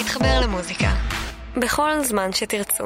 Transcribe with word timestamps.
להתחבר 0.00 0.40
למוזיקה. 0.40 0.94
בכל 1.56 2.04
זמן 2.04 2.32
שתרצו. 2.32 2.84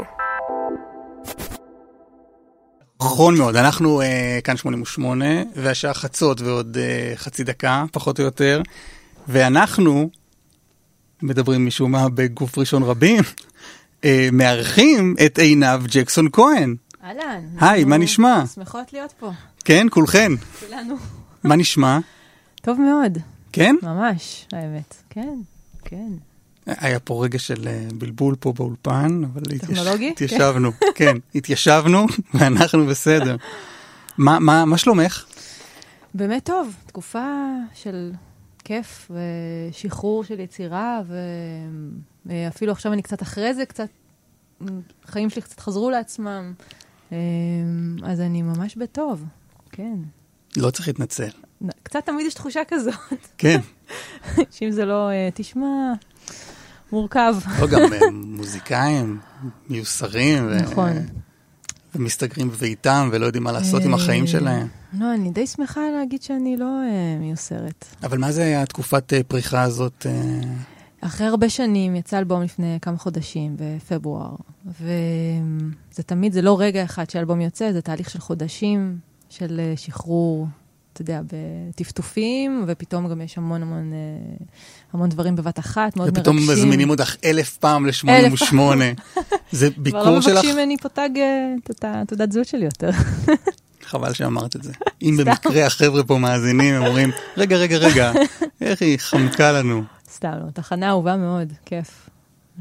נכון 3.02 3.38
מאוד, 3.38 3.56
אנחנו 3.56 4.02
uh, 4.02 4.04
כאן 4.44 4.56
88, 4.56 5.24
והשעה 5.56 5.94
חצות 5.94 6.40
ועוד 6.40 6.76
uh, 6.76 7.16
חצי 7.16 7.44
דקה, 7.44 7.84
פחות 7.92 8.18
או 8.18 8.24
יותר, 8.24 8.62
ואנחנו 9.28 10.10
מדברים 11.22 11.66
משום 11.66 11.92
מה 11.92 12.08
בגוף 12.08 12.58
ראשון 12.58 12.82
רבים, 12.82 13.22
uh, 14.00 14.06
מארחים 14.32 15.14
את 15.26 15.38
עינב 15.38 15.86
ג'קסון 15.86 16.28
כהן. 16.32 16.76
אהלן. 17.04 17.44
היי, 17.60 17.84
מה 17.84 17.96
נשמע? 17.96 18.44
שמחות 18.54 18.92
להיות 18.92 19.12
פה. 19.12 19.30
כן, 19.64 19.86
כולכן. 19.90 20.32
כולנו. 20.60 20.96
מה 21.44 21.56
נשמע? 21.56 21.98
טוב 22.62 22.80
מאוד. 22.80 23.18
כן? 23.52 23.76
ממש, 23.82 24.46
האמת. 24.52 24.94
כן, 25.10 25.38
כן. 25.84 26.12
היה 26.66 27.00
פה 27.00 27.24
רגע 27.24 27.38
של 27.38 27.68
אה, 27.68 27.86
בלבול 27.94 28.34
פה 28.40 28.52
באולפן, 28.52 29.22
אבל 29.32 29.42
טכנולוגי? 29.58 30.10
התיישבנו, 30.10 30.70
כן, 30.94 31.16
התיישבנו 31.34 32.06
ואנחנו 32.34 32.86
בסדר. 32.86 33.36
מה, 34.18 34.38
מה, 34.38 34.64
מה 34.64 34.78
שלומך? 34.78 35.24
באמת 36.14 36.44
טוב, 36.44 36.74
תקופה 36.86 37.28
של 37.74 38.12
כיף 38.64 39.10
ושחרור 39.70 40.24
של 40.24 40.40
יצירה, 40.40 41.00
ואפילו 42.26 42.72
עכשיו 42.72 42.92
אני 42.92 43.02
קצת 43.02 43.22
אחרי 43.22 43.54
זה, 43.54 43.66
קצת, 43.66 43.88
החיים 45.04 45.30
שלי 45.30 45.42
קצת 45.42 45.60
חזרו 45.60 45.90
לעצמם, 45.90 46.52
אה, 47.12 47.18
אז 48.04 48.20
אני 48.20 48.42
ממש 48.42 48.76
בטוב, 48.76 49.24
כן. 49.70 49.96
לא 50.56 50.70
צריך 50.70 50.88
להתנצל. 50.88 51.28
קצת 51.82 52.06
תמיד 52.06 52.26
יש 52.26 52.34
תחושה 52.34 52.62
כזאת. 52.68 52.94
כן. 53.38 53.60
שאם 54.54 54.70
זה 54.70 54.84
לא, 54.84 55.10
אה, 55.10 55.28
תשמע, 55.34 55.92
מורכב. 56.92 57.34
לא, 57.60 57.66
גם 57.66 57.92
אה, 57.92 57.98
מוזיקאים 58.12 59.18
מיוסרים. 59.68 60.50
נכון. 60.50 60.92
ומסתגרים 61.94 62.50
בביתם 62.50 63.08
ולא 63.12 63.26
יודעים 63.26 63.44
מה 63.44 63.52
לעשות 63.52 63.82
עם 63.82 63.94
החיים 63.94 64.26
שלהם. 64.26 64.68
לא, 64.92 65.14
אני 65.14 65.30
די 65.30 65.46
שמחה 65.46 65.80
להגיד 65.98 66.22
שאני 66.22 66.56
לא 66.56 66.80
מיוסרת. 67.20 67.84
אבל 68.02 68.18
מה 68.18 68.32
זה 68.32 68.42
היה 68.42 68.62
התקופת 68.62 69.12
פריחה 69.28 69.62
הזאת? 69.62 70.06
אחרי 71.00 71.26
הרבה 71.26 71.48
שנים 71.48 71.96
יצא 71.96 72.18
אלבום 72.18 72.42
לפני 72.42 72.78
כמה 72.82 72.96
חודשים, 72.96 73.56
בפברואר, 73.58 74.34
וזה 74.80 76.02
תמיד, 76.06 76.32
זה 76.32 76.42
לא 76.42 76.60
רגע 76.60 76.84
אחד 76.84 77.10
שאלבום 77.10 77.40
יוצא, 77.40 77.72
זה 77.72 77.82
תהליך 77.82 78.10
של 78.10 78.20
חודשים 78.20 78.98
של 79.30 79.60
שחרור, 79.76 80.46
אתה 80.94 81.02
יודע, 81.02 81.20
בטפטופים, 81.70 82.64
ופתאום 82.66 83.08
גם 83.08 83.20
יש 83.20 83.38
המון 83.38 83.62
המון, 83.62 83.92
המון 84.92 85.08
דברים 85.08 85.36
בבת 85.36 85.58
אחת, 85.58 85.96
מאוד 85.96 86.08
ופתאום 86.08 86.36
מרגשים. 86.36 86.52
ופתאום 86.52 86.66
מזמינים 86.66 86.90
אותך 86.90 87.16
אלף 87.24 87.56
פעם 87.56 87.86
ל-88. 87.86 88.54
זה 89.52 89.68
ביקור 89.76 90.20
שלך... 90.20 90.22
כבר 90.22 90.32
לא 90.32 90.40
מבקשים 90.40 90.56
ממני 90.56 90.76
פה 90.76 90.88
תג, 90.88 91.10
את 91.70 91.84
התעודת 91.84 92.32
זהות 92.32 92.46
שלי 92.46 92.64
יותר. 92.64 92.90
חבל 93.84 94.12
שאמרת 94.12 94.56
את 94.56 94.62
זה. 94.62 94.72
אם 95.02 95.16
במקרה 95.16 95.66
החבר'ה 95.66 96.04
פה 96.04 96.18
מאזינים, 96.18 96.74
הם 96.74 96.86
אומרים, 96.86 97.10
רגע, 97.36 97.56
רגע, 97.56 97.76
רגע, 97.76 98.12
איך 98.60 98.82
היא 98.82 98.98
חמקה 98.98 99.52
לנו. 99.52 99.82
סתם 100.14 100.32
לא, 100.44 100.50
תחנה 100.50 100.88
אהובה 100.88 101.16
מאוד, 101.16 101.52
כיף. 101.64 102.03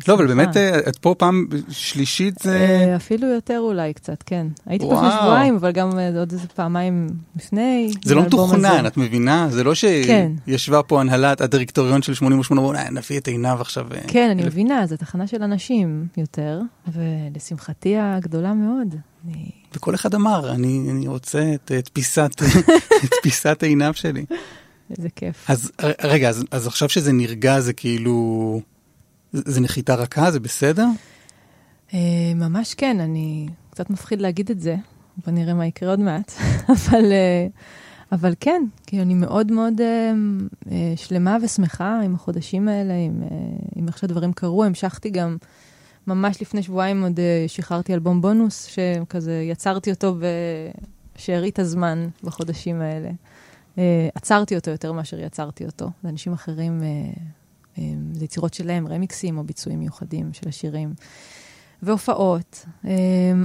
לא, 0.08 0.14
אבל 0.14 0.28
באמת, 0.28 0.58
את 0.58 0.98
פה 0.98 1.16
פעם 1.18 1.48
שלישית 1.70 2.40
זה... 2.40 2.94
אפילו 2.96 3.28
יותר 3.28 3.60
אולי 3.60 3.94
קצת, 3.94 4.24
כן. 4.26 4.48
הייתי 4.66 4.86
פה 4.86 4.94
לפני 4.94 5.10
שבועיים, 5.22 5.56
אבל 5.56 5.72
גם 5.72 5.92
עוד 6.18 6.32
איזה 6.32 6.48
פעמיים 6.48 7.08
לפני. 7.36 7.92
זה 8.06 8.16
לא 8.16 8.22
מתוכנן, 8.22 8.88
את 8.88 8.98
מבינה? 8.98 9.48
זה 9.50 9.64
לא 9.64 9.74
שישבה 9.76 10.84
פה 10.84 11.02
הנהלת 11.02 11.42
הדירקטוריון 11.42 12.02
של 12.02 12.14
88, 12.14 12.90
נביא 12.90 13.20
את 13.20 13.28
עיניו 13.28 13.58
עכשיו. 13.62 13.88
כן, 14.08 14.30
אני 14.30 14.44
מבינה, 14.44 14.86
זו 14.88 14.98
תחנה 14.98 15.28
של 15.28 15.44
אנשים 15.44 16.08
יותר, 16.18 16.62
ולשמחתי 16.88 17.96
הגדולה 17.98 18.54
מאוד. 18.54 18.96
וכל 19.76 19.96
אחד 19.96 20.16
אמר, 20.16 20.52
אני 20.52 21.08
רוצה 21.08 21.54
את 21.80 21.90
פיסת 23.22 23.64
עיניו 23.64 23.94
שלי. 23.96 24.26
איזה 24.98 25.10
כיף. 25.16 25.46
אז 25.48 25.72
רגע, 26.04 26.30
אז 26.52 26.68
עכשיו 26.68 26.90
שזה 26.90 27.12
נרגע 27.12 27.60
זה 27.60 27.74
כאילו... 27.74 28.62
זה 29.34 29.62
נחיתה 29.62 29.96
רכה? 29.96 30.32
זה 30.32 30.40
בסדר? 30.40 30.88
ממש 32.36 32.74
כן, 32.74 33.00
אני... 33.00 33.48
קצת 33.70 33.90
מפחיד 33.90 34.22
להגיד 34.22 34.52
את 34.52 34.60
זה, 34.60 34.76
בוא 35.26 35.34
נראה 35.34 35.54
מה 35.54 35.66
יקרה 35.66 35.90
עוד 35.90 36.00
מעט, 36.00 36.32
אבל, 36.74 37.12
אבל 38.12 38.34
כן, 38.40 38.64
כי 38.88 39.02
אני 39.02 39.14
מאוד 39.14 39.52
מאוד 39.52 39.82
שלמה 40.96 41.38
ושמחה 41.42 42.00
עם 42.04 42.16
החודשים 42.16 42.68
האלה, 42.68 42.94
עם, 42.94 43.24
עם 43.76 43.88
איך 43.88 43.98
שהדברים 43.98 44.34
קרו. 44.34 44.64
המשכתי 44.64 45.10
גם, 45.10 45.38
ממש 46.08 46.42
לפני 46.42 46.64
שבועיים 46.64 47.04
עוד 47.04 47.20
שחררתי 47.48 47.94
אלבום 47.94 48.22
בונוס, 48.22 48.66
שכזה 48.66 49.42
יצרתי 49.50 49.92
אותו 49.92 50.16
בשארית 51.16 51.60
הזמן 51.60 52.08
בחודשים 52.24 52.82
האלה. 52.82 53.10
עצרתי 54.16 54.56
אותו 54.56 54.72
יותר 54.72 54.92
מאשר 54.92 55.20
יצרתי 55.20 55.66
אותו. 55.66 55.90
ואנשים 56.04 56.34
אחרים... 56.34 56.82
זה 58.14 58.26
יצירות 58.26 58.54
שלהם, 58.54 58.88
רמיקסים 58.88 59.38
או 59.38 59.44
ביצועים 59.44 59.80
מיוחדים 59.80 60.34
של 60.34 60.50
השירים. 60.50 60.94
והופעות, 61.86 62.66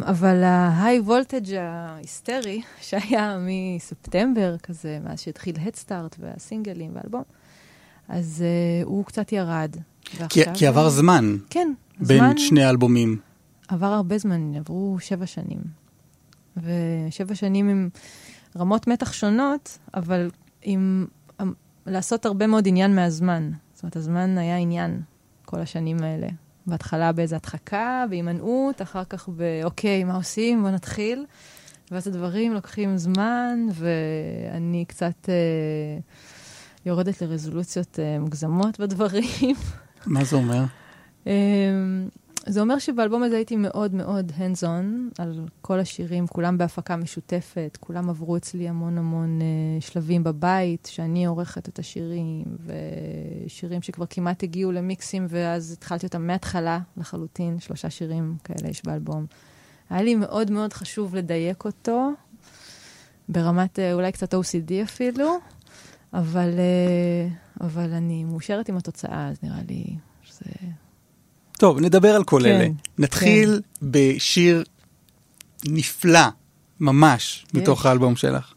אבל 0.03 0.43
ההיי 0.45 1.01
וולטג' 1.01 1.55
ההיסטרי 1.55 2.63
שהיה 2.81 3.39
מספטמבר 3.41 4.59
כזה, 4.59 4.99
מאז 5.05 5.21
שהתחיל 5.21 5.57
הדסטארט 5.61 6.17
והסינגלים 6.19 6.91
והאלבום, 6.95 7.23
אז 8.09 8.45
הוא 8.85 9.05
קצת 9.05 9.33
ירד. 9.33 9.77
כי, 10.29 10.41
כי 10.55 10.67
עבר 10.67 10.89
זמן. 10.89 11.37
כן. 11.51 11.73
בין 12.01 12.19
זמן, 12.19 12.39
שני 12.39 12.69
אלבומים. 12.69 13.19
עבר 13.69 13.87
הרבה 13.87 14.19
זמן, 14.19 14.55
עברו 14.55 14.97
שבע 15.01 15.27
שנים. 15.27 15.61
ושבע 16.57 17.35
שנים 17.35 17.69
עם 17.69 17.89
רמות 18.57 18.87
מתח 18.87 19.13
שונות, 19.13 19.79
אבל 19.95 20.31
עם 20.63 21.07
לעשות 21.87 22.27
הרבה 22.27 22.47
מאוד 22.47 22.69
עניין 22.69 22.95
מהזמן. 22.95 23.51
זאת 23.79 23.83
אומרת, 23.83 23.97
הזמן 23.97 24.39
היה 24.39 24.57
עניין 24.57 25.01
כל 25.45 25.61
השנים 25.61 26.03
האלה. 26.03 26.29
בהתחלה 26.67 27.13
באיזו 27.13 27.37
הדחקה, 27.37 28.05
בהימנעות, 28.11 28.83
אחר 28.83 29.05
כך 29.05 29.29
באוקיי, 29.29 30.05
מה 30.05 30.17
עושים? 30.17 30.63
בוא 30.63 30.71
נתחיל. 30.71 31.25
ואז 31.91 32.07
הדברים 32.07 32.55
לוקחים 32.55 32.97
זמן, 32.97 33.59
ואני 33.73 34.85
קצת 34.85 35.29
אה, 35.29 35.99
יורדת 36.87 37.23
לרזולוציות 37.23 37.99
אה, 37.99 38.19
מוגזמות 38.19 38.81
בדברים. 38.81 39.57
מה 40.07 40.25
זה 40.25 40.37
אומר? 40.37 40.65
אה, 41.27 41.33
זה 42.49 42.61
אומר 42.61 42.79
שבאלבום 42.79 43.23
הזה 43.23 43.37
הייתי 43.37 43.57
מאוד 43.57 43.95
מאוד 43.95 44.33
hands 44.39 44.63
on 44.63 45.23
על 45.23 45.47
כל 45.61 45.81
השירים, 45.81 46.27
כולם 46.27 46.59
בהפקה 46.59 46.97
משותפת, 46.97 47.79
כולם 47.81 48.11
עברו 48.11 48.37
אצלי 48.37 48.69
המון 48.69 48.99
המון 48.99 49.39
uh, 49.41 49.85
שלבים 49.85 50.25
בבית, 50.25 50.89
שאני 50.91 51.27
עורכת 51.27 51.69
את 51.69 51.79
השירים, 51.79 52.45
ושירים 52.67 53.83
שכבר 53.83 54.07
כמעט 54.07 54.43
הגיעו 54.43 54.73
למיקסים, 54.73 55.27
ואז 55.29 55.73
התחלתי 55.73 56.07
אותם 56.07 56.27
מההתחלה 56.27 56.79
לחלוטין, 56.97 57.61
שלושה 57.61 57.91
שירים 57.91 58.37
כאלה 58.45 58.69
יש 58.69 58.83
באלבום. 58.85 59.27
היה 59.91 60.03
לי 60.03 60.15
מאוד 60.15 60.51
מאוד 60.51 60.73
חשוב 60.73 61.15
לדייק 61.15 61.65
אותו, 61.65 62.11
ברמת 63.29 63.79
uh, 63.79 63.83
אולי 63.93 64.13
קצת 64.13 64.35
OCD 64.35 64.73
אפילו, 64.83 65.39
אבל, 66.13 66.51
uh, 66.51 67.65
אבל 67.65 67.93
אני 67.93 68.25
מאושרת 68.25 68.69
עם 68.69 68.77
התוצאה, 68.77 69.29
אז 69.29 69.37
נראה 69.43 69.63
לי 69.69 69.97
שזה... 70.23 70.51
טוב, 71.59 71.81
נדבר 71.81 72.15
על 72.15 72.25
כל 72.25 72.41
כן, 72.45 72.49
אלה. 72.49 72.69
נתחיל 72.99 73.61
כן. 73.81 73.87
בשיר 73.91 74.65
נפלא, 75.65 76.21
ממש, 76.81 77.47
יש. 77.47 77.55
מתוך 77.55 77.87
האלבום 77.87 78.17
שלך. 78.17 78.53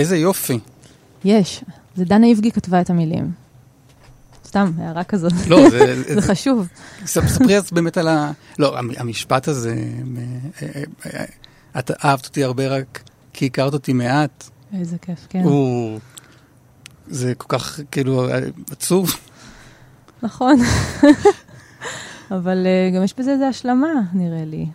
איזה 0.00 0.16
יופי. 0.16 0.58
יש. 1.24 1.64
זה 1.96 2.04
דנה 2.04 2.26
איבגי 2.26 2.50
כתבה 2.52 2.80
את 2.80 2.90
המילים. 2.90 3.32
סתם, 4.44 4.72
הערה 4.78 5.04
כזאת. 5.04 5.32
לא, 5.48 5.70
זה... 5.70 6.02
זה 6.14 6.22
חשוב. 6.22 6.68
ספרי 7.06 7.56
אז 7.56 7.70
באמת 7.70 7.96
על 7.96 8.08
ה... 8.08 8.32
לא, 8.58 8.78
המשפט 8.78 9.48
הזה, 9.48 9.74
אה, 10.62 10.66
אה, 10.66 10.82
אה, 11.14 11.24
את 11.78 11.90
אהבת 12.04 12.26
אותי 12.26 12.44
הרבה 12.44 12.68
רק 12.68 13.02
כי 13.32 13.46
הכרת 13.46 13.72
אותי 13.72 13.92
מעט. 13.92 14.50
איזה 14.78 14.98
כיף, 14.98 15.26
כן. 15.28 15.42
הוא... 15.42 15.98
זה 17.06 17.34
כל 17.34 17.58
כך, 17.58 17.80
כאילו, 17.90 18.28
עצוב. 18.70 19.10
נכון. 20.22 20.58
אבל 22.36 22.66
גם 22.94 23.04
יש 23.04 23.14
בזה 23.18 23.32
איזו 23.32 23.44
השלמה, 23.44 23.92
נראה 24.12 24.44
לי. 24.44 24.66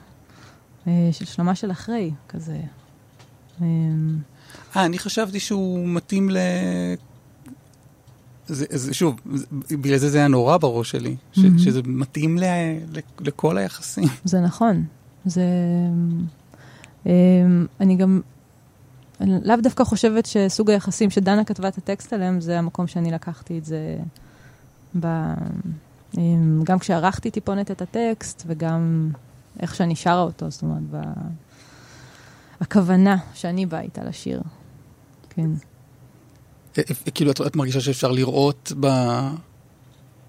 של 1.11 1.25
השלמה 1.25 1.55
של 1.55 1.71
אחרי, 1.71 2.11
כזה. 2.29 2.57
אה, 4.75 4.85
אני 4.85 4.99
חשבתי 4.99 5.39
שהוא 5.39 5.87
מתאים 5.89 6.29
ל... 6.29 6.37
זה, 8.47 8.65
זה, 8.69 8.93
שוב, 8.93 9.15
בגלל 9.71 9.97
זה 9.97 10.09
זה 10.09 10.17
היה 10.17 10.27
נורא 10.27 10.57
בראש 10.57 10.91
שלי, 10.91 11.15
ש, 11.31 11.37
mm-hmm. 11.37 11.59
שזה 11.59 11.81
מתאים 11.85 12.37
ל, 12.37 12.43
ל, 12.91 12.99
לכל 13.19 13.57
היחסים. 13.57 14.07
זה 14.23 14.41
נכון. 14.41 14.83
זה... 15.25 15.43
אמ, 17.05 17.65
אני 17.79 17.95
גם 17.95 18.21
אני 19.21 19.31
לאו 19.43 19.55
דווקא 19.63 19.83
חושבת 19.83 20.25
שסוג 20.25 20.69
היחסים 20.69 21.09
שדנה 21.09 21.43
כתבה 21.43 21.67
את 21.67 21.77
הטקסט 21.77 22.13
עליהם, 22.13 22.41
זה 22.41 22.59
המקום 22.59 22.87
שאני 22.87 23.11
לקחתי 23.11 23.57
את 23.57 23.65
זה 23.65 23.97
ב... 24.99 25.07
אמ, 26.17 26.61
גם 26.63 26.79
כשערכתי 26.79 27.31
טיפונת 27.31 27.71
את 27.71 27.81
הטקסט, 27.81 28.43
וגם 28.47 29.09
איך 29.59 29.75
שאני 29.75 29.95
שרה 29.95 30.21
אותו, 30.21 30.51
זאת 30.51 30.61
אומרת, 30.61 30.83
ב... 30.91 30.97
הכוונה 32.65 33.17
שאני 33.33 33.65
באה 33.65 33.81
איתה 33.81 34.03
לשיר. 34.03 34.41
כן. 35.29 35.49
אה, 36.77 36.83
אה, 36.89 37.11
כאילו, 37.11 37.31
את, 37.31 37.41
את 37.41 37.55
מרגישה 37.55 37.81
שאפשר 37.81 38.11
לראות 38.11 38.71
ב, 38.79 38.87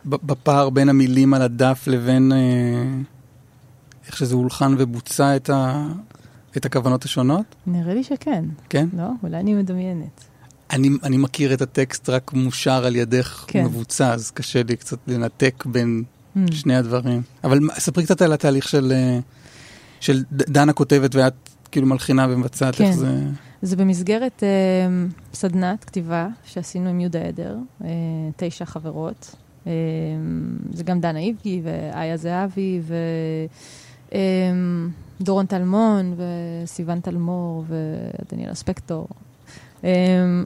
בפער 0.05 0.71
בין 0.71 0.89
המילים 0.89 1.35
על 1.35 1.43
הדף 1.43 1.85
לבין 1.87 2.33
אה, 2.33 2.39
איך 4.07 4.17
שזה 4.17 4.35
הולחן 4.35 4.75
ובוצע 4.79 5.37
את, 5.37 5.51
ה, 5.51 5.87
את 6.57 6.65
הכוונות 6.65 7.05
השונות? 7.05 7.45
נראה 7.67 7.95
לי 7.95 8.05
שכן. 8.05 8.45
כן? 8.69 8.89
לא, 8.97 9.09
אולי 9.23 9.37
אני 9.37 9.55
מדמיינת. 9.55 10.25
אני, 10.71 10.89
אני 11.03 11.17
מכיר 11.17 11.55
את 11.55 11.63
הטקסט 11.63 12.09
רק 12.09 12.33
מושר 12.33 12.87
על 12.87 12.97
ידך 12.97 13.45
כן. 13.47 13.65
מבוצע, 13.65 14.13
אז 14.13 14.31
קשה 14.31 14.63
לי 14.63 14.77
קצת 14.77 14.99
לנתק 15.07 15.65
בין 15.67 16.03
mm. 16.37 16.39
שני 16.53 16.77
הדברים. 16.77 17.23
אבל 17.45 17.59
ספרי 17.79 18.05
קצת 18.05 18.23
על 18.23 18.33
התהליך 18.33 18.69
של, 18.69 18.93
של 20.01 20.25
דנה 20.31 20.73
כותבת 20.73 21.15
ואת 21.15 21.56
כאילו 21.77 21.87
מלחינה 21.89 22.27
ומבצעת, 22.31 22.75
כן. 22.75 22.85
איך 22.85 22.95
זה... 22.95 23.21
זה 23.63 23.77
במסגרת 23.77 24.43
אה, 24.43 24.49
סדנת 25.35 25.85
כתיבה 25.85 26.29
שעשינו 26.45 26.91
עם 26.91 27.01
יהודה 27.01 27.21
עדר, 27.21 27.57
אה, 27.85 27.89
תשע 28.37 28.65
חברות. 28.65 29.37
אה, 29.67 29.73
זה 30.73 30.85
גם 30.85 31.01
דנה 31.01 31.19
איבגי 31.19 31.61
ואיה 31.65 32.17
זהבי 32.17 32.81
ודורון 35.21 35.45
אה, 35.45 35.49
טלמון 35.49 36.15
וסיון 36.17 37.01
טלמור 37.01 37.65
ודניאלה 37.69 38.55
ספקטור. 38.55 39.09
אה, 39.85 39.91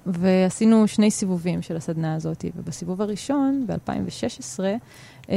ועשינו 0.06 0.88
שני 0.88 1.10
סיבובים 1.10 1.62
של 1.62 1.76
הסדנה 1.76 2.14
הזאת, 2.14 2.44
ובסיבוב 2.56 3.02
הראשון, 3.02 3.64
ב-2016, 3.66 4.60
אה, 5.30 5.36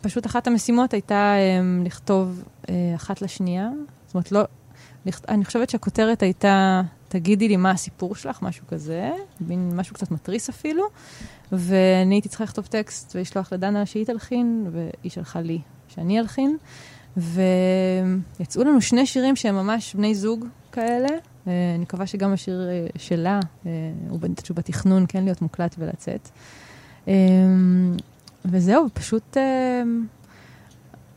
פשוט 0.00 0.26
אחת 0.26 0.46
המשימות 0.46 0.92
הייתה 0.92 1.34
um, 1.34 1.86
לכתוב 1.86 2.44
uh, 2.62 2.70
אחת 2.94 3.22
לשנייה, 3.22 3.70
אומרת, 4.14 4.32
לא, 4.32 4.44
אני 5.28 5.44
חושבת 5.44 5.70
שהכותרת 5.70 6.22
הייתה, 6.22 6.82
תגידי 7.08 7.48
לי 7.48 7.56
מה 7.56 7.70
הסיפור 7.70 8.14
שלך, 8.14 8.42
משהו 8.42 8.66
כזה, 8.68 9.10
מין 9.40 9.70
משהו 9.74 9.94
קצת 9.94 10.10
מתריס 10.10 10.48
אפילו, 10.48 10.84
ואני 11.52 12.14
הייתי 12.14 12.28
צריכה 12.28 12.44
לכתוב 12.44 12.66
טקסט 12.66 13.16
ולשלוח 13.16 13.52
לדנה 13.52 13.86
שהיא 13.86 14.06
תלחין, 14.06 14.66
והיא 14.72 15.12
שלחה 15.12 15.40
לי 15.40 15.58
שאני 15.88 16.20
אלחין, 16.20 16.56
ויצאו 17.16 18.64
לנו 18.64 18.80
שני 18.80 19.06
שירים 19.06 19.36
שהם 19.36 19.54
ממש 19.54 19.94
בני 19.94 20.14
זוג 20.14 20.46
כאלה. 20.72 21.08
אני 21.46 21.78
מקווה 21.78 22.06
שגם 22.06 22.32
השיר 22.32 22.68
אה, 22.70 22.86
שלה, 22.98 23.40
אה, 23.66 23.70
הוא 24.08 24.20
בתכנון 24.54 25.04
כן 25.08 25.24
להיות 25.24 25.42
מוקלט 25.42 25.74
ולצאת. 25.78 26.28
וזהו, 28.44 28.86
פשוט... 28.94 29.36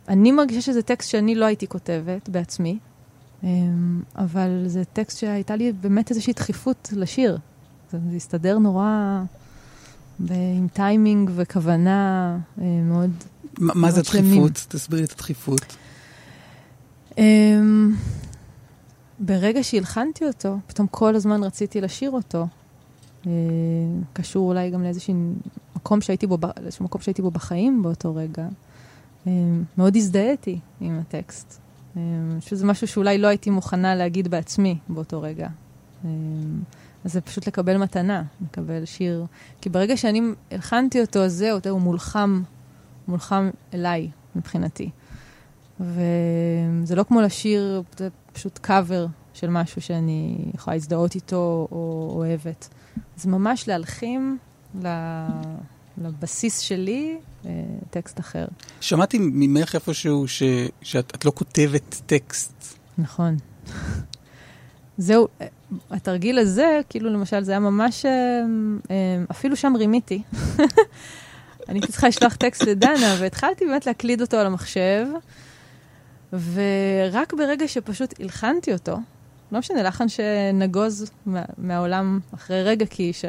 אני 0.08 0.32
מרגישה 0.32 0.62
שזה 0.62 0.82
טקסט 0.82 1.10
שאני 1.10 1.36
לא 1.36 1.46
הייתי 1.46 1.68
כותבת 1.68 2.30
בעצמי, 2.30 2.80
אבל 4.16 4.64
זה 4.68 4.84
טקסט 4.94 5.20
שהייתה 5.20 5.56
לי 5.56 5.72
באמת 5.72 6.10
איזושהי 6.10 6.34
דחיפות 6.34 6.90
לשיר. 6.96 7.38
זה, 7.92 7.98
הסתדר 8.16 8.58
נורא 8.58 9.22
עם 10.30 10.68
טיימינג 10.74 11.32
וכוונה 11.36 12.38
מאוד... 12.58 13.12
ما, 13.60 13.74
מה 13.76 13.92
זה 13.92 14.02
דחיפות? 14.02 14.66
תסבירי 14.70 15.04
את 15.04 15.12
הדחיפות. 15.12 15.78
ברגע 19.20 19.64
שהלחנתי 19.64 20.26
אותו, 20.26 20.58
פתאום 20.68 20.88
כל 20.88 21.16
הזמן 21.16 21.44
רציתי 21.44 21.82
לשיר 21.82 22.12
אותו. 22.12 22.48
אה, 23.28 23.32
קשור 24.14 24.50
אולי 24.50 24.70
גם 24.70 24.84
לאיזשהו 24.84 25.34
מקום 25.76 26.02
שהייתי 26.02 26.28
בו, 26.28 26.38
מקום 26.82 27.02
שהייתי 27.02 27.22
בו 27.22 27.32
בחיים 27.32 27.84
באותו 27.84 28.16
רגע. 28.16 28.48
אה, 29.28 29.32
מאוד 29.78 29.96
הזדהיתי 29.96 30.60
עם 30.82 31.00
הטקסט. 31.00 31.60
אה, 31.98 32.02
שזה 32.40 32.66
משהו 32.66 32.88
שאולי 32.88 33.18
לא 33.18 33.28
הייתי 33.28 33.50
מוכנה 33.50 33.96
להגיד 33.96 34.28
בעצמי 34.28 34.78
באותו 34.90 35.22
רגע. 35.22 35.48
אז 37.06 37.14
זה 37.14 37.22
פשוט 37.22 37.48
לקבל 37.48 37.78
מתנה, 37.78 38.24
לקבל 38.42 38.86
שיר. 38.86 39.26
כי 39.62 39.70
ברגע 39.70 39.98
שאני 39.98 40.22
הלחנתי 40.52 41.02
אותו, 41.02 41.20
אז 41.20 41.34
זהו, 41.34 41.60
הוא 41.70 41.82
מולחם, 41.82 42.42
מולחם 43.08 43.50
אליי 43.74 44.10
מבחינתי. 44.36 44.90
וזה 45.80 46.96
לא 46.96 47.04
כמו 47.04 47.22
לשיר, 47.22 47.84
זה 47.98 48.10
פשוט 48.34 48.58
קאבר 48.58 49.08
של 49.34 49.50
משהו 49.50 49.82
שאני 49.82 50.38
יכולה 50.56 50.76
להזדהות 50.76 51.16
איתו 51.16 51.68
או 51.72 52.12
אוהבת. 52.16 52.70
זה 53.18 53.30
ממש 53.30 53.68
להלחים 53.68 54.38
לבסיס 55.98 56.60
שלי 56.60 57.18
אה, 57.46 57.52
טקסט 57.90 58.20
אחר. 58.20 58.46
שמעתי 58.82 59.18
ממך 59.22 59.76
איפשהו 59.76 60.28
ש, 60.28 60.44
שאת 60.82 61.26
לא 61.26 61.32
כותבת 61.36 62.02
טקסט. 62.06 62.78
נכון. 62.98 63.38
זהו, 64.98 65.28
התרגיל 65.92 66.40
הזה, 66.40 66.80
כאילו 66.90 67.10
למשל, 67.10 67.44
זה 67.44 67.52
היה 67.52 67.60
ממש, 67.60 68.06
אה, 68.06 68.12
אה, 68.92 69.24
אפילו 69.32 69.56
שם 69.56 69.74
רימיתי. 69.76 70.22
אני 71.70 71.80
הייתי 71.80 71.92
צריכה 71.92 72.08
לשלוח 72.08 72.36
טקסט 72.36 72.64
לדנה, 72.64 73.16
והתחלתי 73.20 73.66
באמת 73.66 73.86
להקליד 73.86 74.22
אותו 74.22 74.38
על 74.38 74.46
המחשב. 74.46 75.08
ורק 76.34 77.34
ברגע 77.34 77.68
שפשוט 77.68 78.14
הלחנתי 78.20 78.74
אותו, 78.74 78.98
לא 79.52 79.60
משנה, 79.60 79.84
לחן 79.84 80.10
שנגוז 80.10 81.12
מה, 81.26 81.42
מהעולם 81.58 82.20
אחרי 82.34 82.64
רגע, 82.64 82.86
כי 82.86 83.14
ש... 83.14 83.26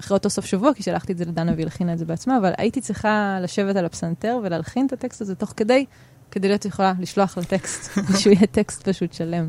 אחרי 0.00 0.14
אותו 0.14 0.30
סוף 0.30 0.44
שבוע, 0.44 0.74
כי 0.74 0.82
שלחתי 0.82 1.12
את 1.12 1.18
זה 1.18 1.24
לדנה 1.24 1.52
והיא 1.52 1.64
הלחינה 1.64 1.92
את 1.92 1.98
זה 1.98 2.04
בעצמה, 2.04 2.38
אבל 2.38 2.52
הייתי 2.58 2.80
צריכה 2.80 3.38
לשבת 3.42 3.76
על 3.76 3.84
הפסנתר 3.84 4.38
ולהלחין 4.42 4.86
את 4.86 4.92
הטקסט 4.92 5.20
הזה 5.20 5.34
תוך 5.34 5.54
כדי, 5.56 5.84
כדי 6.30 6.48
להיות 6.48 6.64
יכולה 6.64 6.92
לשלוח 6.98 7.38
לטקסט, 7.38 7.90
שהוא 8.18 8.32
יהיה 8.32 8.46
טקסט 8.46 8.88
פשוט 8.88 9.12
שלם. 9.12 9.48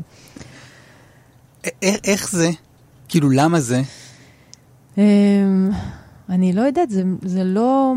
איך 1.82 2.30
זה? 2.30 2.50
כאילו, 3.08 3.30
למה 3.30 3.60
זה? 3.60 3.82
אמ, 4.98 5.70
אני 6.28 6.52
לא 6.52 6.62
יודעת, 6.62 6.90
זה, 6.90 7.02
זה 7.22 7.44
לא... 7.44 7.94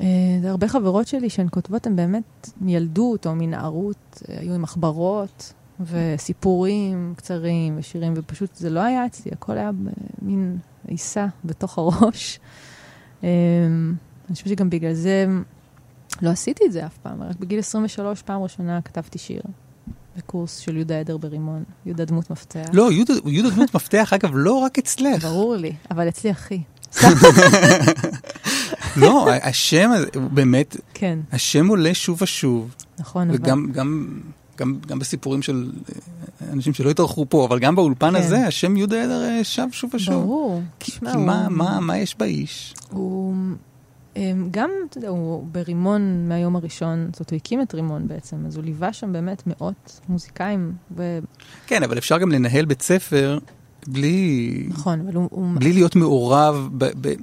אה, 0.00 0.06
זה 0.42 0.50
הרבה 0.50 0.68
חברות 0.68 1.06
שלי 1.06 1.30
שהן 1.30 1.46
כותבות, 1.50 1.86
הן 1.86 1.96
באמת 1.96 2.50
מילדות 2.60 3.26
או 3.26 3.34
מנערות, 3.34 4.22
אה, 4.28 4.40
היו 4.40 4.54
עם 4.54 4.62
מחברות 4.62 5.52
וסיפורים 5.80 7.14
קצרים 7.16 7.74
ושירים, 7.78 8.12
ופשוט 8.16 8.56
זה 8.56 8.70
לא 8.70 8.80
היה 8.80 9.06
אצלי, 9.06 9.32
הכל 9.32 9.58
היה 9.58 9.70
מין 10.22 10.58
עיסה 10.88 11.26
בתוך 11.44 11.78
הראש. 11.78 12.40
אה, 13.24 13.28
אני 14.28 14.34
חושבת 14.34 14.48
שגם 14.48 14.70
בגלל 14.70 14.92
זה 14.92 15.26
לא 16.22 16.30
עשיתי 16.30 16.64
את 16.66 16.72
זה 16.72 16.86
אף 16.86 16.98
פעם, 16.98 17.22
רק 17.22 17.36
בגיל 17.36 17.58
23 17.58 18.22
פעם 18.22 18.42
ראשונה 18.42 18.80
כתבתי 18.82 19.18
שיר. 19.18 19.42
בקורס 20.16 20.56
של 20.56 20.76
יהודה 20.76 21.00
עדר 21.00 21.16
ברימון, 21.16 21.64
יהודה 21.86 22.04
דמות 22.04 22.30
מפתח. 22.30 22.66
לא, 22.72 22.92
יהודה, 22.92 23.14
יהודה 23.26 23.50
דמות 23.50 23.74
מפתח, 23.74 24.12
אגב, 24.12 24.30
לא 24.34 24.54
רק 24.54 24.78
אצלך. 24.78 25.24
ברור 25.24 25.56
לי, 25.56 25.72
אבל 25.90 26.08
אצלי 26.08 26.30
הכי. 26.30 26.62
לא, 28.96 29.28
השם 29.42 29.90
הזה, 29.92 30.06
באמת, 30.32 30.76
כן. 30.94 31.18
השם 31.32 31.68
עולה 31.68 31.94
שוב 31.94 32.22
ושוב. 32.22 32.74
נכון, 32.98 33.30
וגם 33.30 33.64
אבל... 33.64 33.72
גם, 33.74 34.20
גם, 34.60 34.78
גם 34.86 34.98
בסיפורים 34.98 35.42
של 35.42 35.70
אה, 35.88 36.52
אנשים 36.52 36.74
שלא 36.74 36.90
התארחו 36.90 37.26
פה, 37.28 37.44
אבל 37.44 37.58
גם 37.58 37.76
באולפן 37.76 38.10
כן. 38.10 38.16
הזה, 38.16 38.46
השם 38.46 38.76
יהודה 38.76 39.02
עדר 39.04 39.24
אה, 39.24 39.44
שב 39.44 39.66
שוב 39.72 39.90
ושוב. 39.94 40.24
ברור. 40.24 40.62
כי, 40.80 40.92
כי 40.92 40.98
הוא... 41.14 41.26
מה, 41.26 41.48
מה, 41.48 41.80
מה 41.80 41.98
יש 41.98 42.16
באיש? 42.18 42.74
הוא... 42.90 43.34
גם, 44.50 44.70
אתה 44.88 44.98
יודע, 44.98 45.08
הוא 45.08 45.46
ברימון 45.52 46.28
מהיום 46.28 46.56
הראשון, 46.56 47.08
זאת 47.12 47.20
אומרת, 47.20 47.30
הוא 47.30 47.36
הקים 47.36 47.62
את 47.62 47.74
רימון 47.74 48.08
בעצם, 48.08 48.36
אז 48.46 48.56
הוא 48.56 48.64
ליווה 48.64 48.92
שם 48.92 49.12
באמת 49.12 49.42
מאות 49.46 50.00
מוזיקאים. 50.08 50.72
ו... 50.96 51.18
כן, 51.66 51.82
אבל 51.82 51.98
אפשר 51.98 52.18
גם 52.18 52.32
לנהל 52.32 52.64
בית 52.64 52.82
ספר 52.82 53.38
בלי... 53.86 54.66
נכון, 54.68 55.00
אבל 55.00 55.14
הוא... 55.14 55.54
בלי 55.54 55.72
להיות 55.72 55.96
מעורב 55.96 56.68
ב... 56.78 56.84
ב... 57.00 57.14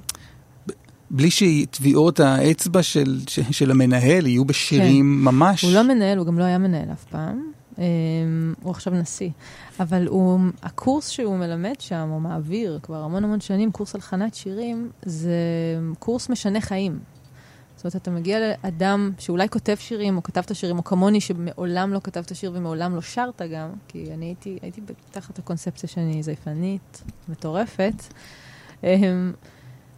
בלי 1.10 1.30
שטביעות 1.30 2.20
האצבע 2.20 2.82
של, 2.82 3.20
של 3.50 3.70
המנהל 3.70 4.26
יהיו 4.26 4.44
בשירים 4.44 5.18
כן. 5.20 5.24
ממש. 5.24 5.62
הוא 5.62 5.72
לא 5.72 5.82
מנהל, 5.82 6.18
הוא 6.18 6.26
גם 6.26 6.38
לא 6.38 6.44
היה 6.44 6.58
מנהל 6.58 6.92
אף 6.92 7.04
פעם. 7.04 7.52
Um, 7.76 7.80
הוא 8.62 8.70
עכשיו 8.70 8.92
נשיא. 8.92 9.30
אבל 9.80 10.06
הוא, 10.06 10.40
הקורס 10.62 11.08
שהוא 11.08 11.36
מלמד 11.36 11.74
שם, 11.78 12.08
או 12.12 12.20
מעביר 12.20 12.78
כבר 12.82 13.02
המון 13.02 13.24
המון 13.24 13.40
שנים, 13.40 13.72
קורס 13.72 13.94
הלחנת 13.94 14.34
שירים, 14.34 14.90
זה 15.02 15.32
קורס 15.98 16.28
משנה 16.28 16.60
חיים. 16.60 16.98
זאת 17.76 17.84
אומרת, 17.84 17.96
אתה 17.96 18.10
מגיע 18.10 18.38
לאדם 18.38 19.10
שאולי 19.18 19.48
כותב 19.48 19.74
שירים, 19.78 20.16
או 20.16 20.22
כתב 20.22 20.40
את 20.44 20.50
השירים, 20.50 20.78
או 20.78 20.84
כמוני, 20.84 21.20
שמעולם 21.20 21.92
לא 21.92 22.00
כתב 22.04 22.22
את 22.26 22.30
השיר 22.30 22.52
ומעולם 22.54 22.94
לא 22.94 23.00
שרת 23.00 23.42
גם, 23.52 23.68
כי 23.88 24.04
אני 24.14 24.26
הייתי, 24.26 24.58
הייתי 24.62 24.80
תחת 25.10 25.38
הקונספציה 25.38 25.88
שאני 25.88 26.22
זייפנית 26.22 27.02
מטורפת. 27.28 28.02
אמ, 28.84 29.32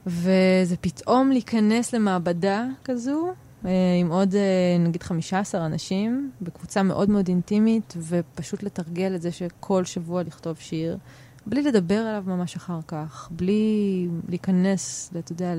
וזה 0.07 0.77
פתאום 0.81 1.31
להיכנס 1.31 1.95
למעבדה 1.95 2.67
כזו, 2.85 3.33
אה, 3.65 3.71
עם 4.01 4.11
עוד 4.11 4.35
אה, 4.35 4.77
נגיד 4.79 5.03
15 5.03 5.67
אנשים, 5.67 6.31
בקבוצה 6.43 6.83
מאוד 6.83 7.11
מאוד 7.11 7.29
אינטימית, 7.29 7.95
ופשוט 7.97 8.63
לתרגל 8.63 9.15
את 9.15 9.23
זה 9.23 9.33
שכל 9.33 9.85
שבוע 9.85 10.23
לכתוב 10.23 10.57
שיר, 10.57 10.99
בלי 11.47 11.63
לדבר 11.63 11.99
עליו 11.99 12.25
ממש 12.27 12.57
אחר 12.57 12.81
כך, 12.87 13.29
בלי 13.31 14.09
להיכנס, 14.29 15.13
אתה 15.19 15.33
יודע, 15.33 15.55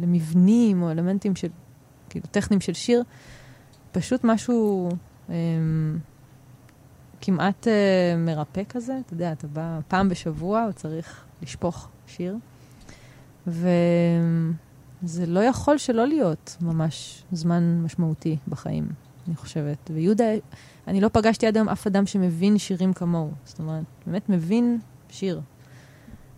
למבנים 0.00 0.82
או 0.82 0.90
אלמנטים 0.90 1.36
של, 1.36 1.48
כאילו, 2.08 2.26
טכניים 2.30 2.60
של 2.60 2.72
שיר, 2.72 3.02
פשוט 3.92 4.20
משהו 4.24 4.88
אה, 5.30 5.34
כמעט 7.20 7.68
אה, 7.68 8.16
מרפא 8.16 8.62
כזה, 8.68 8.98
אתה 9.06 9.14
יודע, 9.14 9.32
אתה 9.32 9.46
בא 9.46 9.78
פעם 9.88 10.08
בשבוע, 10.08 10.66
או 10.66 10.72
צריך 10.72 11.24
לשפוך 11.42 11.88
שיר. 12.06 12.36
וזה 13.46 15.26
לא 15.26 15.40
יכול 15.40 15.78
שלא 15.78 16.06
להיות 16.06 16.56
ממש 16.60 17.22
זמן 17.32 17.80
משמעותי 17.82 18.36
בחיים, 18.48 18.88
אני 19.28 19.36
חושבת. 19.36 19.90
ויהודה, 19.94 20.24
אני 20.88 21.00
לא 21.00 21.08
פגשתי 21.12 21.46
עד 21.46 21.56
היום 21.56 21.68
אף 21.68 21.86
אדם 21.86 22.06
שמבין 22.06 22.58
שירים 22.58 22.92
כמוהו. 22.92 23.30
זאת 23.44 23.58
אומרת, 23.58 23.84
באמת 24.06 24.28
מבין 24.28 24.78
שיר. 25.08 25.40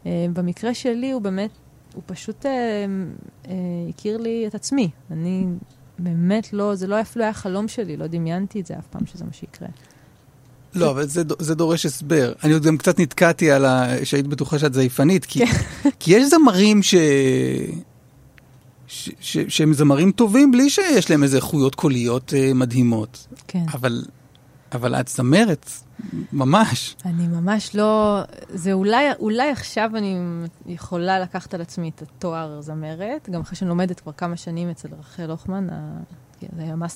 Uh, 0.04 0.06
במקרה 0.32 0.74
שלי 0.74 1.10
הוא 1.10 1.22
באמת, 1.22 1.50
הוא 1.94 2.02
פשוט 2.06 2.46
uh, 2.46 2.48
uh, 3.44 3.48
הכיר 3.88 4.16
לי 4.16 4.44
את 4.46 4.54
עצמי. 4.54 4.90
אני 5.10 5.46
באמת 5.98 6.52
לא, 6.52 6.74
זה 6.74 6.86
לא 6.86 7.00
אפילו 7.00 7.24
היה 7.24 7.34
חלום 7.34 7.68
שלי, 7.68 7.96
לא 7.96 8.06
דמיינתי 8.06 8.60
את 8.60 8.66
זה 8.66 8.78
אף 8.78 8.86
פעם 8.86 9.06
שזה 9.06 9.24
מה 9.24 9.32
שיקרה. 9.32 9.68
לא, 10.76 10.90
אבל 10.90 11.06
זה, 11.06 11.22
זה 11.38 11.54
דורש 11.54 11.86
הסבר. 11.86 12.32
אני 12.44 12.52
עוד 12.52 12.62
גם 12.62 12.76
קצת 12.76 13.00
נתקעתי 13.00 13.50
על 13.50 13.64
ה... 13.64 13.86
שהיית 14.04 14.26
בטוחה 14.26 14.58
שאת 14.58 14.74
זייפנית, 14.74 15.24
כי, 15.24 15.46
כן. 15.46 15.52
כי 16.00 16.16
יש 16.16 16.30
זמרים 16.30 16.82
ש... 16.82 16.94
ש... 18.86 19.10
ש... 19.20 19.38
שהם 19.48 19.72
זמרים 19.72 20.12
טובים 20.12 20.52
בלי 20.52 20.70
שיש 20.70 21.10
להם 21.10 21.22
איזה 21.22 21.36
איכויות 21.36 21.74
קוליות 21.74 22.32
uh, 22.32 22.54
מדהימות. 22.54 23.26
כן. 23.48 23.64
אבל, 23.72 24.04
אבל 24.72 24.94
את 24.94 25.08
זמרת, 25.08 25.70
ממש. 26.32 26.96
אני 27.04 27.28
ממש 27.28 27.74
לא... 27.74 28.20
זה 28.48 28.72
אולי, 28.72 29.04
אולי 29.18 29.50
עכשיו 29.50 29.90
אני 29.94 30.16
יכולה 30.66 31.20
לקחת 31.20 31.54
על 31.54 31.60
עצמי 31.60 31.90
את 31.94 32.02
התואר 32.02 32.60
זמרת, 32.60 33.28
גם 33.30 33.40
אחרי 33.40 33.56
שאני 33.56 33.68
לומדת 33.68 34.00
כבר 34.00 34.12
כמה 34.12 34.36
שנים 34.36 34.70
אצל 34.70 34.88
רחל 35.00 35.30
הוכמן, 35.30 35.66
ה... 35.70 36.00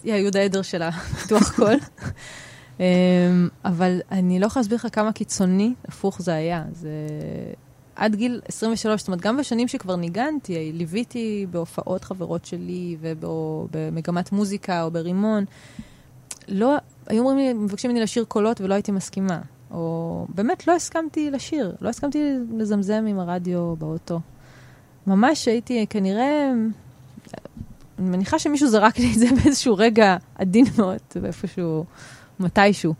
היא 0.04 0.12
היהודה 0.12 0.40
עדר 0.40 0.62
של 0.62 0.82
הפיתוח 0.82 1.56
קול. 1.56 1.74
אמ, 2.80 3.48
אבל 3.64 4.00
אני 4.10 4.40
לא 4.40 4.46
יכולה 4.46 4.60
להסביר 4.60 4.76
לך 4.76 4.86
כמה 4.92 5.12
קיצוני 5.12 5.74
הפוך 5.88 6.22
זה 6.22 6.34
היה. 6.34 6.64
זה... 6.72 6.90
עד 7.96 8.14
גיל 8.14 8.40
23, 8.48 9.00
זאת 9.00 9.08
אומרת, 9.08 9.20
גם 9.20 9.36
בשנים 9.36 9.68
שכבר 9.68 9.96
ניגנתי, 9.96 10.72
ליוויתי 10.74 11.46
בהופעות 11.50 12.04
חברות 12.04 12.44
שלי 12.44 12.96
ובמגמת 13.00 14.32
מוזיקה 14.32 14.82
או 14.82 14.90
ברימון. 14.90 15.44
לא, 16.48 16.76
היו 17.06 17.20
אומרים 17.20 17.38
לי, 17.38 17.52
מבקשים 17.52 17.90
ממני 17.90 18.02
לשיר 18.02 18.24
קולות 18.24 18.60
ולא 18.60 18.74
הייתי 18.74 18.92
מסכימה. 18.92 19.40
או 19.70 20.26
באמת 20.34 20.66
לא 20.66 20.72
הסכמתי 20.72 21.30
לשיר, 21.30 21.74
לא 21.80 21.88
הסכמתי 21.88 22.34
לזמזם 22.56 23.04
עם 23.08 23.18
הרדיו 23.18 23.76
באוטו. 23.76 24.20
ממש 25.06 25.48
הייתי 25.48 25.86
כנראה, 25.90 26.52
אני 27.98 28.10
מניחה 28.10 28.38
שמישהו 28.38 28.68
זרק 28.68 28.98
לי 28.98 29.12
את 29.12 29.18
זה 29.18 29.26
באיזשהו 29.42 29.74
רגע 29.76 30.16
עדין 30.34 30.64
מאוד, 30.78 30.98
באיפשהו, 31.22 31.84
מתישהו. 32.40 32.94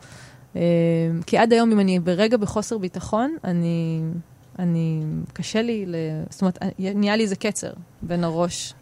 אה, 0.56 0.60
כי 1.26 1.38
עד 1.38 1.52
היום, 1.52 1.72
אם 1.72 1.80
אני 1.80 2.00
ברגע 2.00 2.36
בחוסר 2.36 2.78
ביטחון, 2.78 3.36
אני, 3.44 4.00
אני, 4.58 5.02
קשה 5.32 5.62
לי, 5.62 5.86
זאת 6.30 6.40
אומרת, 6.40 6.58
נהיה 6.78 7.16
לי 7.16 7.22
איזה 7.22 7.36
קצר 7.36 7.70
בין 8.02 8.24
הראש 8.24 8.74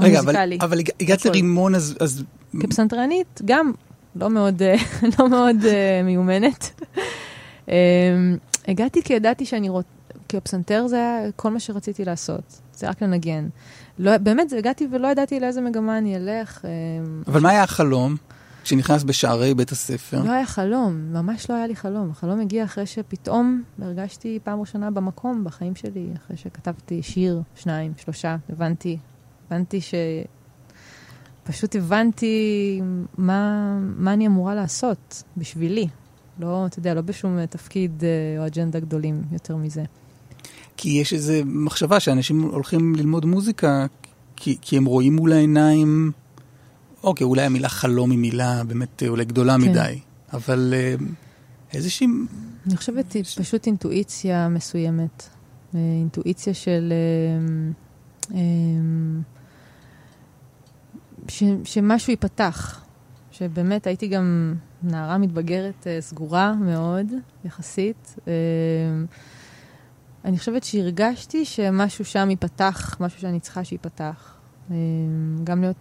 רגע, 0.00 0.18
המוזיקלי. 0.18 0.54
רגע, 0.54 0.64
אבל, 0.64 0.78
אבל 0.78 0.80
הגעת 1.00 1.24
לרימון, 1.24 1.74
אז... 1.74 1.96
אז... 2.00 2.24
כפסנתרנית, 2.60 3.40
גם 3.44 3.72
לא 4.16 4.30
מאוד, 4.30 4.62
אה, 4.62 4.74
לא 5.18 5.28
מאוד 5.28 5.56
מיומנת. 6.04 6.80
um, 7.66 7.70
הגעתי 8.68 9.02
כי 9.02 9.12
ידעתי 9.12 9.46
שאני 9.46 9.68
רוצה, 9.68 9.88
כי 10.28 10.36
הפסנתר 10.36 10.86
זה 10.86 10.96
היה 10.96 11.32
כל 11.36 11.50
מה 11.50 11.60
שרציתי 11.60 12.04
לעשות, 12.04 12.60
זה 12.74 12.88
רק 12.88 13.02
לנגן. 13.02 13.48
לא, 13.98 14.18
באמת, 14.18 14.52
הגעתי 14.52 14.86
ולא 14.90 15.08
ידעתי 15.08 15.40
לאיזה 15.40 15.60
מגמה 15.60 15.98
אני 15.98 16.16
אלך. 16.16 16.64
Um, 16.64 17.30
אבל 17.30 17.40
מה 17.40 17.50
היה 17.50 17.62
החלום? 17.62 18.16
כשנכנס 18.68 19.04
בשערי 19.04 19.54
בית 19.54 19.72
הספר? 19.72 20.22
לא 20.22 20.30
היה 20.30 20.46
חלום, 20.46 21.12
ממש 21.12 21.50
לא 21.50 21.54
היה 21.54 21.66
לי 21.66 21.76
חלום. 21.76 22.10
החלום 22.10 22.40
הגיע 22.40 22.64
אחרי 22.64 22.86
שפתאום 22.86 23.62
הרגשתי 23.82 24.38
פעם 24.44 24.60
ראשונה 24.60 24.90
במקום, 24.90 25.44
בחיים 25.44 25.74
שלי, 25.74 26.06
אחרי 26.16 26.36
שכתבתי 26.36 27.02
שיר, 27.02 27.42
שניים, 27.54 27.92
שלושה, 27.96 28.36
הבנתי, 28.48 28.98
הבנתי 29.46 29.80
ש... 29.80 29.94
פשוט 31.44 31.76
הבנתי 31.76 32.80
מה, 33.18 33.78
מה 33.80 34.12
אני 34.12 34.26
אמורה 34.26 34.54
לעשות 34.54 35.22
בשבילי. 35.36 35.88
לא, 36.38 36.66
אתה 36.66 36.78
יודע, 36.78 36.94
לא 36.94 37.00
בשום 37.00 37.46
תפקיד 37.46 38.04
אה, 38.04 38.42
או 38.42 38.46
אג'נדה 38.46 38.80
גדולים 38.80 39.22
יותר 39.32 39.56
מזה. 39.56 39.82
כי 40.76 40.88
יש 40.88 41.12
איזו 41.12 41.32
מחשבה 41.44 42.00
שאנשים 42.00 42.42
הולכים 42.42 42.94
ללמוד 42.94 43.26
מוזיקה 43.26 43.86
כי, 44.36 44.58
כי 44.60 44.76
הם 44.76 44.84
רואים 44.84 45.16
מול 45.16 45.32
העיניים, 45.32 46.12
אוקיי, 47.02 47.24
אולי 47.24 47.42
המילה 47.42 47.68
חלום 47.68 48.10
היא 48.10 48.18
מילה 48.18 48.64
באמת 48.64 49.02
אה, 49.02 49.08
אולי 49.08 49.24
גדולה 49.24 49.54
כן. 49.54 49.70
מדי, 49.70 49.98
אבל 50.32 50.74
אה, 50.76 50.94
איזושהי... 51.72 52.06
אני 52.66 52.76
חושבת 52.76 53.16
פשוט 53.38 53.66
אינטואיציה 53.66 54.48
מסוימת. 54.48 55.28
אינטואיציה 55.74 56.54
של... 56.54 56.92
ש, 61.28 61.42
שמשהו 61.64 62.10
ייפתח. 62.10 62.84
שבאמת 63.30 63.86
הייתי 63.86 64.08
גם 64.08 64.54
נערה 64.82 65.18
מתבגרת 65.18 65.86
סגורה 66.00 66.54
מאוד, 66.54 67.06
יחסית. 67.44 68.16
אני 70.24 70.38
חושבת 70.38 70.64
שהרגשתי 70.64 71.44
שמשהו 71.44 72.04
שם 72.04 72.30
ייפתח, 72.30 72.96
משהו 73.00 73.20
שאני 73.20 73.40
צריכה 73.40 73.64
שייפתח. 73.64 74.34
גם 75.44 75.60
להיות 75.60 75.76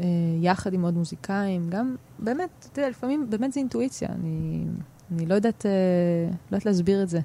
uh, 0.00 0.04
יחד 0.40 0.72
עם 0.72 0.82
עוד 0.82 0.94
מוזיקאים, 0.94 1.70
גם 1.70 1.96
באמת, 2.18 2.68
אתה 2.72 2.80
יודע, 2.80 2.90
לפעמים 2.90 3.26
באמת 3.30 3.52
זה 3.52 3.60
אינטואיציה. 3.60 4.08
אני, 4.08 4.64
אני 5.12 5.26
לא 5.26 5.34
יודעת, 5.34 5.62
uh, 5.62 6.34
לא 6.50 6.56
יודעת 6.56 6.66
להסביר 6.66 7.02
את 7.02 7.08
זה. 7.08 7.20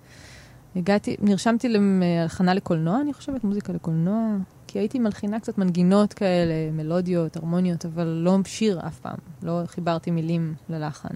הגעתי, 0.76 1.16
נרשמתי 1.22 1.68
להכנה 1.70 2.54
לקולנוע, 2.54 3.02
אני 3.02 3.14
חושבת, 3.14 3.44
מוזיקה 3.44 3.74
לקולנוע. 3.74 4.38
כי 4.68 4.80
הייתי 4.80 5.00
מלחינה 5.00 5.40
קצת 5.40 5.58
מנגינות 5.58 6.14
כאלה, 6.14 6.72
מלודיות, 6.72 7.38
הרמוניות, 7.38 7.86
אבל 7.86 8.08
לא 8.08 8.38
שיר 8.46 8.80
אף 8.88 9.00
פעם. 9.00 9.18
לא 9.44 9.62
חיברתי 9.66 10.12
מילים 10.12 10.54
ללחן. 10.70 11.14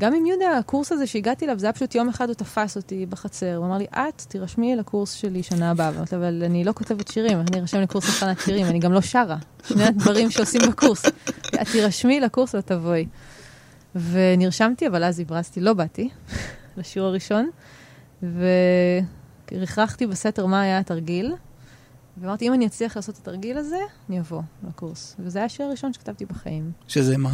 וגם 0.00 0.14
עם 0.14 0.26
יהודה, 0.26 0.58
הקורס 0.58 0.92
הזה 0.92 1.06
שהגעתי 1.06 1.44
אליו, 1.44 1.58
זה 1.58 1.66
היה 1.66 1.72
פשוט 1.72 1.94
יום 1.94 2.08
אחד 2.08 2.28
הוא 2.28 2.34
תפס 2.34 2.76
אותי 2.76 3.06
בחצר, 3.06 3.56
הוא 3.56 3.66
אמר 3.66 3.78
לי, 3.78 3.86
את 3.92 4.22
תירשמי 4.28 4.76
לקורס 4.76 5.12
שלי 5.12 5.42
שנה 5.42 5.70
הבאה. 5.70 5.90
ואמרתי, 5.94 6.16
אבל 6.16 6.42
אני 6.44 6.64
לא 6.64 6.72
כותבת 6.72 7.08
שירים, 7.08 7.40
אני 7.40 7.60
ארשם 7.60 7.80
לקורס 7.80 8.08
הכנת 8.08 8.40
שירים, 8.40 8.66
אני 8.66 8.78
גם 8.78 8.92
לא 8.92 9.00
שרה. 9.00 9.36
שני 9.68 9.84
הדברים 9.84 10.30
שעושים 10.30 10.60
בקורס. 10.70 11.06
את 11.06 11.68
תירשמי 11.72 12.20
לקורס 12.20 12.54
ותבואי. 12.54 13.06
ונרשמתי, 13.94 14.86
אבל 14.86 15.04
אז 15.04 15.20
הברזתי, 15.20 15.60
לא 15.60 15.72
באתי 15.72 16.08
לשיעור 16.76 17.08
הראשון. 17.08 17.50
ו... 18.22 18.46
רכרכתי 19.52 20.06
בסתר 20.06 20.46
מה 20.46 20.60
היה 20.60 20.78
התרגיל, 20.78 21.34
ואמרתי, 22.20 22.48
אם 22.48 22.54
אני 22.54 22.66
אצליח 22.66 22.96
לעשות 22.96 23.14
את 23.14 23.20
התרגיל 23.20 23.58
הזה, 23.58 23.80
אני 24.08 24.20
אבוא 24.20 24.42
לקורס. 24.68 25.16
וזה 25.18 25.38
היה 25.38 25.46
השיר 25.46 25.66
הראשון 25.66 25.92
שכתבתי 25.92 26.24
בחיים. 26.24 26.72
שזה 26.88 27.18
מה? 27.18 27.32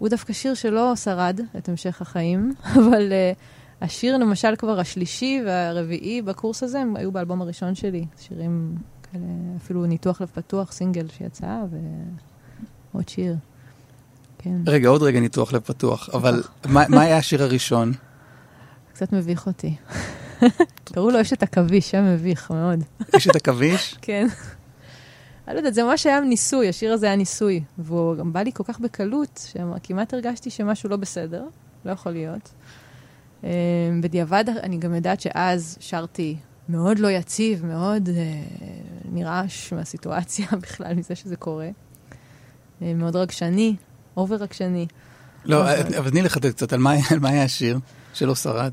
הוא 0.00 0.08
דווקא 0.08 0.32
שיר 0.32 0.54
שלא 0.54 0.96
שרד 0.96 1.40
את 1.58 1.68
המשך 1.68 2.02
החיים, 2.02 2.54
אבל 2.78 3.12
uh, 3.12 3.84
השיר, 3.84 4.16
למשל, 4.16 4.56
כבר 4.58 4.80
השלישי 4.80 5.42
והרביעי 5.46 6.22
בקורס 6.22 6.62
הזה, 6.62 6.80
הם 6.80 6.96
היו 6.96 7.12
באלבום 7.12 7.42
הראשון 7.42 7.74
שלי. 7.74 8.06
שירים 8.20 8.74
כאלה, 9.02 9.24
אפילו 9.56 9.86
ניתוח 9.86 10.20
לב 10.20 10.28
פתוח, 10.34 10.72
סינגל 10.72 11.06
שיצא, 11.08 11.60
ועוד 12.92 13.08
שיר. 13.08 13.36
כן. 14.38 14.56
רגע, 14.66 14.88
עוד 14.88 15.02
רגע 15.02 15.20
ניתוח 15.20 15.52
לב 15.52 15.60
פתוח, 15.60 16.08
אבל 16.12 16.42
מה, 16.68 16.84
מה 16.88 17.00
היה 17.00 17.16
השיר 17.16 17.42
הראשון? 17.42 17.92
קצת 18.92 19.12
מביך 19.12 19.46
אותי. 19.46 19.76
קראו 20.94 21.10
לו 21.10 21.20
אשת 21.20 21.42
עכביש, 21.42 21.90
שם 21.90 22.14
מביך 22.14 22.50
מאוד. 22.50 22.84
אשת 23.16 23.36
עכביש? 23.36 23.96
כן. 24.02 24.26
אני 25.50 25.54
לא 25.54 25.60
יודעת, 25.60 25.74
זה 25.74 25.82
ממש 25.84 26.06
היה 26.06 26.20
ניסוי, 26.20 26.68
השיר 26.68 26.92
הזה 26.92 27.06
היה 27.06 27.16
ניסוי. 27.16 27.62
והוא 27.78 28.16
גם 28.16 28.32
בא 28.32 28.40
לי 28.40 28.50
כל 28.54 28.64
כך 28.66 28.80
בקלות, 28.80 29.48
שכמעט 29.52 30.14
הרגשתי 30.14 30.50
שמשהו 30.50 30.88
לא 30.88 30.96
בסדר, 30.96 31.44
לא 31.84 31.90
יכול 31.90 32.12
להיות. 32.12 32.52
אמ, 33.44 33.48
בדיעבד, 34.02 34.44
אני 34.62 34.78
גם 34.78 34.94
יודעת 34.94 35.20
שאז 35.20 35.76
שרתי 35.80 36.36
מאוד 36.68 36.98
לא 36.98 37.08
יציב, 37.08 37.66
מאוד 37.66 38.08
אה, 38.08 38.14
נרעש 39.12 39.72
מהסיטואציה 39.72 40.46
בכלל, 40.62 40.94
מזה 40.94 41.14
שזה 41.14 41.36
קורה. 41.36 41.68
אה, 42.82 42.94
מאוד 42.94 43.16
רגשני, 43.16 43.76
אובר 44.16 44.36
רגשני. 44.36 44.86
לא, 45.44 45.64
אבל 45.98 46.10
תני 46.10 46.22
לחדד 46.22 46.50
קצת, 46.50 46.72
על 46.72 46.78
מה 46.78 47.28
היה 47.28 47.44
השיר 47.44 47.78
שלא 48.14 48.34
שרד? 48.34 48.72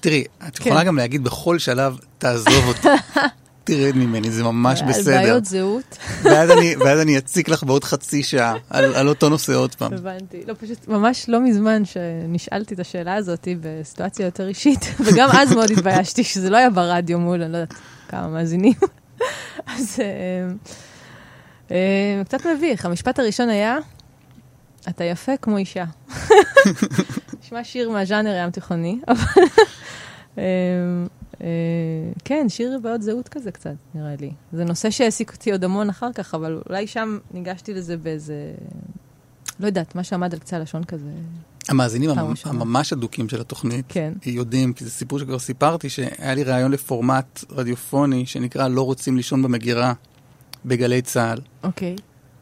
תראי, 0.00 0.24
את 0.48 0.58
יכולה 0.58 0.80
כן. 0.80 0.86
גם 0.86 0.96
להגיד 0.96 1.24
בכל 1.24 1.58
שלב, 1.58 1.98
תעזוב 2.18 2.64
אותי. 2.68 2.88
תרד 3.66 3.96
ממני, 3.96 4.30
זה 4.30 4.44
ממש 4.44 4.82
בסדר. 4.82 5.16
על 5.16 5.22
בעיות 5.22 5.44
זהות. 5.44 5.98
ואז 6.22 6.50
אני, 6.50 6.76
ואז 6.76 7.00
אני 7.00 7.18
אציק 7.18 7.48
לך 7.48 7.64
בעוד 7.64 7.84
חצי 7.84 8.22
שעה 8.22 8.54
על, 8.70 8.94
על 8.94 9.08
אותו 9.08 9.28
נושא 9.28 9.54
עוד 9.54 9.74
פעם. 9.74 9.92
הבנתי. 9.92 10.42
לא, 10.46 10.54
פשוט 10.60 10.88
ממש 10.88 11.28
לא 11.28 11.40
מזמן 11.40 11.82
שנשאלתי 11.84 12.74
את 12.74 12.80
השאלה 12.80 13.14
הזאת 13.14 13.48
בסיטואציה 13.60 14.26
יותר 14.26 14.48
אישית, 14.48 14.80
וגם 15.04 15.28
אז 15.32 15.52
מאוד 15.52 15.70
התביישתי 15.70 16.24
שזה 16.24 16.50
לא 16.50 16.56
היה 16.56 16.70
ברדיו 16.70 17.18
מול, 17.18 17.42
אני 17.42 17.52
לא 17.52 17.56
יודעת 17.56 17.74
כמה 18.08 18.28
מאזינים. 18.28 18.74
אז 19.76 19.98
אה, 20.00 20.48
אה, 21.70 22.24
קצת 22.24 22.46
מביך. 22.46 22.84
המשפט 22.84 23.18
הראשון 23.18 23.48
היה, 23.48 23.78
אתה 24.88 25.04
יפה 25.04 25.36
כמו 25.36 25.56
אישה. 25.56 25.84
נשמע 27.42 27.64
שיר 27.64 27.90
מהז'אנר 27.90 28.36
ים 28.44 28.50
תיכוני, 28.50 28.98
אבל... 29.08 29.42
אה, 31.40 31.46
כן, 32.24 32.46
שיר 32.48 32.78
בעוד 32.82 33.00
זהות 33.00 33.28
כזה 33.28 33.50
קצת, 33.50 33.74
נראה 33.94 34.14
לי. 34.20 34.30
זה 34.52 34.64
נושא 34.64 34.90
שהעסיק 34.90 35.32
אותי 35.32 35.52
עוד 35.52 35.64
המון 35.64 35.88
אחר 35.88 36.12
כך, 36.12 36.34
אבל 36.34 36.60
אולי 36.68 36.86
שם 36.86 37.18
ניגשתי 37.34 37.74
לזה 37.74 37.96
באיזה... 37.96 38.52
לא 39.60 39.66
יודעת, 39.66 39.94
מה 39.94 40.04
שעמד 40.04 40.32
על 40.32 40.38
קצה 40.38 40.56
הלשון 40.56 40.84
כזה. 40.84 41.10
המאזינים 41.68 42.10
הממש 42.44 42.92
אדוקים 42.92 43.28
של 43.28 43.40
התוכנית 43.40 43.84
כן. 43.88 44.12
יודעים, 44.26 44.72
כי 44.72 44.84
זה 44.84 44.90
סיפור 44.90 45.18
שכבר 45.18 45.38
סיפרתי, 45.38 45.88
שהיה 45.88 46.34
לי 46.34 46.44
רעיון 46.44 46.72
לפורמט 46.72 47.44
רדיופוני 47.50 48.26
שנקרא 48.26 48.68
לא 48.68 48.82
רוצים 48.82 49.16
לישון 49.16 49.42
במגירה 49.42 49.92
בגלי 50.64 51.02
צה"ל. 51.02 51.38
אוקיי. 51.62 51.96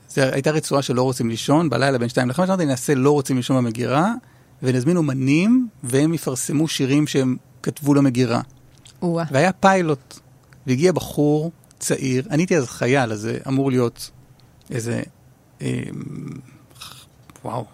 זו 0.09 0.23
הייתה 0.23 0.51
רצועה 0.51 0.83
של 0.83 0.95
לא 0.95 1.03
רוצים 1.03 1.29
לישון, 1.29 1.71
בלילה 1.71 1.99
בין 1.99 2.09
2 2.09 2.29
ל-5, 2.29 2.43
אמרתי, 2.43 2.67
נעשה 2.67 2.95
לא 2.95 3.11
רוצים 3.11 3.37
לישון 3.37 3.57
במגירה, 3.57 4.15
ונזמין 4.63 4.97
אומנים, 4.97 5.69
והם 5.83 6.15
יפרסמו 6.15 6.69
שירים 6.69 7.07
שהם 7.07 7.37
כתבו 7.63 7.95
למגירה. 7.95 8.41
והיה 9.31 9.53
פיילוט, 9.53 10.21
והגיע 10.67 10.93
בחור 10.93 11.53
צעיר, 11.79 12.25
אני 12.31 12.43
הייתי 12.43 12.57
אז 12.57 12.69
חייל, 12.69 13.13
אז 13.13 13.21
זה 13.21 13.39
אמור 13.49 13.71
להיות 13.71 14.11
איזה... 14.71 15.03
אה, 15.63 15.83
וואו. 17.45 17.65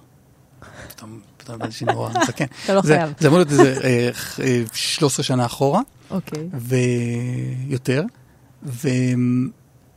פתאום, 0.88 1.20
פתאום 1.36 1.70
שאני 1.70 1.92
נורא 1.92 2.10
מסכן. 2.22 2.46
אתה 2.64 2.74
לא 2.74 2.80
חייב. 2.82 3.12
זה 3.18 3.28
אמור 3.28 3.38
להיות 3.38 3.50
איזה 3.50 3.74
אה, 3.84 4.62
13 4.72 5.24
שנה 5.24 5.46
אחורה. 5.46 5.80
אוקיי. 6.10 6.48
ויותר. 6.52 8.04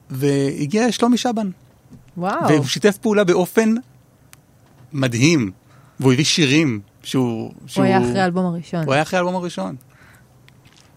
והגיע 0.10 0.92
שלומי 0.92 1.18
שבן. 1.18 1.50
וואו. 2.18 2.48
והוא 2.50 2.66
שיתף 2.66 2.98
פעולה 2.98 3.24
באופן 3.24 3.76
מדהים, 4.94 5.52
והוא 6.00 6.14
הביא 6.14 6.26
שירים 6.26 6.82
שהוא... 7.04 7.54
הוא. 7.76 7.84
היה 7.84 7.98
אחרי 7.98 8.20
האלבום 8.22 8.46
הראשון. 8.46 8.86
הוא 8.86 8.94
היה 8.94 9.02
אחרי 9.02 9.18
האלבום 9.18 9.36
הראשון. 9.36 9.76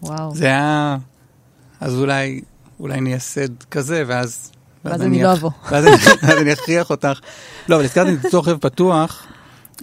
וואו. 0.02 0.35
זה 0.35 0.46
היה... 0.46 0.96
אז 1.80 1.94
אולי, 1.98 2.40
אולי 2.80 3.00
נהיה 3.00 3.18
סד 3.18 3.62
כזה, 3.70 4.04
ואז... 4.06 4.50
ואז 4.85 5.02
אני 5.02 5.22
לא 5.22 5.32
אבוא. 5.32 5.50
ואז 5.70 5.87
אני- 6.38 6.52
אכריח 6.52 6.90
אותך. 6.90 7.20
לא, 7.68 7.76
אבל 7.76 7.85
הזכרתי 7.85 8.11
את 8.14 8.46
לב 8.46 8.59
פתוח, 8.59 9.26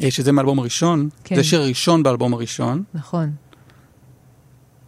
אה, 0.04 0.12
שזה 0.12 0.32
מהאלבום 0.32 0.60
הראשון. 0.60 1.10
כן. 1.24 1.36
זה 1.36 1.42
השיר 1.42 1.62
הראשון 1.62 2.04
באלבום 2.04 2.34
הראשון. 2.34 2.84
נכון. 2.94 3.32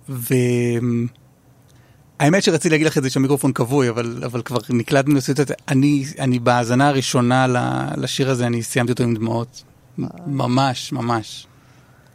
והאמת 0.10 1.04
שרציתי 2.44 2.70
להגיד 2.70 2.88
לך 2.88 2.98
את 2.98 3.04
זה 3.04 3.10
שהמיקרופון 3.10 3.54
כבוי, 3.54 3.90
אבל, 3.90 4.22
אבל 4.26 4.42
כבר 4.42 4.58
נקלטנו 4.70 5.14
לעשות 5.16 5.40
את 5.40 5.48
זה. 5.48 5.54
אני, 5.68 6.06
אני 6.20 6.40
בהאזנה 6.40 6.88
הראשונה 6.88 7.48
לשיר 7.98 8.30
הזה, 8.30 8.48
אני 8.48 8.64
סיימתי 8.64 8.92
אותו 8.92 9.04
עם 9.04 9.14
דמעות. 9.16 9.64
ממש, 10.28 10.92
ממש. 10.94 11.48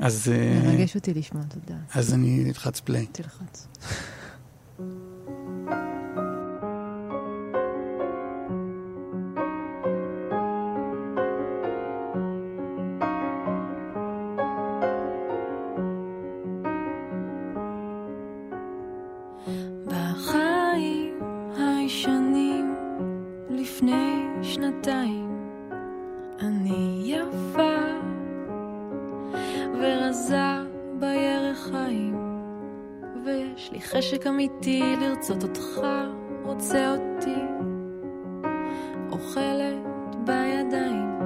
אז, 0.00 0.28
אה, 0.32 0.60
מרגש 0.64 0.94
אותי 0.94 1.14
לשמוע, 1.14 1.42
תודה. 1.48 1.78
אז 1.94 2.14
אני 2.14 2.44
נלחץ 2.44 2.80
פליי. 2.80 3.06
תלחץ. 3.12 3.66
לרצות 35.20 35.42
אותך 35.42 35.80
רוצה 36.42 36.94
אותי 36.94 37.40
אוכלת 39.12 40.16
בידיים. 40.24 41.18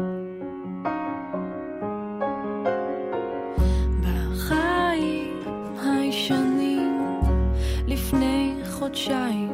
בחיים 4.03 5.43
הישנים 5.83 7.21
לפני 7.87 8.55
חודשיים 8.71 9.53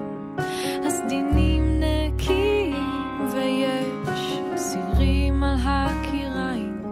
הסדינים 0.87 1.81
נקיים 1.81 3.29
ויש 3.35 4.41
סירים 4.57 5.43
על 5.43 5.57
הקיריים. 5.65 6.83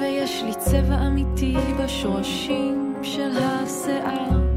ויש 0.00 0.42
לי 0.42 0.54
צבע 0.58 1.06
אמיתי 1.06 1.56
בשורשים 1.78 2.94
של 3.02 3.30
השיער 3.36 4.47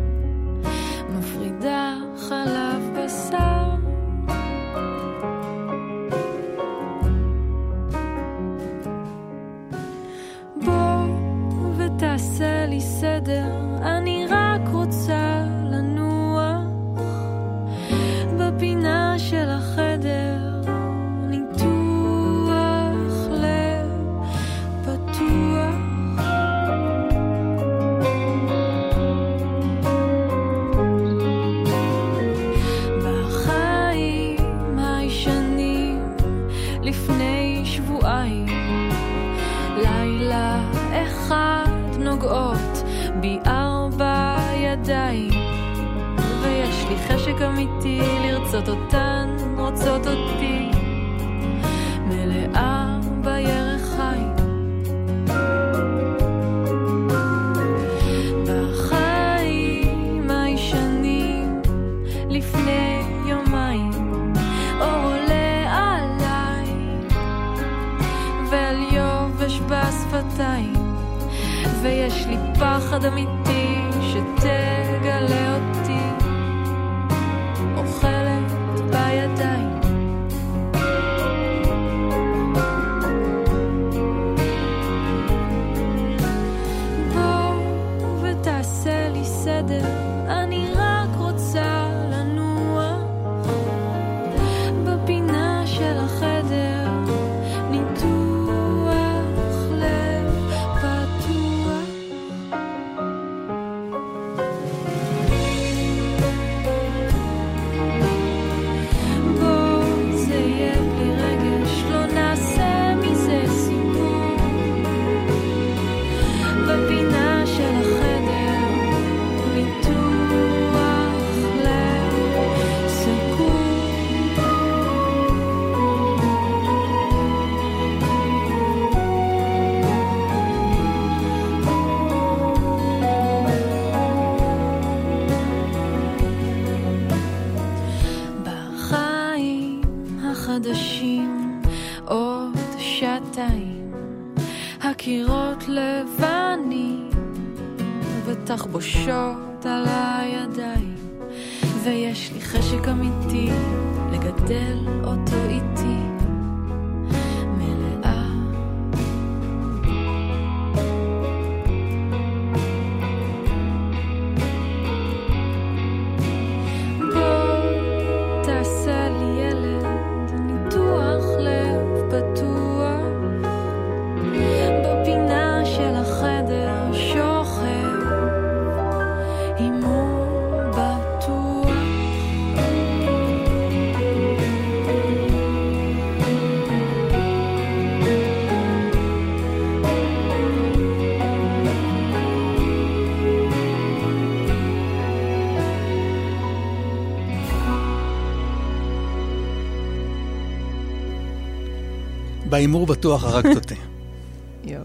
בהימור 202.51 202.85
בטוח 202.85 203.23
הרגת 203.23 203.55
אותי. 203.55 203.75
יואו. 204.63 204.83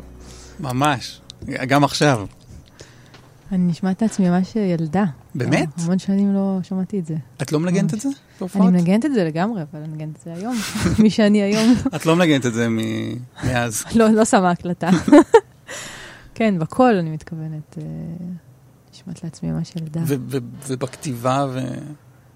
ממש. 0.61 1.21
גם 1.69 1.85
עכשיו. 1.85 2.27
אני 3.53 3.67
נשמעת 3.67 4.03
לעצמי 4.03 4.31
ממש 4.31 4.57
ילדה. 4.57 5.05
באמת? 5.35 5.69
אה, 5.79 5.85
המון 5.85 5.99
שנים 5.99 6.35
לא 6.35 6.59
שמעתי 6.63 6.99
את 6.99 7.07
זה. 7.07 7.15
את 7.43 7.53
לא 7.53 7.61
מנגנת 7.61 7.95
את 7.95 8.01
זה? 8.01 8.09
אני? 8.55 8.65
מנגנת 8.65 9.05
את 9.05 9.15
זה 9.15 9.25
לגמרי, 9.25 9.63
אבל 9.63 9.81
אני 9.81 9.89
מנגנת 9.89 10.17
את 10.17 10.21
זה 10.25 10.35
היום. 10.35 10.55
מי 11.03 11.11
שאני 11.11 11.43
היום, 11.43 11.75
את 11.97 12.07
לא 12.07 12.17
מנגנת 12.17 12.47
את 12.47 12.55
זה 12.55 12.69
מאז. 13.45 13.85
לא 13.95 14.09
לא 14.09 14.25
שמה 14.25 14.51
הקלטה. 14.51 14.91
כן, 16.35 16.59
בקול 16.59 16.95
אני 16.95 17.11
מתכוונת. 17.11 17.79
אה, 17.79 17.85
נשמעת 18.95 19.25
לעצמי 19.25 19.53
ממש 19.53 19.73
ילדה. 19.77 20.01
ובכתיבה 20.67 21.47
ו... 21.53 21.59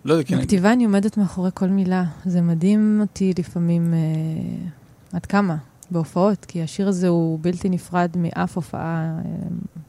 לא 0.05 0.15
יודע, 0.15 0.25
כן. 0.25 0.39
בכתיבה 0.39 0.73
אני 0.73 0.85
עומדת 0.85 1.17
מאחורי 1.17 1.51
כל 1.55 1.69
מילה. 1.69 2.05
זה 2.25 2.41
מדהים 2.41 2.99
אותי 3.01 3.33
לפעמים 3.39 3.95
אה, 3.95 4.69
עד 5.13 5.27
כמה, 5.27 5.57
בהופעות, 5.91 6.45
כי 6.45 6.63
השיר 6.63 6.89
הזה 6.89 7.09
הוא 7.09 7.39
בלתי 7.43 7.69
נפרד 7.69 8.11
מאף 8.17 8.57
הופעה 8.57 9.19
אה, 9.25 9.33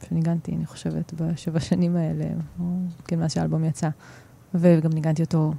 שניגנתי, 0.08 0.56
אני 0.56 0.66
חושבת, 0.66 1.14
בשבע 1.14 1.60
שנים 1.60 1.96
האלה, 1.96 2.26
או 2.60 2.66
כן, 3.08 3.20
מאז 3.20 3.34
שהאלבום 3.34 3.64
יצא. 3.64 3.90
וגם 4.54 4.94
ניגנתי 4.94 5.22
אותו 5.22 5.54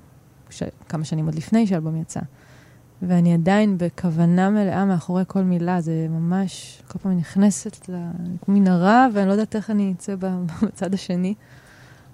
ש... 0.51 0.62
כמה 0.88 1.05
שנים 1.05 1.27
עוד 1.27 1.35
לפני 1.35 1.66
שהאלבום 1.66 1.96
יצא. 1.96 2.20
ואני 3.03 3.35
עדיין 3.35 3.79
בכוונה 3.79 4.51
מלאה 4.51 4.85
מאחורי 4.85 5.22
כל 5.27 5.42
מילה, 5.42 5.81
זה 5.81 6.07
ממש, 6.11 6.83
כל 6.88 6.98
פעם 6.98 7.12
אני 7.12 7.20
נכנסת 7.20 7.88
למנהרה, 8.48 9.09
ואני 9.14 9.27
לא 9.27 9.33
יודעת 9.33 9.57
איך 9.57 9.70
אני 9.70 9.94
אצא 9.96 10.14
בצד 10.62 10.94
השני, 10.94 11.35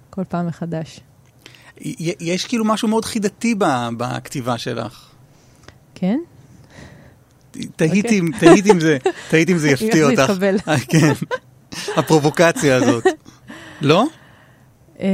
כל 0.09 0.23
פעם 0.23 0.47
מחדש. 0.47 0.99
יש 2.19 2.45
כאילו 2.45 2.65
משהו 2.65 2.87
מאוד 2.87 3.05
חידתי 3.05 3.55
בכתיבה 3.97 4.57
שלך. 4.57 5.11
כן? 5.95 6.19
תהיתי 7.75 8.19
אם- 8.19 8.31
תהיתי 8.39 8.71
אם 8.71 8.79
זה- 8.79 8.97
תהיתי 9.29 9.53
אם 9.53 9.57
זה 9.57 9.69
יפתיע 9.73 9.89
איך 9.89 10.15
זה 10.15 10.21
אותך. 10.21 10.29
יתקבל. 10.31 10.55
אה, 10.67 10.79
כן. 10.79 11.13
הפרובוקציה 11.97 12.75
הזאת. 12.75 13.03
לא? 13.81 14.05
אה, 14.99 15.07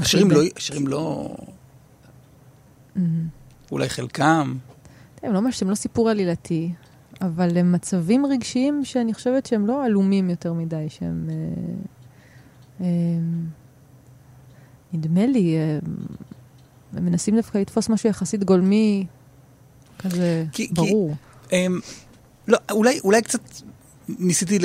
השירים. 0.00 0.30
לא... 0.30 0.40
השירים 0.56 0.86
לא... 0.88 1.34
Mhm. 2.96 3.00
אולי 3.72 3.88
חלקם. 3.88 4.54
הם 5.22 5.32
לא 5.32 5.40
ממש, 5.40 5.62
הם 5.62 5.70
לא 5.70 5.74
סיפור 5.74 6.08
עלילתי, 6.10 6.72
אבל 7.20 7.58
הם 7.58 7.72
מצבים 7.72 8.26
רגשיים 8.26 8.84
שאני 8.84 9.14
חושבת 9.14 9.46
שהם 9.46 9.66
לא 9.66 9.84
עלומים 9.84 10.30
יותר 10.30 10.52
מדי, 10.52 10.86
שהם... 10.88 11.28
אה, 11.30 11.34
אה, 12.80 12.86
נדמה 14.92 15.26
לי, 15.26 15.56
אה, 15.56 15.78
הם 16.96 17.04
מנסים 17.04 17.36
דווקא 17.36 17.58
לתפוס 17.58 17.88
משהו 17.88 18.08
יחסית 18.10 18.44
גולמי, 18.44 19.06
כזה 19.98 20.44
כי- 20.52 20.68
ברור. 20.72 21.10
אמ, 21.10 21.14
לא, 22.48 22.58
אולי, 22.70 23.00
אולי 23.04 23.22
קצת 23.22 23.40
ניסיתי 24.08 24.58
ל... 24.58 24.64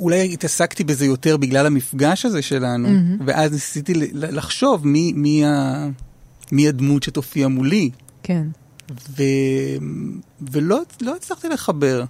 אולי 0.00 0.32
התעסקתי 0.32 0.84
בזה 0.84 1.06
יותר 1.06 1.36
בגלל 1.36 1.66
המפגש 1.66 2.24
הזה 2.26 2.42
שלנו, 2.42 2.88
מהמם. 2.88 3.18
ואז 3.26 3.52
ניסיתי 3.52 3.92
לחשוב 4.12 4.86
מי, 4.86 5.12
מי, 5.16 5.44
ה... 5.46 5.88
מי 6.52 6.68
הדמות 6.68 7.02
שתופיע 7.02 7.48
מולי, 7.48 7.90
כן. 8.22 8.46
ו... 9.18 9.22
ולא 10.52 10.80
לא 11.02 11.16
הצלחתי 11.16 11.48
לחבר. 11.48 12.04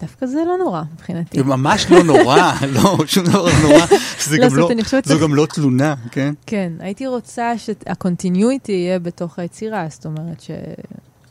דווקא 0.00 0.26
זה 0.26 0.38
לא 0.46 0.56
נורא 0.64 0.82
מבחינתי. 0.94 1.38
זה 1.38 1.44
ממש 1.44 1.86
לא 1.90 2.02
נורא, 2.02 2.52
לא, 2.74 2.98
שום 3.06 3.24
דבר 3.24 3.42
לא 3.44 3.52
נורא, 3.62 3.86
זה 4.24 4.38
לא, 4.38 4.48
גם 4.48 4.56
לא, 4.56 4.68
זו 5.04 5.18
ש- 5.18 5.22
גם 5.22 5.34
לא 5.34 5.46
תלונה, 5.46 5.94
כן? 6.10 6.34
כן, 6.46 6.72
הייתי 6.78 7.06
רוצה 7.06 7.58
שה 7.58 7.84
continuity 7.84 8.72
יהיה 8.72 8.98
בתוך 8.98 9.38
היצירה, 9.38 9.86
זאת 9.90 10.06
אומרת 10.06 10.40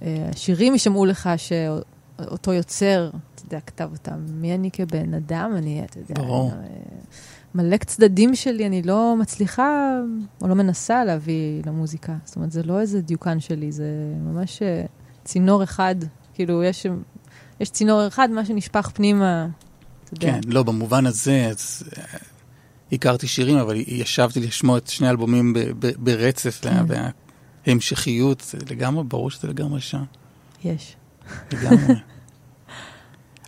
שהשירים 0.04 0.74
יישמעו 0.74 1.06
לך 1.06 1.30
שאותו 1.38 2.54
יוצר, 2.54 3.10
אתה 3.36 3.46
יודע, 3.46 3.60
כתב 3.60 3.90
אותם. 3.92 4.26
מי 4.34 4.56
אני 4.56 4.72
כבן 4.72 5.14
אדם? 5.14 5.54
אני, 5.58 5.84
אתה 5.86 6.00
יודע, 6.00 6.14
ברור. 6.24 6.52
אה, 6.52 6.58
מלא 7.56 7.78
צדדים 7.78 8.36
שלי, 8.36 8.66
אני 8.68 8.82
לא 8.82 9.16
מצליחה 9.20 10.00
או 10.42 10.48
לא 10.48 10.56
מנסה 10.56 11.04
להביא 11.06 11.62
למוזיקה. 11.66 12.16
זאת 12.26 12.36
אומרת, 12.36 12.52
זה 12.52 12.64
לא 12.64 12.80
איזה 12.80 13.02
דיוקן 13.02 13.40
שלי, 13.40 13.72
זה 13.72 13.86
ממש 14.26 14.62
אה, 14.62 14.86
צינור 15.24 15.64
אחד, 15.64 15.96
כאילו, 16.34 16.64
יש, 16.64 16.86
יש 17.60 17.70
צינור 17.70 18.08
אחד, 18.08 18.30
מה 18.32 18.46
שנשפך 18.46 18.92
פנימה, 18.94 19.48
אתה 20.04 20.14
יודע. 20.14 20.32
כן, 20.34 20.40
לא, 20.50 20.64
במובן 20.64 21.06
הזה, 21.06 21.48
אז 21.50 21.84
אה, 21.98 22.04
הכרתי 22.92 23.28
שירים, 23.28 23.58
אבל 23.58 23.76
ישבתי 23.88 24.40
לשמוע 24.40 24.78
את 24.78 24.88
שני 24.88 25.08
האלבומים 25.08 25.54
ברצף, 26.00 26.60
כן. 26.62 26.84
וה- 26.88 27.10
וההמשכיות, 27.68 28.42
זה 28.42 28.58
לגמרי, 28.70 29.04
ברור 29.04 29.32
שזה 29.32 29.48
לגמרי 29.48 29.82
שם, 29.82 30.04
יש. 30.64 30.96
לגמרי. 31.52 31.96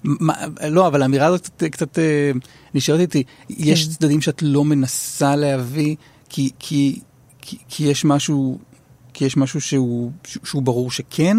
מה, 0.04 0.34
לא, 0.70 0.88
אבל 0.88 1.02
האמירה 1.02 1.26
הזאת 1.26 1.42
קצת, 1.48 1.64
קצת 1.64 2.00
אה, 2.00 2.32
נשארת 2.74 3.00
איתי. 3.00 3.24
יש 3.50 3.86
כן. 3.86 3.92
צדדים 3.92 4.22
שאת 4.22 4.42
לא 4.42 4.66
מנסה 4.66 5.36
להביא, 5.36 5.96
כי, 6.30 6.50
כי, 6.60 7.00
כי, 7.42 7.58
כי 7.68 7.84
יש 7.84 8.06
משהו, 8.06 8.60
כי 9.14 9.26
יש 9.26 9.38
משהו 9.38 9.62
שהוא, 9.62 10.12
שהוא 10.24 10.62
ברור 10.62 10.92
שכן? 10.92 11.38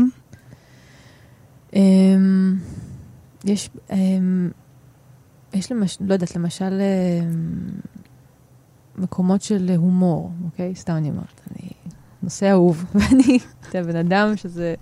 אמ, 1.74 2.58
יש, 3.44 3.70
אמ, 3.92 4.50
יש 5.54 5.72
למש... 5.72 5.98
לא 6.00 6.12
יודעת, 6.12 6.37
למשל 6.37 6.80
אמ, 6.80 7.70
מקומות 8.96 9.42
של 9.42 9.70
הומור, 9.76 10.32
אוקיי? 10.44 10.74
סתם 10.74 10.92
אני 10.92 11.10
אומרת, 11.10 11.40
אני 11.50 11.68
נושא 12.24 12.50
אהוב, 12.50 12.84
ואני, 12.94 13.38
אתה 13.68 13.82
בן 13.82 13.96
אדם 13.96 14.37
שזה 14.37 14.74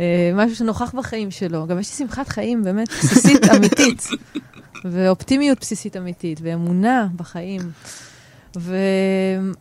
אה, 0.00 0.30
משהו 0.34 0.56
שנוכח 0.56 0.94
בחיים 0.94 1.30
שלו. 1.30 1.66
גם 1.66 1.78
יש 1.78 1.90
לי 1.90 2.06
שמחת 2.06 2.28
חיים 2.28 2.64
באמת 2.64 2.88
בסיסית 2.88 3.44
אמיתית, 3.56 4.08
ואופטימיות 4.84 5.60
בסיסית 5.60 5.96
אמיתית, 5.96 6.40
ואמונה 6.42 7.08
בחיים. 7.16 7.60
ו... 8.58 8.76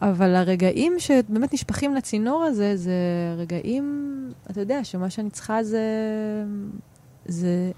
אבל 0.01 0.35
הרגעים 0.35 0.93
שבאמת 0.99 1.53
נשפכים 1.53 1.95
לצינור 1.95 2.43
הזה, 2.43 2.77
זה 2.77 2.93
רגעים, 3.37 4.13
אתה 4.51 4.61
יודע, 4.61 4.83
שמה 4.83 5.09
שאני 5.09 5.29
צריכה 5.29 5.63
זה, 5.63 5.83
זה 7.25 7.71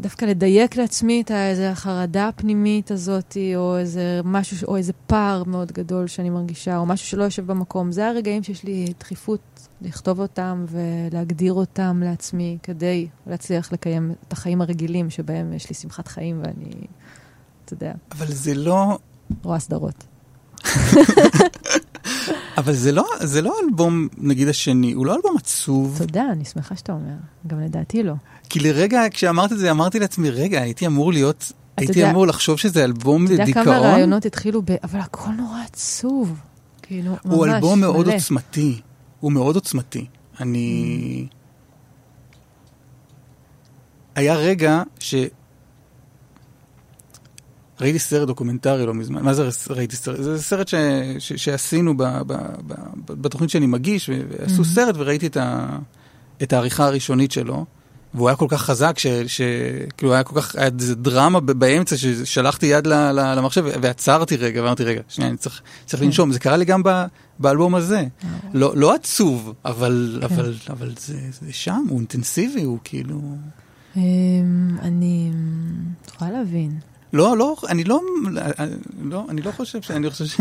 דווקא 0.00 0.24
לדייק 0.24 0.76
לעצמי 0.76 1.20
את 1.20 1.30
איזה 1.30 1.70
החרדה 1.70 2.28
הפנימית 2.28 2.90
הזאת, 2.90 3.36
או 3.56 3.78
איזה 3.78 4.20
משהו, 4.24 4.56
או 4.68 4.76
איזה 4.76 4.92
פער 5.06 5.44
מאוד 5.44 5.72
גדול 5.72 6.06
שאני 6.06 6.30
מרגישה, 6.30 6.76
או 6.76 6.86
משהו 6.86 7.06
שלא 7.06 7.24
יושב 7.24 7.46
במקום. 7.46 7.92
זה 7.92 8.08
הרגעים 8.08 8.42
שיש 8.42 8.64
לי 8.64 8.92
דחיפות 9.00 9.68
לכתוב 9.82 10.20
אותם 10.20 10.64
ולהגדיר 10.68 11.52
אותם 11.52 12.00
לעצמי, 12.04 12.58
כדי 12.62 13.08
להצליח 13.26 13.72
לקיים 13.72 14.12
את 14.28 14.32
החיים 14.32 14.62
הרגילים 14.62 15.10
שבהם 15.10 15.52
יש 15.52 15.68
לי 15.68 15.74
שמחת 15.74 16.08
חיים 16.08 16.40
ואני, 16.42 16.86
אתה 17.64 17.74
יודע, 17.74 17.92
אבל 18.12 18.26
זה 18.26 18.54
לא, 18.54 18.98
רואה 19.42 19.58
סדרות. 19.58 20.04
אבל 22.58 22.72
זה 22.72 22.92
לא, 22.92 23.04
זה 23.20 23.42
לא 23.42 23.54
אלבום, 23.64 24.08
נגיד 24.18 24.48
השני, 24.48 24.92
הוא 24.92 25.06
לא 25.06 25.14
אלבום 25.16 25.36
עצוב. 25.36 25.98
תודה, 25.98 26.24
אני 26.32 26.44
שמחה 26.44 26.76
שאתה 26.76 26.92
אומר. 26.92 27.14
גם 27.46 27.60
לדעתי 27.60 28.02
לא. 28.02 28.14
כי 28.48 28.60
לרגע, 28.60 29.02
כשאמרת 29.10 29.52
את 29.52 29.58
זה, 29.58 29.70
אמרתי 29.70 29.98
לעצמי, 29.98 30.30
רגע, 30.30 30.60
הייתי 30.62 30.86
אמור 30.86 31.12
להיות, 31.12 31.52
הייתי 31.76 31.98
יודע- 31.98 32.10
אמור 32.10 32.26
לחשוב 32.26 32.58
שזה 32.58 32.84
אלבום 32.84 33.24
אתה 33.24 33.32
יודע 33.32 33.44
לדיכאון. 33.44 33.64
כמה 33.64 33.78
רעיונות 33.78 34.24
התחילו 34.26 34.62
ב... 34.62 34.70
אבל 34.84 35.00
הכל 35.00 35.30
נורא 35.30 35.58
עצוב. 35.64 36.38
כאילו, 36.82 37.10
ממש, 37.10 37.20
הוא 37.24 37.46
אלבום 37.46 37.80
מאוד 37.80 38.06
מלא. 38.06 38.14
עוצמתי. 38.14 38.80
הוא 39.20 39.32
מאוד 39.32 39.54
עוצמתי. 39.54 40.06
אני... 40.40 41.26
היה 44.14 44.36
רגע 44.36 44.82
ש... 44.98 45.14
ראיתי 47.80 47.98
סרט 47.98 48.28
דוקומנטרי 48.28 48.86
לא 48.86 48.94
מזמן, 48.94 49.22
מה 49.22 49.34
זה 49.34 49.48
ראיתי 49.70 49.96
סרט? 49.96 50.22
זה 50.22 50.42
סרט 50.42 50.68
ש... 50.68 50.74
ש... 51.18 51.32
שעשינו 51.32 51.96
ב... 51.96 52.02
ב... 52.02 52.18
ב... 52.26 52.72
ב... 53.06 53.12
בתוכנית 53.12 53.50
שאני 53.50 53.66
מגיש, 53.66 54.10
ועשו 54.28 54.62
Mhm. 54.62 54.66
סרט 54.66 54.94
וראיתי 54.98 55.26
את, 55.26 55.36
ה... 55.36 55.78
את 56.42 56.52
העריכה 56.52 56.86
הראשונית 56.86 57.32
שלו, 57.32 57.64
והוא 58.14 58.28
היה 58.28 58.36
כל 58.36 58.46
כך 58.48 58.62
חזק, 58.62 58.98
ש... 58.98 59.06
ש... 59.26 59.40
כאילו 59.96 60.14
היה 60.14 60.22
כל 60.22 60.40
כך, 60.40 60.56
היה 60.56 60.70
איזה 60.78 60.94
דרמה 60.94 61.40
באמצע, 61.40 61.96
ששלחתי 61.96 62.66
יד 62.66 62.86
ל... 62.86 62.92
ל... 62.92 63.34
למחשב 63.38 63.64
ועצרתי 63.82 64.36
רגע, 64.36 64.62
ואמרתי, 64.62 64.84
רגע, 64.84 65.00
שנייה, 65.08 65.30
אני 65.30 65.38
צריך, 65.38 65.62
צריך 65.86 66.00
כן. 66.00 66.06
לנשום. 66.06 66.32
זה 66.32 66.38
קרה 66.38 66.56
לי 66.56 66.64
גם 66.64 66.82
ב... 66.82 67.04
באלבום 67.38 67.74
הזה. 67.74 67.98
אה, 67.98 68.28
לא, 68.54 68.72
לא 68.76 68.94
עצוב, 68.94 69.52
אבל, 69.64 70.18
כן. 70.20 70.24
אבל, 70.34 70.54
אבל 70.70 70.92
זה, 70.98 71.18
זה 71.40 71.52
שם, 71.52 71.84
הוא 71.88 71.98
אינטנסיבי, 71.98 72.62
הוא 72.62 72.78
כאילו... 72.84 73.20
אמ, 73.96 74.02
אני 74.82 75.30
יכולה 76.14 76.30
להבין. 76.30 76.78
לא, 77.14 77.36
לא, 77.36 77.56
אני 77.68 77.84
לא, 77.84 78.00
לא, 79.02 79.24
אני 79.28 79.42
לא 79.42 79.50
חושב 79.50 79.82
ש... 79.82 79.90
אני 79.90 80.10
חושב 80.10 80.26
ש... 80.26 80.40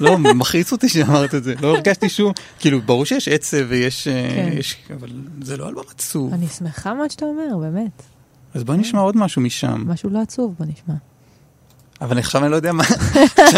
לא, 0.00 0.18
מכעיס 0.18 0.72
אותי 0.72 0.88
שאמרת 0.88 1.34
את 1.34 1.44
זה. 1.44 1.54
לא 1.60 1.76
הרגשתי 1.76 2.08
שום... 2.08 2.32
כאילו, 2.58 2.80
ברור 2.82 3.04
שיש 3.04 3.28
עצב 3.28 3.56
ויש... 3.68 4.08
אה, 4.08 4.58
כן. 4.88 4.94
אבל 4.94 5.08
זה 5.42 5.56
לא 5.56 5.68
אלבום 5.68 5.84
עצוב. 5.94 6.32
אני 6.32 6.48
שמחה 6.48 6.94
מאוד 6.94 7.10
שאתה 7.10 7.24
אומר, 7.24 7.56
באמת. 7.60 8.02
אז 8.54 8.64
בוא 8.64 8.74
נשמע 8.74 9.00
עוד 9.00 9.16
משהו 9.16 9.42
משם. 9.42 9.84
משהו 9.86 10.10
לא 10.10 10.22
עצוב, 10.22 10.54
בוא 10.58 10.66
נשמע. 10.66 10.94
אבל 12.02 12.18
עכשיו 12.18 12.42
אני 12.42 12.50
לא 12.50 12.56
יודע 12.56 12.72
מה, 12.72 12.84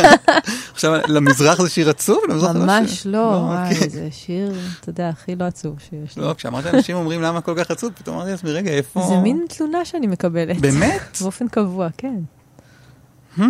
עכשיו 0.74 1.00
למזרח 1.09 1.62
זה 1.62 1.68
שיר 1.68 1.90
עצוב? 1.90 2.18
זה 2.38 2.52
ממש 2.52 2.90
שיר- 3.02 3.12
לא, 3.12 3.18
וואי, 3.18 3.72
אוקיי. 3.74 3.88
זה 3.88 4.09
שיר, 4.11 4.52
אתה 4.80 4.90
יודע, 4.90 5.09
הכי 5.09 5.37
לא 5.37 5.44
עצוב 5.44 5.76
שיש 5.80 6.16
לי. 6.16 6.22
לא, 6.22 6.35
כשאמרת 6.35 6.66
אנשים 6.66 6.96
אומרים 6.96 7.22
למה 7.22 7.40
כל 7.40 7.54
כך 7.57 7.70
עצוב, 7.70 7.92
פתאום 7.94 8.16
אמרתי 8.16 8.30
לעצמי, 8.30 8.50
רגע, 8.52 8.70
איפה... 8.70 9.07
זה 9.09 9.16
מין 9.16 9.44
תלונה 9.48 9.85
שאני 9.85 10.07
מקבלת. 10.07 10.61
באמת? 10.61 11.16
באופן 11.22 11.48
קבוע, 11.48 11.88
כן. 11.98 12.18
Hmm. 13.38 13.42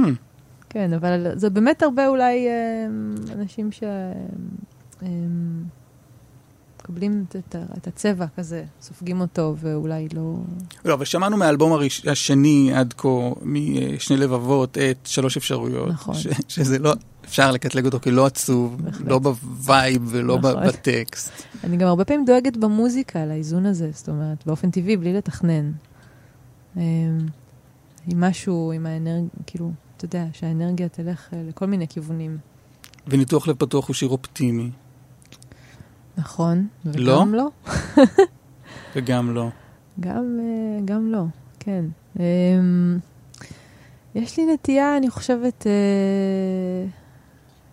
כן, 0.71 0.93
אבל 0.93 1.27
זה 1.35 1.51
באמת 1.51 1.83
הרבה 1.83 2.07
אולי 2.09 2.47
אה, 2.49 2.87
אנשים 3.35 3.73
ש... 3.73 3.83
מקבלים 6.85 7.25
את, 7.29 7.57
את, 7.79 7.87
הצבע 7.87 8.27
כזה, 8.37 8.65
סופגים 8.81 9.21
אותו, 9.21 9.55
ואולי 9.59 10.09
לא... 10.15 10.37
לא, 10.85 10.95
אבל 10.95 11.05
שמענו 11.05 11.37
מהאלבום 11.37 11.73
הראש... 11.73 12.07
השני 12.07 12.73
עד 12.75 12.95
כה, 12.97 13.09
משני 13.43 14.17
לבבות, 14.17 14.79
את 14.79 14.99
שלוש 15.05 15.37
אפשרויות. 15.37 15.89
נכון. 15.89 16.15
ש... 16.15 16.27
שזה 16.49 16.79
לא, 16.79 16.93
אפשר 17.25 17.51
לקטלג 17.51 17.85
אותו 17.85 18.01
כלא 18.01 18.27
עצוב, 18.27 18.83
בהחלט. 18.83 19.09
לא 19.09 19.19
ב 19.19 19.36
vibe 19.36 20.03
ולא 20.07 20.39
נכון. 20.39 20.67
בטקסט. 20.67 21.33
אני 21.65 21.77
גם 21.77 21.89
הרבה 21.89 22.05
פעמים 22.05 22.25
דואגת 22.25 22.57
במוזיקה 22.57 23.27
לאיזון 23.27 23.67
הזה, 23.67 23.91
זאת 23.93 24.09
אומרת, 24.09 24.47
באופן 24.47 24.71
טבעי, 24.71 24.97
בלי 24.97 25.13
לתכנן. 25.13 25.73
אה, 26.77 26.83
עם 28.07 28.21
משהו, 28.21 28.73
עם 28.75 28.87
האנרגיה, 28.87 29.29
כאילו, 29.47 29.73
אתה 29.97 30.05
יודע, 30.05 30.25
שהאנרגיה 30.33 30.89
תלך 30.89 31.29
אה, 31.33 31.43
לכל 31.49 31.67
מיני 31.67 31.89
כיוונים. 31.89 32.39
וניתוח 33.07 33.49
לב 33.49 33.57
פתוח 33.57 33.89
הוא 33.89 33.95
שיר 33.95 34.09
אופטימי, 34.09 34.71
נכון, 36.19 36.67
וגם 36.87 37.35
לא? 37.35 37.51
לא. 37.97 38.05
וגם 38.97 39.35
לא. 39.35 39.49
גם, 40.01 40.41
אה, 40.41 40.81
גם 40.85 41.13
לא, 41.13 41.23
כן. 41.61 41.85
אמ, 42.19 42.99
יש 44.15 44.39
לי 44.39 44.55
נטייה, 44.55 44.97
אני 44.97 45.11
חושבת, 45.11 45.67
אה, 45.67 46.87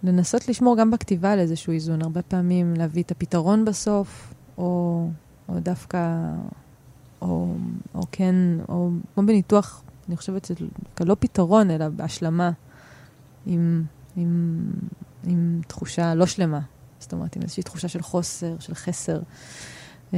לנסות 0.04 0.48
לשמור 0.48 0.78
גם 0.78 0.92
בכתיבה 0.92 1.32
על 1.32 1.40
איזשהו 1.40 1.74
איזון. 1.74 2.02
הרבה 2.02 2.22
פעמים 2.22 2.74
להביא 2.78 3.04
את 3.04 3.12
הפתרון 3.12 3.66
בסוף, 3.66 4.34
או, 4.58 5.08
או 5.50 5.60
דווקא, 5.60 6.18
או, 7.22 7.54
או 7.96 8.02
כן, 8.12 8.36
או 8.70 8.90
כמו 9.14 9.24
בניתוח, 9.24 9.84
אני 10.08 10.18
חושבת 10.18 10.46
שזה 10.46 10.66
דווקא 10.84 11.04
לא 11.04 11.16
פתרון, 11.20 11.72
אלא 11.72 11.90
בהשלמה 11.90 12.52
עם, 13.46 13.84
עם, 14.16 14.62
עם 15.24 15.62
תחושה 15.68 16.16
לא 16.16 16.26
שלמה. 16.26 16.60
זאת 17.02 17.14
אומרת, 17.14 17.36
עם 17.36 17.42
איזושהי 17.42 17.64
תחושה 17.64 17.88
של 17.88 18.02
חוסר, 18.02 18.56
של 18.60 18.76
חסר. 18.76 19.20
אמ, 20.14 20.18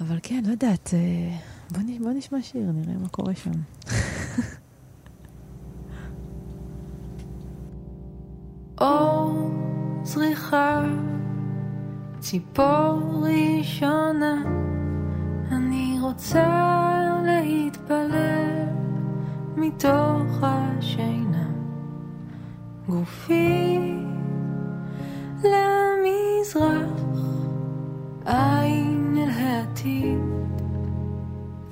אבל 0.00 0.18
כן, 0.22 0.42
לא 0.46 0.50
יודעת, 0.50 0.94
אה, 0.94 1.36
בוא, 1.70 1.82
נ, 1.82 2.02
בוא 2.02 2.12
נשמע 2.12 2.42
שיר, 2.42 2.70
נראה 2.74 2.98
מה 2.98 3.08
קורה 3.08 3.32
שם. 3.34 3.50
אור 8.80 9.50
זריחה, 10.02 10.84
ציפור 12.20 13.24
ראשונה, 13.26 14.42
אני 15.52 15.98
רוצה 16.00 16.48
להתפלל 17.26 18.66
מתוך 19.56 20.38
השינה. 20.42 21.48
גופי 22.88 24.07
למזרח, 25.44 27.02
עין 28.26 29.16
אל 29.18 29.30
העתיד, 29.30 30.18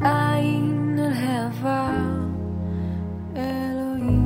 עין 0.01 0.99
אל 0.99 1.13
העבר. 1.13 2.17
אלוהים 3.37 4.26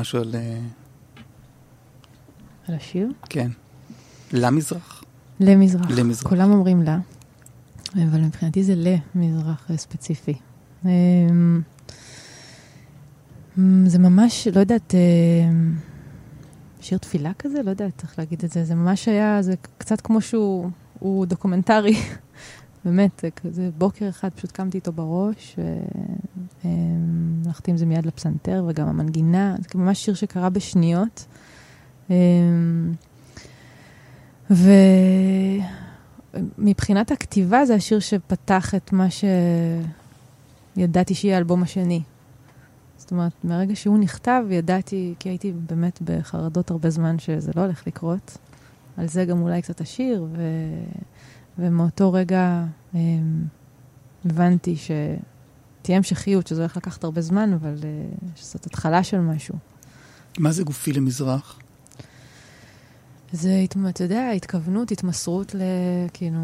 משהו 0.00 0.18
על... 0.18 0.34
אה, 0.34 0.58
על 2.68 2.74
השיר? 2.74 3.12
כן. 3.28 3.50
למזרח? 4.32 5.04
למזרח. 5.40 5.90
למזרח. 5.90 6.28
כולם 6.28 6.50
אומרים 6.50 6.82
לה, 6.82 6.98
אבל 7.94 8.20
מבחינתי 8.20 8.62
זה 8.62 8.74
למזרח 8.76 9.70
ספציפי. 9.76 10.34
אמ, 10.84 11.60
זה 13.86 13.98
ממש, 13.98 14.48
לא 14.48 14.60
יודעת, 14.60 14.94
אמ, 14.94 15.74
שיר 16.80 16.98
תפילה 16.98 17.32
כזה? 17.38 17.62
לא 17.62 17.70
יודעת 17.70 18.02
איך 18.02 18.18
להגיד 18.18 18.44
את 18.44 18.50
זה. 18.50 18.64
זה 18.64 18.74
ממש 18.74 19.08
היה, 19.08 19.42
זה 19.42 19.54
קצת 19.78 20.00
כמו 20.00 20.20
שהוא 20.20 20.70
הוא 20.98 21.26
דוקומנטרי. 21.26 21.96
באמת, 22.84 23.24
זה 23.50 23.70
בוקר 23.78 24.08
אחד 24.08 24.28
פשוט 24.28 24.52
קמתי 24.52 24.78
איתו 24.78 24.92
בראש, 24.92 25.56
והלכתי 26.64 27.70
עם 27.70 27.76
זה 27.76 27.86
מיד 27.86 28.06
לפסנתר, 28.06 28.64
וגם 28.68 28.88
המנגינה, 28.88 29.56
זה 29.58 29.78
ממש 29.78 30.04
שיר 30.04 30.14
שקרה 30.14 30.50
בשניות. 30.50 31.26
אמ, 32.10 32.92
ומבחינת 36.58 37.10
הכתיבה 37.10 37.64
זה 37.64 37.74
השיר 37.74 38.00
שפתח 38.00 38.74
את 38.74 38.92
מה 38.92 39.06
שידעתי 40.76 41.14
שיהיה 41.14 41.36
האלבום 41.36 41.62
השני. 41.62 42.02
זאת 42.96 43.10
אומרת, 43.10 43.32
מהרגע 43.44 43.76
שהוא 43.76 43.98
נכתב, 43.98 44.44
ידעתי, 44.50 45.14
כי 45.18 45.28
הייתי 45.28 45.52
באמת 45.52 46.02
בחרדות 46.02 46.70
הרבה 46.70 46.90
זמן 46.90 47.18
שזה 47.18 47.52
לא 47.56 47.62
הולך 47.62 47.86
לקרות. 47.86 48.38
על 48.96 49.08
זה 49.08 49.24
גם 49.24 49.42
אולי 49.42 49.62
קצת 49.62 49.80
השיר, 49.80 50.26
ו... 50.32 50.42
ומאותו 51.60 52.12
רגע 52.12 52.64
אמ, 52.94 53.44
הבנתי 54.24 54.76
שתהיה 54.76 55.96
המשכיות, 55.96 56.46
שזה 56.46 56.60
הולך 56.60 56.76
לקחת 56.76 57.04
הרבה 57.04 57.20
זמן, 57.20 57.52
אבל 57.52 57.74
אה, 57.84 57.88
שזאת 58.36 58.66
התחלה 58.66 59.04
של 59.04 59.20
משהו. 59.20 59.54
מה 60.38 60.52
זה 60.52 60.62
גופי 60.62 60.92
למזרח? 60.92 61.58
זה, 63.32 63.64
אתה 63.88 64.04
יודע, 64.04 64.30
התכוונות, 64.30 64.90
התמסרות 64.90 65.54
ל... 65.54 65.62
כאילו... 66.12 66.38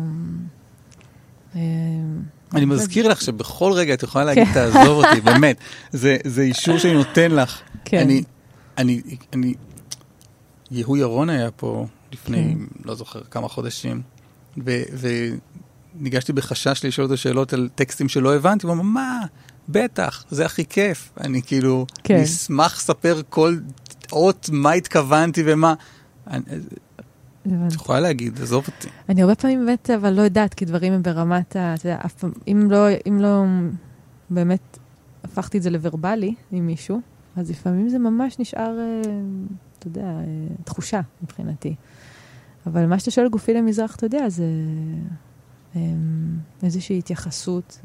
אמ, 1.55 2.23
אני 2.55 2.65
מזכיר 2.65 3.09
לך 3.09 3.21
שבכל 3.23 3.73
רגע 3.73 3.95
את 3.95 4.03
יכולה 4.03 4.25
להגיד, 4.25 4.45
כן. 4.45 4.53
תעזוב 4.53 5.05
אותי, 5.05 5.21
באמת. 5.21 5.57
זה 5.93 6.17
זה 6.25 6.43
אישור 6.43 6.79
שאני 6.79 6.95
נותן 6.95 7.31
לך. 7.31 7.61
כן. 7.85 7.99
אני, 7.99 8.23
אני, 8.79 9.03
אני, 9.33 9.55
יהוא 10.71 10.97
ירון 10.97 11.31
היה 11.31 11.51
פה 11.51 11.87
לפני, 12.13 12.55
כן. 12.55 12.59
לא 12.85 12.95
זוכר, 12.95 13.21
כמה 13.31 13.49
חודשים, 13.49 14.03
וניגשתי 15.99 16.33
בחשש 16.33 16.85
לשאול 16.85 17.05
אותו 17.05 17.17
שאלות 17.17 17.53
על 17.53 17.69
טקסטים 17.75 18.09
שלא 18.09 18.35
הבנתי, 18.35 18.67
הוא 18.67 18.75
אמר, 18.75 18.83
מה, 18.83 19.21
בטח, 19.69 20.25
זה 20.31 20.47
הכי 20.47 20.65
כיף. 20.65 21.11
אני 21.21 21.43
כאילו, 21.43 21.87
כן. 22.05 22.15
אני 22.15 22.25
אשמח 22.25 22.77
לספר 22.77 23.21
כל 23.29 23.57
אות 24.13 24.51
מה 24.53 24.73
התכוונתי 24.73 25.43
ומה. 25.47 25.75
אני- 26.27 26.43
את. 27.47 27.73
יכולה 27.73 28.01
להגיד, 28.01 28.41
עזוב 28.43 28.65
אותי. 28.67 28.89
אני 29.09 29.23
הרבה 29.23 29.35
פעמים 29.35 29.67
באמת, 29.67 29.91
אבל 29.91 30.13
לא 30.13 30.23
יודעת, 30.23 30.55
כי 30.55 30.65
דברים 30.65 30.93
הם 30.93 31.03
ברמת 31.03 31.57
ה... 31.57 31.75
אתה 31.75 31.89
יודע, 31.89 31.99
אף 32.05 32.13
פעם, 32.15 32.33
אם 32.49 32.69
לא, 32.71 32.87
אם 33.09 33.19
לא 33.21 33.45
באמת 34.31 34.79
הפכתי 35.25 35.59
את 35.59 35.63
זה 35.63 35.71
לוורבלי 35.71 36.35
עם 36.53 36.67
מישהו, 36.67 37.01
אז 37.37 37.51
לפעמים 37.51 37.89
זה 37.89 37.99
ממש 37.99 38.39
נשאר, 38.39 38.79
אה, 38.79 39.11
אתה 39.79 39.87
יודע, 39.87 40.01
אה, 40.05 40.25
תחושה 40.65 41.01
מבחינתי. 41.23 41.75
אבל 42.67 42.87
מה 42.87 42.99
שאתה 42.99 43.11
שואל 43.11 43.29
גופי 43.29 43.55
למזרח, 43.55 43.97
אתה 43.97 44.07
יודע, 44.07 44.29
זה 44.29 44.45
אה, 45.77 45.81
איזושהי 46.63 46.99
התייחסות 46.99 47.81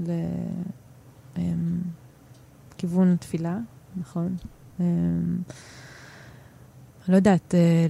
לכיוון 2.77 3.15
תפילה, 3.15 3.57
נכון? 3.95 4.35
אה, 4.79 4.85
אני 7.05 7.11
לא 7.11 7.15
יודעת, 7.15 7.55
אה, 7.55 7.87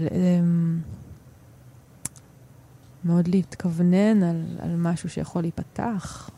מאוד 3.03 3.27
להתכוונן 3.27 4.23
על, 4.23 4.57
על 4.59 4.75
משהו 4.75 5.09
שיכול 5.09 5.41
להיפתח. 5.41 6.29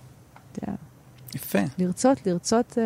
אתה 0.52 0.64
יודע, 0.64 0.76
יפה. 1.36 1.60
לרצות, 1.78 2.28
לרצות, 2.28 2.78
אה, 2.78 2.84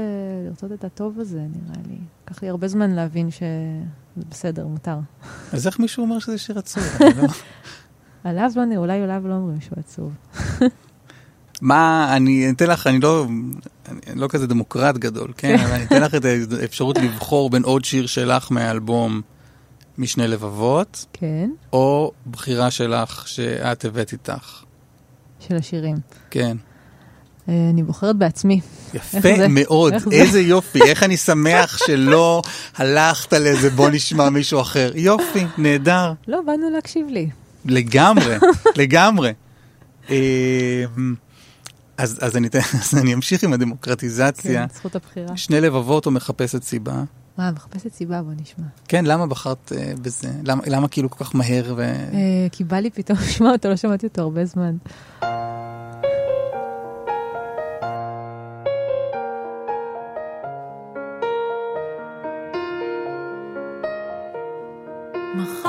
לרצות 0.48 0.72
את 0.72 0.84
הטוב 0.84 1.20
הזה, 1.20 1.40
נראה 1.40 1.82
לי. 1.88 1.98
לקח 2.32 2.42
לי 2.44 2.50
הרבה 2.50 2.68
זמן 2.68 2.92
להבין 2.92 3.32
שזה 3.32 4.26
בסדר, 4.30 4.68
מותר. 4.68 4.98
אז 5.54 5.68
איך 5.68 5.80
מישהו 5.80 6.04
אומר 6.04 6.20
שזה 6.20 6.38
שיר 6.38 6.60
עצוב? 6.60 6.84
לא- 7.18 7.28
עליו 8.24 8.52
לא 8.56 8.66
נראה, 8.66 8.82
אולי 8.82 9.02
עליו 9.02 9.28
לא 9.28 9.34
אומרים 9.34 9.62
שהוא 9.62 9.78
עצוב. 9.80 10.14
מה, 11.62 12.14
אני 12.16 12.50
אתן 12.50 12.68
לך, 12.68 12.88
אני 12.88 13.00
לא, 13.00 13.28
אני 13.88 14.20
לא 14.20 14.28
כזה 14.28 14.48
דמוקרט 14.48 14.98
גדול, 14.98 15.34
כן? 15.38 15.60
אבל 15.60 15.72
אני 15.72 15.84
אתן 15.84 16.02
לך 16.02 16.16
את 16.16 16.26
האפשרות 16.62 16.98
לבחור 16.98 17.50
בין 17.50 17.64
עוד 17.64 17.86
שיר 17.86 18.08
שלך 18.08 18.52
מהאלבום 18.52 19.22
משני 19.98 20.28
לבבות, 20.28 21.06
כן, 21.14 21.50
או 21.74 22.12
בחירה 22.32 22.72
שלך 22.72 23.28
שאת 23.28 23.86
הבאת 23.86 24.14
איתך. 24.14 24.64
של 25.40 25.56
השירים. 25.56 25.96
כן. 26.30 26.58
אה, 27.50 27.70
אני 27.74 27.84
בוחרת 27.84 28.16
בעצמי. 28.16 28.60
יפה 28.94 29.30
איך? 29.30 29.50
מאוד, 29.50 29.94
איך 29.94 30.10
זה? 30.10 30.16
איזה 30.16 30.42
יופי, 30.42 30.80
איך 30.82 31.04
אני 31.04 31.18
שמח 31.18 31.78
שלא 31.78 32.42
הלכת 32.78 33.34
לאיזה 33.34 33.70
בוא 33.70 33.90
נשמע 33.90 34.30
מישהו 34.30 34.62
אחר. 34.62 34.92
יופי, 34.96 35.46
נהדר, 35.58 36.14
לא, 36.28 36.42
באנו 36.46 36.70
להקשיב 36.70 37.08
לי. 37.10 37.30
לגמרי, 37.66 38.36
לגמרי. 38.76 39.34
אה, 40.10 40.86
אז, 41.98 42.20
אז, 42.22 42.38
אני, 42.38 42.48
אז 42.82 42.98
אני 43.02 43.14
אמשיך 43.14 43.44
עם 43.44 43.54
הדמוקרטיזציה. 43.54 44.68
כן, 44.68 44.74
זכות 44.76 44.96
הבחירה. 44.96 45.38
שני 45.38 45.62
לבבות 45.62 46.06
או 46.06 46.12
מחפשת 46.12 46.64
סיבה. 46.64 47.04
מה, 47.38 47.52
מחפשת 47.52 47.94
סיבה, 47.94 48.22
בוא 48.22 48.34
נשמע. 48.42 48.66
כן, 48.88 49.06
למה 49.06 49.28
בחרת 49.28 49.72
אה, 49.78 49.94
בזה? 50.02 50.30
למה, 50.44 50.64
למה 50.68 50.88
כאילו 50.88 51.10
כל 51.10 51.24
כך 51.24 51.36
מהר 51.36 51.74
ו... 51.78 51.82
אה, 51.82 52.48
כי 52.52 52.64
בא 52.64 52.78
לי 52.78 52.90
פתאום 52.90 53.18
לשמוע 53.28 53.52
אותו, 53.52 53.70
לא 53.70 53.76
שמעתי 53.76 54.06
אותו 54.06 54.22
הרבה 54.22 54.46
זמן. 54.46 54.76
My 65.38 65.67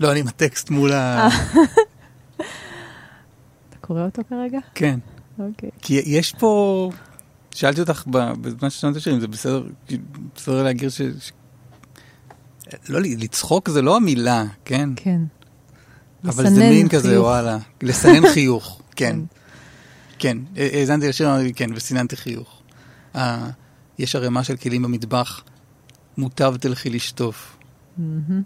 לא, 0.00 0.12
אני 0.12 0.20
עם 0.20 0.28
הטקסט 0.28 0.70
מול 0.70 0.92
ה... 0.92 1.28
אתה 3.68 3.76
קורא 3.80 4.04
אותו 4.04 4.22
כרגע? 4.28 4.58
כן. 4.74 4.98
אוקיי. 5.38 5.70
כי 5.82 6.02
יש 6.04 6.34
פה... 6.38 6.90
שאלתי 7.54 7.80
אותך 7.80 8.02
בזמן 8.40 8.70
ששמעת 8.70 8.94
אם 9.12 9.20
זה 9.20 9.28
בסדר, 9.28 9.62
בסדר 10.36 10.62
להגיד 10.62 10.88
ש... 10.88 11.02
ש... 11.02 11.32
לא, 12.88 13.00
לצחוק 13.00 13.70
זה 13.70 13.82
לא 13.82 13.96
המילה, 13.96 14.44
כן? 14.64 14.88
כן. 14.96 15.20
אבל 16.24 16.50
זה 16.50 16.70
מין 16.70 16.88
כזה, 16.88 17.08
חיוך. 17.08 17.24
וואלה. 17.24 17.58
לסנן 17.82 18.32
חיוך, 18.34 18.80
כן. 18.96 19.18
כן, 20.18 20.38
אה, 20.56 20.68
האזנתי 20.72 21.08
לשיר, 21.08 21.30
אמרתי, 21.30 21.54
כן, 21.54 21.70
וסיננתי 21.74 22.16
חיוך. 22.16 22.62
אה, 23.14 23.50
יש 23.98 24.16
ערימה 24.16 24.44
של 24.44 24.56
כלים 24.56 24.82
במטבח, 24.82 25.42
מוטב 26.18 26.54
תלכי 26.56 26.90
לשטוף. 26.90 27.56
מהמם. 27.98 28.42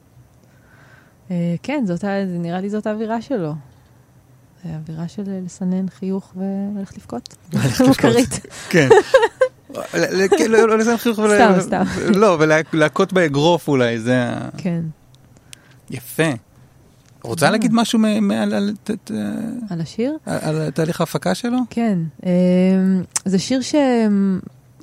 אה, 1.31 1.55
כן, 1.63 1.85
זאת, 1.87 2.05
נראה 2.27 2.61
לי 2.61 2.71
זאת 2.71 2.87
האווירה 2.87 3.23
שלו. 3.23 3.55
זה 4.65 4.71
האווירה 4.73 5.09
של 5.09 5.23
אה, 5.29 5.41
לסנן 5.45 5.89
חיוך 5.89 6.35
וללכת 6.37 6.97
לבכות. 6.97 7.35
כרית. 7.99 8.41
כן. 8.71 8.89
ל- 9.95 10.23
ל- 10.23 10.29
כן, 10.39 10.51
לא 10.51 10.69
לא 10.69 10.79
לסנן 10.79 10.97
חיוך, 10.97 11.19
ול- 11.19 11.35
סתם, 11.37 11.61
סתם. 11.61 11.83
לא, 12.15 12.37
ולהכות 12.73 13.13
באגרוף 13.13 13.69
אולי, 13.69 13.99
זה 13.99 14.23
ה... 14.23 14.49
כן, 14.57 14.81
יפה. 15.91 16.31
רוצה 17.23 17.51
להגיד 17.51 17.71
משהו 17.75 17.99
מ- 17.99 18.29
מ- 18.29 18.31
על- 19.71 19.81
השיר? 19.81 20.17
על 20.27 20.71
תהליך 20.71 21.01
ההפקה 21.01 21.35
שלו? 21.35 21.59
כן. 21.71 21.99
אה, 22.27 22.31
זה 23.25 23.39
שיר 23.39 23.61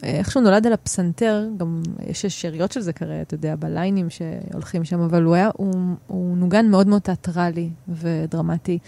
ש... 0.01 0.03
איכשהו 0.03 0.41
נולד 0.41 0.67
על 0.67 0.73
הפסנתר, 0.73 1.47
גם 1.57 1.81
יש 2.07 2.25
שאריות 2.25 2.71
של 2.71 2.81
זה 2.81 2.93
כרגע, 2.93 3.21
אתה 3.21 3.33
יודע, 3.33 3.55
בליינים 3.55 4.07
שהולכים 4.09 4.83
שם, 4.83 4.99
אבל 4.99 5.23
הוא 5.23 5.35
היה, 5.35 5.49
הוא, 5.57 5.73
הוא 6.07 6.37
נוגן 6.37 6.69
מאוד 6.69 6.87
מאוד 6.87 7.01
תיאטרלי 7.01 7.69
ודרמטי. 7.89 8.79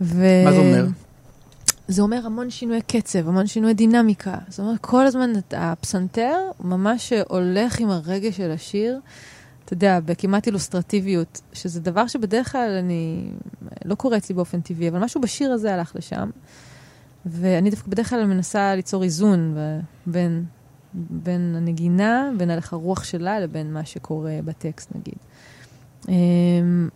ו... 0.00 0.24
מה 0.44 0.52
זה 0.52 0.58
אומר? 0.58 0.86
זה 1.88 2.02
אומר 2.02 2.26
המון 2.26 2.50
שינויי 2.50 2.82
קצב, 2.82 3.28
המון 3.28 3.46
שינויי 3.46 3.74
דינמיקה. 3.74 4.34
זאת 4.48 4.60
אומרת, 4.60 4.78
כל 4.80 5.06
הזמן 5.06 5.32
הפסנתר 5.52 6.36
ממש 6.60 7.12
הולך 7.28 7.80
עם 7.80 7.90
הרגש 7.90 8.36
של 8.36 8.50
השיר, 8.50 9.00
אתה 9.64 9.72
יודע, 9.72 10.00
בכמעט 10.00 10.46
אילוסטרטיביות, 10.46 11.40
שזה 11.52 11.80
דבר 11.80 12.06
שבדרך 12.06 12.52
כלל 12.52 12.70
אני, 12.78 13.28
לא 13.84 13.94
קורה 13.94 14.16
אצלי 14.16 14.34
באופן 14.34 14.60
טבעי, 14.60 14.88
אבל 14.88 14.98
משהו 14.98 15.20
בשיר 15.20 15.52
הזה 15.52 15.74
הלך 15.74 15.96
לשם. 15.96 16.30
ואני 17.26 17.70
דווקא 17.70 17.90
בדרך 17.90 18.10
כלל 18.10 18.24
מנסה 18.24 18.74
ליצור 18.74 19.02
איזון 19.02 19.56
בין, 20.06 20.44
בין 20.94 21.54
הנגינה, 21.56 22.30
בין 22.36 22.50
הלך 22.50 22.72
הרוח 22.72 23.04
שלה 23.04 23.40
לבין 23.40 23.72
מה 23.72 23.84
שקורה 23.84 24.38
בטקסט, 24.44 24.90
נגיד. 24.94 25.18
אמ, 26.08 26.88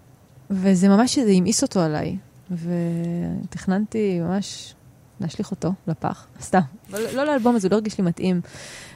וזה 0.50 0.88
ממש, 0.88 1.18
זה 1.18 1.30
המאיס 1.30 1.62
אותו 1.62 1.80
עליי, 1.80 2.16
ותכננתי 2.50 4.20
ממש 4.20 4.74
להשליך 5.20 5.50
אותו 5.50 5.72
לפח, 5.86 6.26
סתם. 6.40 6.60
לא 6.92 7.24
לאלבום 7.24 7.56
הזה, 7.56 7.68
הוא 7.68 7.72
לא 7.72 7.76
הרגיש 7.76 7.98
לי 7.98 8.04
מתאים. 8.04 8.40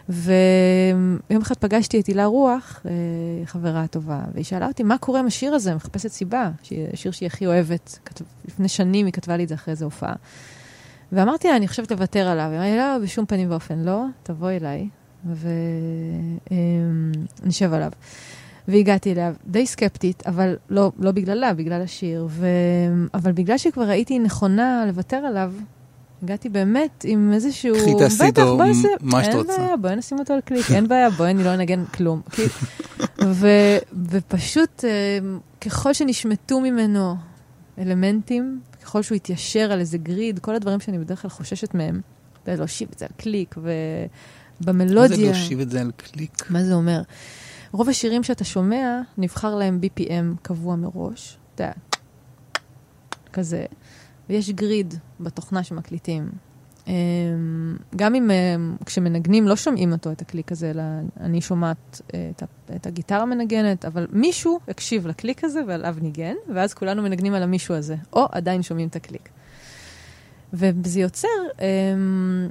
ויום 0.08 1.40
אחד 1.42 1.54
פגשתי 1.54 2.00
את 2.00 2.06
הילה 2.06 2.26
רוח, 2.26 2.80
אה, 2.86 3.46
חברה 3.46 3.86
טובה, 3.86 4.20
והיא 4.34 4.44
שאלה 4.44 4.66
אותי, 4.66 4.82
מה 4.82 4.98
קורה 4.98 5.20
עם 5.20 5.26
השיר 5.26 5.54
הזה? 5.54 5.74
מחפשת 5.74 6.08
סיבה, 6.08 6.50
השיר 6.92 7.12
שהיא 7.12 7.26
הכי 7.26 7.46
אוהבת. 7.46 7.98
כתב, 8.04 8.24
לפני 8.48 8.68
שנים 8.68 9.06
היא 9.06 9.12
כתבה 9.12 9.36
לי 9.36 9.44
את 9.44 9.48
זה 9.48 9.54
אחרי 9.54 9.72
איזה 9.72 9.84
הופעה. 9.84 10.14
ואמרתי 11.12 11.48
לה, 11.48 11.56
אני 11.56 11.68
חושבת 11.68 11.90
לוותר 11.90 12.28
עליו. 12.28 12.44
היא 12.50 12.56
אמרה 12.56 12.70
לי, 12.70 12.76
לא, 12.76 12.98
בשום 13.04 13.26
פנים 13.26 13.50
ואופן 13.50 13.78
לא, 13.78 14.04
תבואי 14.22 14.56
אליי, 14.56 14.88
ונשב 17.42 17.72
עליו. 17.72 17.90
והגעתי 18.68 19.12
אליה 19.12 19.32
די 19.46 19.66
סקפטית, 19.66 20.22
אבל 20.26 20.56
לא, 20.70 20.92
לא 20.98 21.10
בגללה, 21.12 21.54
בגלל 21.54 21.82
השיר. 21.82 22.26
ו... 22.30 22.46
אבל 23.14 23.32
בגלל 23.32 23.58
שכבר 23.58 23.88
הייתי 23.88 24.18
נכונה 24.18 24.84
לוותר 24.86 25.16
עליו, 25.16 25.52
הגעתי 26.22 26.48
באמת 26.48 27.04
עם 27.08 27.32
איזשהו... 27.32 27.74
קחי, 27.74 27.94
תעשי 27.98 28.24
איתו 28.24 28.56
נעשה- 28.56 28.88
מה 29.00 29.24
שאת 29.24 29.30
אין 29.32 29.38
רוצה." 29.38 29.56
בעיה, 29.58 29.76
בואי 29.76 29.96
נשים 29.96 30.18
אותו 30.18 30.34
על 30.34 30.40
קליק, 30.40 30.70
אין 30.70 30.88
בעיה, 30.88 31.10
בואי 31.10 31.30
אני 31.30 31.44
לא 31.44 31.56
נגן 31.56 31.84
כלום. 31.84 32.20
ו... 33.24 33.46
ופשוט, 34.10 34.84
אה, 34.84 35.18
ככל 35.60 35.92
שנשמטו 35.92 36.60
ממנו 36.60 37.14
אלמנטים, 37.78 38.60
ככל 38.82 39.02
שהוא 39.02 39.16
התיישר 39.16 39.72
על 39.72 39.80
איזה 39.80 39.98
grid, 39.98 40.38
כל 40.38 40.54
הדברים 40.54 40.80
שאני 40.80 40.98
בדרך 40.98 41.22
כלל 41.22 41.30
חוששת 41.30 41.74
מהם, 41.74 42.00
יודע, 42.50 42.58
להושיב 42.58 42.88
את 42.92 42.98
זה 42.98 43.04
על 43.04 43.12
קליק, 43.16 43.56
מה 43.56 43.62
ובמלודיה... 44.60 45.16
זה 45.16 45.22
להושיב 45.22 45.60
את 45.60 45.70
זה 45.70 45.80
על 45.80 45.90
קליק? 45.96 46.50
מה 46.50 46.64
זה 46.64 46.74
אומר? 46.74 47.02
רוב 47.72 47.88
השירים 47.88 48.22
שאתה 48.22 48.44
שומע, 48.44 49.00
נבחר 49.18 49.54
להם 49.54 49.80
BPM 49.82 50.36
קבוע 50.42 50.76
מראש, 50.76 51.38
אתה 51.54 51.62
יודע, 51.62 51.72
כזה, 53.32 53.66
ויש 54.28 54.50
grid 54.50 54.94
בתוכנה 55.20 55.64
שמקליטים. 55.64 56.30
אמ, 56.86 57.76
גם 57.96 58.14
אם 58.14 58.30
אמ, 58.30 58.76
כשמנגנים 58.86 59.48
לא 59.48 59.56
שומעים 59.56 59.92
אותו, 59.92 60.12
את 60.12 60.20
הקליק 60.20 60.52
הזה, 60.52 60.70
אלא 60.70 60.82
אני 61.20 61.40
שומעת 61.40 62.00
אה, 62.14 62.30
את, 62.36 62.42
את 62.76 62.86
הגיטרה 62.86 63.26
מנגנת, 63.26 63.84
אבל 63.84 64.06
מישהו 64.12 64.60
הקשיב 64.68 65.06
לקליק 65.06 65.44
הזה 65.44 65.60
ועליו 65.66 65.96
ניגן, 66.00 66.34
ואז 66.54 66.74
כולנו 66.74 67.02
מנגנים 67.02 67.34
על 67.34 67.42
המישהו 67.42 67.74
הזה, 67.74 67.96
או 68.12 68.26
עדיין 68.32 68.62
שומעים 68.62 68.88
את 68.88 68.96
הקליק. 68.96 69.28
וזה 70.52 71.00
יוצר 71.00 71.28
אמ, 71.60 72.48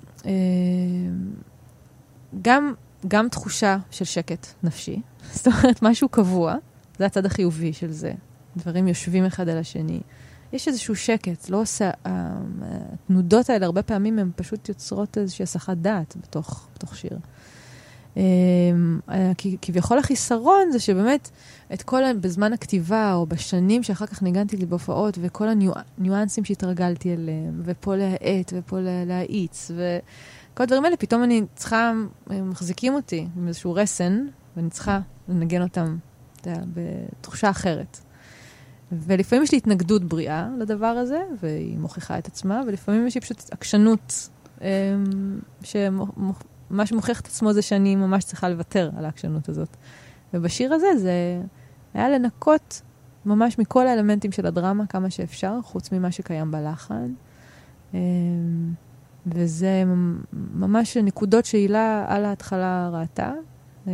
גם, 2.41 2.73
גם 3.07 3.29
תחושה 3.29 3.77
של 3.91 4.05
שקט 4.05 4.47
נפשי, 4.63 5.01
זאת 5.33 5.47
אומרת, 5.47 5.81
משהו 5.81 6.09
קבוע, 6.09 6.55
זה 6.97 7.05
הצד 7.05 7.25
החיובי 7.25 7.73
של 7.73 7.91
זה. 7.91 8.13
דברים 8.57 8.87
יושבים 8.87 9.25
אחד 9.25 9.49
על 9.49 9.57
השני. 9.57 10.01
יש 10.53 10.67
איזשהו 10.67 10.95
שקט, 10.95 11.49
לא 11.49 11.61
עושה... 11.61 11.91
ה- 12.05 12.41
התנודות 13.03 13.49
האלה 13.49 13.65
הרבה 13.65 13.83
פעמים 13.83 14.19
הן 14.19 14.31
פשוט 14.35 14.69
יוצרות 14.69 15.17
איזושהי 15.17 15.43
הסחת 15.43 15.77
דעת 15.77 16.15
בתוך, 16.23 16.67
בתוך 16.75 16.95
שיר. 16.95 17.17
אמ, 18.17 18.21
אה, 19.09 19.31
כביכול 19.61 19.97
החיסרון 19.99 20.71
זה 20.71 20.79
שבאמת, 20.79 21.29
את 21.73 21.81
כל, 21.81 22.03
ה- 22.03 22.13
בזמן 22.13 22.53
הכתיבה, 22.53 23.13
או 23.13 23.25
בשנים 23.25 23.83
שאחר 23.83 24.05
כך 24.05 24.21
ניגנתי 24.21 24.57
לי 24.57 24.65
בהופעות, 24.65 25.17
וכל 25.21 25.47
הניואנסים 25.97 26.45
שהתרגלתי 26.45 27.13
אליהם, 27.13 27.61
ופה 27.63 27.95
להאט, 27.95 28.53
ופה 28.53 28.79
לה- 28.79 29.05
להאיץ, 29.05 29.71
וכל 29.71 30.63
הדברים 30.63 30.85
האלה, 30.85 30.97
פתאום 30.97 31.23
אני 31.23 31.41
צריכה, 31.55 31.91
הם 32.29 32.49
מחזיקים 32.49 32.93
אותי 32.93 33.27
עם 33.37 33.47
איזשהו 33.47 33.73
רסן, 33.73 34.25
ואני 34.57 34.69
צריכה 34.69 34.99
לנגן 35.29 35.61
אותם, 35.61 35.97
אתה 36.41 36.49
יודע, 36.49 36.61
בתחושה 36.73 37.49
אחרת. 37.49 37.99
ולפעמים 38.91 39.43
יש 39.43 39.51
לי 39.51 39.57
התנגדות 39.57 40.03
בריאה 40.03 40.49
לדבר 40.57 40.85
הזה, 40.85 41.21
והיא 41.41 41.77
מוכיחה 41.77 42.17
את 42.17 42.27
עצמה, 42.27 42.61
ולפעמים 42.67 43.07
יש 43.07 43.15
לי 43.15 43.21
פשוט 43.21 43.43
עקשנות, 43.51 44.29
אמ, 44.61 44.65
שמה 45.63 46.85
שמוכיח 46.85 47.19
את 47.19 47.25
עצמו 47.25 47.53
זה 47.53 47.61
שאני 47.61 47.95
ממש 47.95 48.23
צריכה 48.23 48.49
לוותר 48.49 48.89
על 48.97 49.05
העקשנות 49.05 49.49
הזאת. 49.49 49.77
ובשיר 50.33 50.73
הזה 50.73 50.87
זה 50.97 51.41
היה 51.93 52.09
לנקות 52.09 52.81
ממש 53.25 53.59
מכל 53.59 53.87
האלמנטים 53.87 54.31
של 54.31 54.45
הדרמה 54.45 54.85
כמה 54.85 55.09
שאפשר, 55.09 55.59
חוץ 55.63 55.91
ממה 55.91 56.11
שקיים 56.11 56.51
בלחן. 56.51 57.13
אמ, 57.93 57.99
וזה 59.25 59.83
ממש 60.33 60.97
נקודות 60.97 61.45
שהילה 61.45 62.05
על 62.07 62.25
ההתחלה 62.25 62.89
ראתה, 62.93 63.33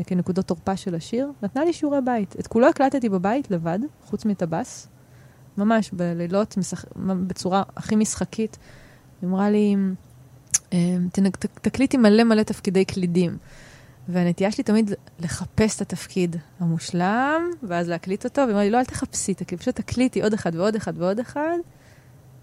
כנקודות 0.05 0.45
תורפה 0.45 0.77
של 0.77 0.95
השיר, 0.95 1.31
נתנה 1.43 1.65
לי 1.65 1.73
שיעורי 1.73 2.01
בית. 2.05 2.35
את 2.39 2.47
כולו 2.47 2.67
הקלטתי 2.67 3.09
בבית 3.09 3.51
לבד, 3.51 3.79
חוץ 4.03 4.23
הבאס, 4.41 4.87
ממש 5.57 5.91
בלילות, 5.93 6.57
משח... 6.57 6.85
בצורה 7.27 7.63
הכי 7.77 7.95
משחקית. 7.95 8.57
היא 9.21 9.29
אמרה 9.29 9.49
לי, 9.49 9.75
אה, 10.73 10.97
"תנ- 11.17 11.29
ת- 11.29 11.45
תקליטי 11.61 11.97
מלא 11.97 12.23
מלא 12.23 12.43
תפקידי 12.43 12.85
קלידים. 12.85 13.37
והנטייה 14.09 14.51
שלי 14.51 14.63
תמיד 14.63 14.91
לחפש 15.19 15.75
את 15.75 15.81
התפקיד 15.81 16.35
המושלם, 16.59 17.41
ואז 17.63 17.89
להקליט 17.89 18.25
אותו, 18.25 18.41
והיא 18.41 18.51
אמרה 18.51 18.63
לי, 18.63 18.69
לא, 18.69 18.77
אל 18.79 18.85
תחפשי, 18.85 19.33
תקליטי, 19.33 19.57
פשוט 19.57 19.75
תקליטי 19.75 20.21
עוד 20.21 20.33
אחד 20.33 20.55
ועוד 20.55 20.75
אחד 20.75 20.93
ועוד 20.97 21.19
אחד, 21.19 21.57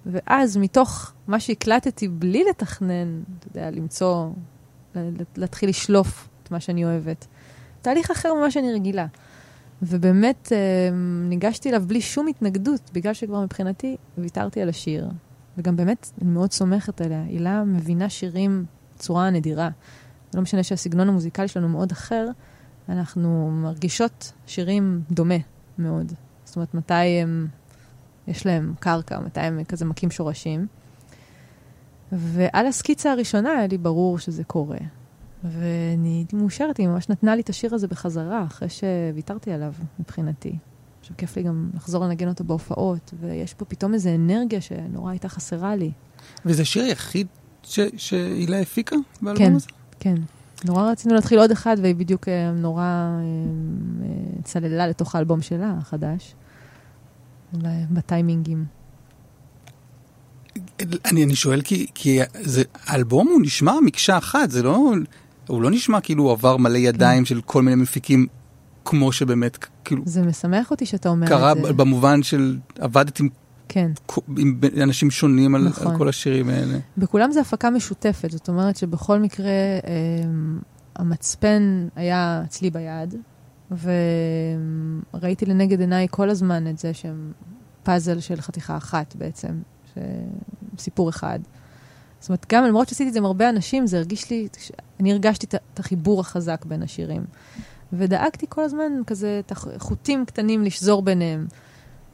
ואז 0.06 0.56
מתוך 0.56 1.12
מה 1.26 1.40
שהקלטתי 1.40 2.08
בלי 2.08 2.44
לתכנן, 2.50 3.22
אתה 3.38 3.48
יודע, 3.48 3.70
למצוא 3.70 4.30
להתחיל 5.36 5.68
לשלוף 5.68 6.28
את 6.42 6.50
מה 6.50 6.60
שאני 6.60 6.84
אוהבת. 6.84 7.26
תהליך 7.84 8.10
אחר 8.10 8.34
ממה 8.34 8.50
שאני 8.50 8.72
רגילה. 8.72 9.06
ובאמת 9.82 10.52
אה, 10.52 10.58
ניגשתי 11.28 11.68
אליו 11.68 11.82
בלי 11.86 12.00
שום 12.00 12.26
התנגדות, 12.26 12.90
בגלל 12.92 13.14
שכבר 13.14 13.40
מבחינתי 13.40 13.96
ויתרתי 14.18 14.62
על 14.62 14.68
השיר. 14.68 15.08
וגם 15.58 15.76
באמת, 15.76 16.10
אני 16.22 16.30
מאוד 16.30 16.52
סומכת 16.52 17.00
עליה. 17.00 17.22
הילה 17.22 17.64
מבינה 17.64 18.08
שירים 18.08 18.64
בצורה 18.94 19.30
נדירה. 19.30 19.68
לא 20.34 20.42
משנה 20.42 20.62
שהסגנון 20.62 21.08
המוזיקלי 21.08 21.48
שלנו 21.48 21.68
מאוד 21.68 21.92
אחר, 21.92 22.28
אנחנו 22.88 23.50
מרגישות 23.50 24.32
שירים 24.46 25.02
דומה 25.10 25.38
מאוד. 25.78 26.12
זאת 26.44 26.56
אומרת, 26.56 26.74
מתי 26.74 26.94
הם, 26.94 27.46
יש 28.26 28.46
להם 28.46 28.74
קרקע, 28.80 29.20
מתי 29.20 29.40
הם 29.40 29.64
כזה 29.64 29.84
מכים 29.84 30.10
שורשים. 30.10 30.66
ועל 32.12 32.66
הסקיצה 32.66 33.12
הראשונה 33.12 33.50
היה 33.50 33.66
לי 33.66 33.78
ברור 33.78 34.18
שזה 34.18 34.44
קורה. 34.44 34.78
ואני 35.44 36.08
הייתי 36.08 36.36
מאושרת, 36.36 36.76
היא 36.76 36.88
ממש 36.88 37.08
נתנה 37.08 37.34
לי 37.34 37.40
את 37.40 37.48
השיר 37.48 37.74
הזה 37.74 37.88
בחזרה, 37.88 38.44
אחרי 38.44 38.68
שוויתרתי 38.68 39.52
עליו 39.52 39.72
מבחינתי. 39.98 40.58
עכשיו 41.00 41.16
כיף 41.16 41.36
לי 41.36 41.42
גם 41.42 41.70
לחזור 41.74 42.04
לנגן 42.04 42.28
אותו 42.28 42.44
בהופעות, 42.44 43.14
ויש 43.20 43.54
פה 43.54 43.64
פתאום 43.64 43.94
איזו 43.94 44.10
אנרגיה 44.14 44.60
שנורא 44.60 45.10
הייתה 45.10 45.28
חסרה 45.28 45.76
לי. 45.76 45.92
וזה 46.46 46.62
השיר 46.62 46.84
היחיד 46.84 47.26
ש- 47.62 47.80
שהילה 47.96 48.60
הפיקה 48.60 48.96
באלבום 49.22 49.46
כן, 49.46 49.54
הזה? 49.54 49.66
כן. 50.00 50.14
נורא 50.64 50.90
רצינו 50.90 51.14
להתחיל 51.14 51.38
עוד 51.38 51.50
אחד, 51.50 51.76
והיא 51.82 51.94
בדיוק 51.94 52.28
אה, 52.28 52.50
נורא 52.52 52.82
אה, 52.82 53.22
צללה 54.42 54.86
לתוך 54.86 55.14
האלבום 55.14 55.42
שלה, 55.42 55.74
החדש. 55.78 56.34
בטיימינגים. 57.90 58.64
אני, 61.04 61.24
אני 61.24 61.36
שואל 61.36 61.62
כי, 61.62 61.86
כי 61.94 62.20
זה, 62.40 62.62
האלבום 62.84 63.28
הוא 63.28 63.42
נשמע 63.42 63.72
מקשה 63.84 64.18
אחת, 64.18 64.50
זה 64.50 64.62
לא, 64.62 64.92
הוא 65.46 65.62
לא 65.62 65.70
נשמע 65.70 66.00
כאילו 66.00 66.22
הוא 66.22 66.32
עבר 66.32 66.56
מלא 66.56 66.78
ידיים 66.78 67.24
של 67.24 67.40
כל 67.40 67.62
מיני 67.62 67.82
מפיקים, 67.82 68.26
כמו 68.84 69.12
שבאמת, 69.12 69.66
כאילו, 69.84 70.02
זה 70.06 70.22
משמח 70.22 70.70
אותי 70.70 70.86
שאתה 70.86 71.08
אומר 71.08 71.26
קרה 71.26 71.52
את 71.52 71.56
זה. 71.62 71.72
במובן 71.72 72.22
של 72.22 72.58
עבדת 72.78 73.20
עם, 73.20 73.28
כן. 73.68 73.90
עם 74.38 74.60
אנשים 74.82 75.10
שונים 75.10 75.54
על, 75.54 75.68
נכון. 75.68 75.92
על 75.92 75.98
כל 75.98 76.08
השירים 76.08 76.48
האלה. 76.48 76.78
בכולם 76.98 77.32
זה 77.32 77.40
הפקה 77.40 77.70
משותפת, 77.70 78.30
זאת 78.30 78.48
אומרת 78.48 78.76
שבכל 78.76 79.18
מקרה 79.18 79.46
אה, 79.46 79.80
המצפן 80.96 81.88
היה 81.96 82.42
אצלי 82.44 82.70
ביד, 82.70 83.14
וראיתי 85.14 85.46
לנגד 85.46 85.80
עיניי 85.80 86.06
כל 86.10 86.30
הזמן 86.30 86.66
את 86.66 86.78
זה 86.78 86.94
שהם 86.94 87.32
פאזל 87.82 88.20
של 88.20 88.40
חתיכה 88.40 88.76
אחת 88.76 89.16
בעצם, 89.16 89.52
ש... 89.94 89.98
סיפור 90.78 91.08
אחד. 91.08 91.38
זאת 92.24 92.28
אומרת, 92.28 92.46
גם 92.52 92.64
למרות 92.64 92.88
שעשיתי 92.88 93.08
את 93.08 93.12
זה 93.12 93.18
עם 93.18 93.24
הרבה 93.24 93.48
אנשים, 93.48 93.86
זה 93.86 93.96
הרגיש 93.98 94.30
לי, 94.30 94.48
אני 95.00 95.12
הרגשתי 95.12 95.46
את 95.72 95.78
החיבור 95.78 96.20
החזק 96.20 96.64
בין 96.64 96.82
השירים. 96.82 97.24
ודאגתי 97.92 98.46
כל 98.48 98.64
הזמן 98.64 98.92
כזה 99.06 99.40
את 99.46 99.52
החוטים 99.52 100.24
קטנים 100.24 100.64
לשזור 100.64 101.02
ביניהם. 101.02 101.46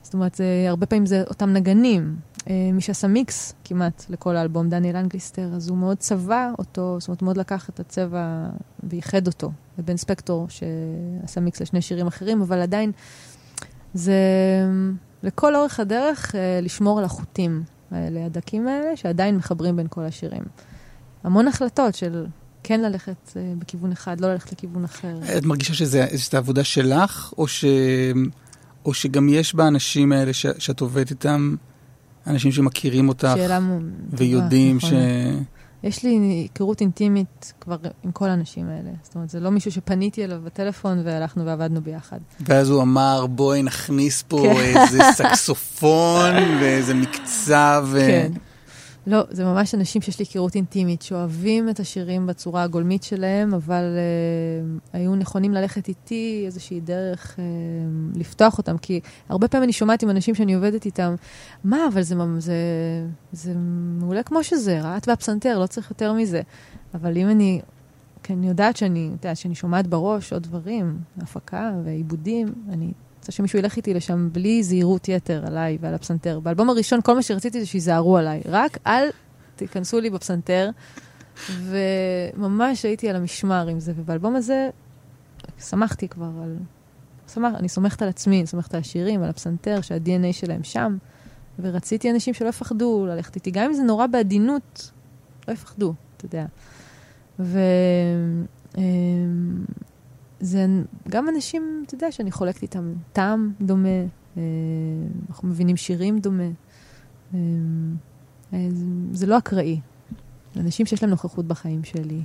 זאת 0.02 0.14
אומרת, 0.14 0.34
זה, 0.34 0.44
הרבה 0.68 0.86
פעמים 0.86 1.06
זה 1.06 1.22
אותם 1.28 1.52
נגנים. 1.52 2.16
אה, 2.50 2.70
מי 2.72 2.80
שעשה 2.80 3.08
מיקס 3.08 3.54
כמעט 3.64 4.04
לכל 4.08 4.36
האלבום, 4.36 4.68
דניאל 4.68 4.96
אנגליסטר, 4.96 5.50
אז 5.54 5.68
הוא 5.68 5.78
מאוד 5.78 5.98
צבע 5.98 6.50
אותו, 6.58 6.96
זאת 7.00 7.08
אומרת, 7.08 7.22
מאוד 7.22 7.36
לקח 7.36 7.68
את 7.68 7.80
הצבע 7.80 8.48
וייחד 8.82 9.26
אותו. 9.26 9.50
ובן 9.78 9.96
ספקטור 9.96 10.46
שעשה 10.48 11.40
מיקס 11.40 11.61
לשני 11.61 11.82
שירים 11.82 12.06
אחרים, 12.06 12.42
אבל 12.42 12.61
עדיין 12.61 12.92
זה 13.94 14.14
לכל 15.22 15.56
אורך 15.56 15.80
הדרך 15.80 16.34
אה, 16.34 16.61
לשמור 16.62 16.98
על 16.98 17.04
החוטים 17.04 17.62
האלה, 17.91 18.26
הדקים 18.26 18.68
האלה, 18.68 18.97
שעדיין 18.97 19.36
מחברים 19.36 19.76
בין 19.76 19.86
כל 19.91 20.05
השירים. 20.05 20.43
המון 21.24 21.49
החלטות 21.49 21.95
של 21.95 22.26
כן 22.62 22.80
ללכת 22.80 23.36
אה, 23.36 23.53
בכיוון 23.59 23.93
אחד, 23.93 24.20
לא 24.20 24.32
ללכת 24.32 24.53
לכיוון 24.53 24.84
אחר. 24.84 25.18
את 25.38 25.45
מרגישה 25.45 25.74
שזו 25.74 25.99
עבודה 26.32 26.64
שלך, 26.64 27.32
או, 27.38 27.49
ש, 27.49 27.64
או 28.84 28.95
שגם 28.95 29.28
יש 29.28 29.55
באנשים 29.55 30.12
האלה 30.12 30.32
ש, 30.32 30.47
שאת 30.59 30.80
עובדת 30.80 31.11
איתם, 31.11 31.55
אנשים 32.26 32.53
שמכירים 32.53 33.09
אותך 33.09 33.32
שאלה 33.34 33.61
ויודעים 34.11 34.78
טובה, 34.78 34.93
ש... 34.93 34.95
יש 35.82 36.02
לי 36.02 36.10
היכרות 36.10 36.80
אינטימית 36.80 37.52
כבר 37.60 37.76
עם 38.04 38.12
כל 38.12 38.28
האנשים 38.28 38.68
האלה. 38.68 38.90
זאת 39.02 39.14
אומרת, 39.14 39.30
זה 39.30 39.40
לא 39.40 39.50
מישהו 39.50 39.72
שפניתי 39.72 40.24
אליו 40.24 40.40
בטלפון 40.44 41.02
והלכנו 41.04 41.46
ועבדנו 41.46 41.80
ביחד. 41.80 42.18
ואז 42.40 42.70
הוא 42.70 42.82
אמר, 42.82 43.26
בואי 43.26 43.62
נכניס 43.62 44.22
פה 44.22 44.42
כן. 44.42 44.78
איזה 44.80 45.02
סקסופון 45.14 46.34
ואיזה 46.60 46.94
מקצב. 46.94 47.88
כן. 47.96 48.32
לא, 49.07 49.22
זה 49.30 49.44
ממש 49.44 49.74
אנשים 49.74 50.03
שיש 50.03 50.18
לי 50.18 50.24
היכרות 50.28 50.55
אינטימית, 50.55 51.03
שאוהבים 51.03 51.68
את 51.68 51.80
השירים 51.80 52.26
בצורה 52.26 52.62
הגולמית 52.62 53.03
שלהם, 53.03 53.55
אבל 53.55 53.82
uh, 53.82 54.88
היו 54.92 55.14
נכונים 55.14 55.53
ללכת 55.53 55.88
איתי 55.88 56.42
איזושהי 56.46 56.80
דרך 56.80 57.36
uh, 57.36 58.18
לפתוח 58.18 58.59
אותם. 58.59 58.78
כי 58.78 59.01
הרבה 59.28 59.48
פעמים 59.48 59.64
אני 59.64 59.72
שומעת 59.72 60.03
עם 60.03 60.11
אנשים 60.11 60.34
שאני 60.34 60.55
עובדת 60.55 60.86
איתם, 60.86 61.14
מה, 61.64 61.86
אבל 61.92 62.03
זה, 62.03 62.14
זה, 62.38 62.55
זה 63.32 63.55
מעולה 64.01 64.22
כמו 64.22 64.44
שזה, 64.44 64.80
רהט 64.80 65.09
והפסנתר, 65.09 65.59
לא 65.59 65.66
צריך 65.66 65.90
יותר 65.90 66.12
מזה. 66.12 66.42
אבל 66.94 67.16
אם 67.16 67.30
אני, 67.30 67.61
כי 68.22 68.32
אני 68.32 68.48
יודעת 68.48 68.76
שאני, 68.76 69.07
את 69.09 69.24
יודעת, 69.24 69.36
שאני 69.36 69.55
שומעת 69.55 69.86
בראש 69.86 70.32
עוד 70.32 70.42
דברים, 70.42 70.98
הפקה 71.18 71.72
ועיבודים, 71.84 72.48
אני 72.68 72.92
רוצה 73.30 73.36
שמישהו 73.36 73.58
ילך 73.58 73.76
איתי 73.76 73.94
לשם 73.94 74.28
בלי 74.32 74.62
זהירות 74.62 75.08
יתר 75.08 75.46
עליי 75.46 75.78
ועל 75.80 75.94
הפסנתר. 75.94 76.40
באלבום 76.40 76.70
הראשון 76.70 77.00
כל 77.02 77.14
מה 77.14 77.22
שרציתי 77.22 77.60
זה 77.60 77.66
שיזהרו 77.66 78.16
עליי, 78.16 78.42
רק 78.46 78.78
אל 78.86 79.08
תיכנסו 79.56 80.00
לי 80.00 80.10
בפסנתר, 80.10 80.70
וממש 81.50 82.84
הייתי 82.84 83.10
על 83.10 83.16
המשמר 83.16 83.66
עם 83.66 83.80
זה, 83.80 83.92
ובאלבום 83.96 84.36
הזה 84.36 84.70
שמחתי 85.58 86.08
כבר 86.08 86.30
על... 86.42 86.56
שמח, 87.34 87.54
אני 87.54 87.68
סומכת 87.68 88.02
על 88.02 88.08
עצמי, 88.08 88.38
אני 88.38 88.46
סומכת 88.46 88.74
על 88.74 88.80
השירים, 88.80 89.22
על 89.22 89.30
הפסנתר, 89.30 89.80
שה-DNA 89.80 90.32
שלהם 90.32 90.64
שם, 90.64 90.96
ורציתי 91.58 92.10
אנשים 92.10 92.34
שלא 92.34 92.48
יפחדו 92.48 93.06
ללכת 93.08 93.34
איתי, 93.34 93.50
גם 93.50 93.64
אם 93.64 93.72
זה 93.72 93.82
נורא 93.82 94.06
בעדינות, 94.06 94.90
לא 95.48 95.52
יפחדו, 95.52 95.94
אתה 96.16 96.24
יודע. 96.24 96.46
ו... 97.40 97.58
זה 100.41 100.66
גם 101.09 101.28
אנשים, 101.28 101.84
אתה 101.86 101.95
יודע, 101.95 102.12
שאני 102.12 102.30
חולקת 102.30 102.62
איתם 102.62 102.93
טעם 103.12 103.53
דומה, 103.61 103.88
אה, 104.36 104.43
אנחנו 105.28 105.49
מבינים 105.49 105.76
שירים 105.76 106.18
דומה. 106.18 106.49
אה, 107.34 107.38
אה, 108.53 108.68
זה, 109.12 109.26
לא 109.26 109.38
אקראי. 109.38 109.80
אנשים 110.57 110.86
שיש 110.86 111.03
להם 111.03 111.11
נוכחות 111.11 111.47
בחיים 111.47 111.84
שלי. 111.84 112.22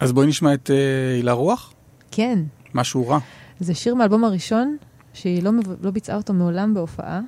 אז 0.00 0.12
בואי 0.12 0.26
נשמע 0.26 0.54
את 0.54 0.70
הילה 1.16 1.32
רוח, 1.32 1.72
כן, 2.10 2.38
משהו 2.74 3.08
רע. 3.08 3.18
זה 3.60 3.74
שיר 3.74 3.94
מהאלבום 3.94 4.24
הראשון, 4.24 4.76
שהיא 5.12 5.42
לא, 5.42 5.50
לא 5.80 5.90
ביצעה 5.90 6.16
אותו 6.16 6.32
מעולם 6.32 6.74
בהופעה, 6.74 7.20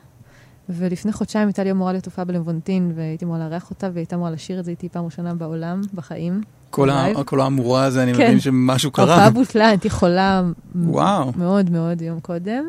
ולפני 0.69 1.13
חודשיים 1.13 1.49
הייתה 1.49 1.65
לי 1.65 1.71
אמורה 1.71 1.93
להיות 1.93 2.07
הופעה 2.07 2.25
בלוונטין, 2.25 2.93
והייתי 2.97 3.25
אמורה 3.25 3.41
לארח 3.41 3.71
אותה, 3.71 3.87
והיא 3.87 4.01
הייתה 4.01 4.17
אמורה 4.17 4.31
לשיר 4.31 4.61
את 4.61 4.65
זה 4.65 4.71
איתי 4.71 4.89
פעם 4.89 5.05
ראשונה 5.05 5.35
בעולם, 5.35 5.81
בחיים. 5.95 6.41
כל, 6.71 6.91
ה, 6.91 7.03
live. 7.03 7.23
כל 7.23 7.41
האמורה 7.41 7.85
הזה, 7.85 8.03
אני 8.03 8.15
כן. 8.15 8.25
מבין 8.27 8.41
שמשהו 8.41 8.91
ההופעה 8.99 9.17
קרה. 9.17 9.31
בוטלה, 9.31 9.69
הייתי 9.69 9.91
חולה 9.91 10.43
וואו. 10.75 11.33
מאוד 11.37 11.71
מאוד 11.71 12.03
יום 12.03 12.21
קודם, 12.21 12.65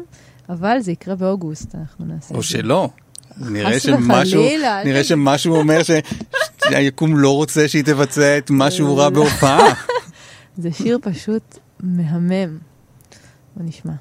אבל 0.50 0.80
זה 0.80 0.92
יקרה 0.92 1.16
באוגוסט, 1.16 1.76
אנחנו 1.76 2.06
נעשה 2.06 2.36
או. 2.36 2.44
שלא. 2.44 2.90
נראה 3.38 3.80
שמשהו, 3.80 4.42
וחלילה, 4.42 4.84
נראה. 4.86 5.04
שמשהו 5.04 5.56
אומר 5.56 5.80
שהיקום 6.70 7.18
לא 7.18 7.36
רוצה 7.36 7.68
שהיא 7.68 7.84
תבצע 7.84 8.38
את 8.38 8.48
משהו 8.52 8.98
רע 8.98 9.10
בהופעה. 9.16 9.60
זה 10.58 10.72
שיר 10.72 11.00
פשוט 11.02 11.58
מהמם. 11.80 12.58
בוא 13.56 13.66
נשמע. 13.66 13.94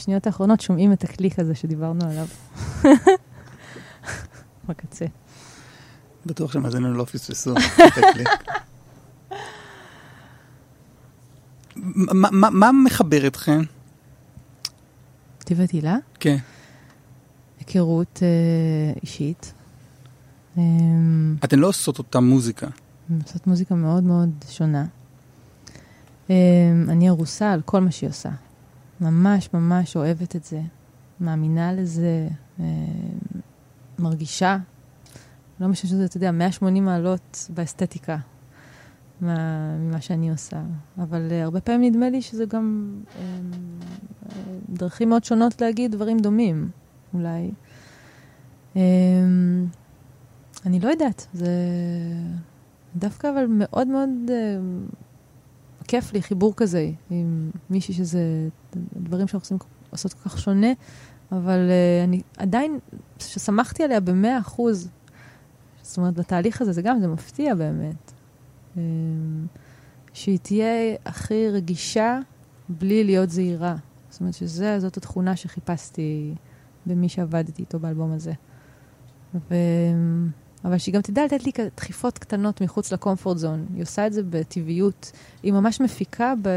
בשניות 0.00 0.26
האחרונות 0.26 0.60
שומעים 0.60 0.92
את 0.92 1.04
הקליק 1.04 1.38
הזה 1.38 1.54
שדיברנו 1.54 2.00
עליו. 2.04 2.26
בקצה. 4.68 5.04
בטוח 6.26 6.52
שמאזינינו 6.52 6.94
לא 6.94 7.04
פספסו 7.04 7.54
את 7.56 7.98
הקליק. 7.98 8.28
מה- 11.76 12.70
מחבר 12.84 13.26
אתכם? 13.26 13.60
ואת 15.56 15.70
הילה, 15.70 15.96
כן. 16.20 16.36
היכרות 17.58 18.20
אה, 18.22 19.00
אישית. 19.02 19.52
אה, 20.58 20.62
אתן 21.44 21.58
לא 21.58 21.66
עושות 21.66 21.98
אותה 21.98 22.20
מוזיקה. 22.20 22.66
לעשות 23.10 23.46
מוזיקה 23.46 23.74
מאוד 23.74 24.02
מאוד 24.04 24.30
שונה. 24.48 24.84
אה, 26.30 26.34
אני 26.88 27.08
ארוסה 27.08 27.52
על 27.52 27.60
כל 27.64 27.80
מה 27.80 27.90
שהיא 27.90 28.10
עושה. 28.10 28.28
ממש 29.00 29.48
ממש 29.54 29.96
אוהבת 29.96 30.36
את 30.36 30.44
זה, 30.44 30.60
מאמינה 31.20 31.72
לזה, 31.72 32.28
אה, 32.60 32.64
מרגישה. 33.98 34.58
לא 35.60 35.68
משנה 35.68 35.90
שזה, 35.90 36.04
אתה 36.04 36.16
יודע, 36.16 36.30
180 36.30 36.84
מעלות 36.84 37.50
באסתטיקה 37.54 38.16
מה, 39.20 39.76
ממה 39.78 40.00
שאני 40.00 40.30
עושה. 40.30 40.62
אבל 40.98 41.28
אה, 41.30 41.42
הרבה 41.42 41.60
פעמים 41.60 41.90
נדמה 41.90 42.10
לי 42.10 42.22
שזה 42.22 42.44
גם 42.44 42.94
אה, 43.18 43.38
דרכים 44.68 45.08
מאוד 45.08 45.24
שונות 45.24 45.60
להגיד 45.60 45.92
דברים 45.92 46.18
דומים, 46.18 46.70
אולי. 47.14 47.50
אה, 48.76 48.82
אני 50.66 50.80
לא 50.80 50.88
יודעת, 50.88 51.26
זה 51.32 51.50
דווקא 52.96 53.30
אבל 53.30 53.46
מאוד 53.48 53.88
מאוד 53.88 54.08
אה, 54.30 54.58
כיף 55.90 56.12
לי 56.12 56.22
חיבור 56.22 56.54
כזה 56.56 56.90
עם 57.10 57.50
מישהי 57.70 57.94
שזה 57.94 58.48
דברים 58.96 59.28
שאנחנו 59.28 59.44
עושים, 59.44 59.58
עושות 59.90 60.12
כל 60.12 60.28
כך 60.28 60.38
שונה, 60.38 60.72
אבל 61.32 61.70
אה, 61.70 62.04
אני 62.04 62.22
עדיין, 62.38 62.78
ששמחתי 63.18 63.84
עליה 63.84 64.00
במאה 64.00 64.38
אחוז, 64.38 64.88
זאת 65.82 65.98
אומרת, 65.98 66.14
בתהליך 66.14 66.60
הזה, 66.60 66.72
זה 66.72 66.82
גם, 66.82 67.00
זה 67.00 67.08
מפתיע 67.08 67.54
באמת. 67.54 68.12
אה, 68.76 68.82
שהיא 70.12 70.38
תהיה 70.42 70.96
הכי 71.04 71.48
רגישה 71.48 72.18
בלי 72.68 73.04
להיות 73.04 73.30
זהירה. 73.30 73.76
זאת 74.10 74.20
אומרת 74.20 74.34
שזאת 74.34 74.96
התכונה 74.96 75.36
שחיפשתי 75.36 76.34
במי 76.86 77.08
שעבדתי 77.08 77.62
איתו 77.62 77.78
באלבום 77.78 78.12
הזה. 78.12 78.32
ו... 79.34 79.54
אבל 80.64 80.78
שהיא 80.78 80.94
גם 80.94 81.00
תדע 81.00 81.24
לתת 81.24 81.44
לי 81.46 81.50
דחיפות 81.76 82.18
קטנות 82.18 82.60
מחוץ 82.60 82.92
לקומפורט 82.92 83.38
זון. 83.38 83.66
היא 83.74 83.82
עושה 83.82 84.06
את 84.06 84.12
זה 84.12 84.22
בטבעיות. 84.30 85.12
היא 85.42 85.52
ממש 85.52 85.80
מפיקה 85.80 86.34
ב... 86.42 86.48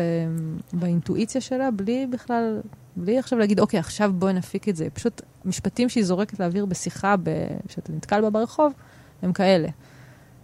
באינטואיציה 0.73 1.41
שלה, 1.41 1.71
בלי 1.71 2.07
בכלל, 2.09 2.59
בלי 2.95 3.19
עכשיו 3.19 3.39
להגיד, 3.39 3.59
אוקיי, 3.59 3.79
עכשיו 3.79 4.13
בואי 4.13 4.33
נפיק 4.33 4.69
את 4.69 4.75
זה. 4.75 4.87
פשוט 4.93 5.21
משפטים 5.45 5.89
שהיא 5.89 6.03
זורקת 6.03 6.39
לאוויר 6.39 6.65
בשיחה, 6.65 7.15
ב... 7.23 7.29
שאתה 7.69 7.93
נתקל 7.93 8.21
בה 8.21 8.29
ברחוב, 8.29 8.73
הם 9.21 9.33
כאלה. 9.33 9.67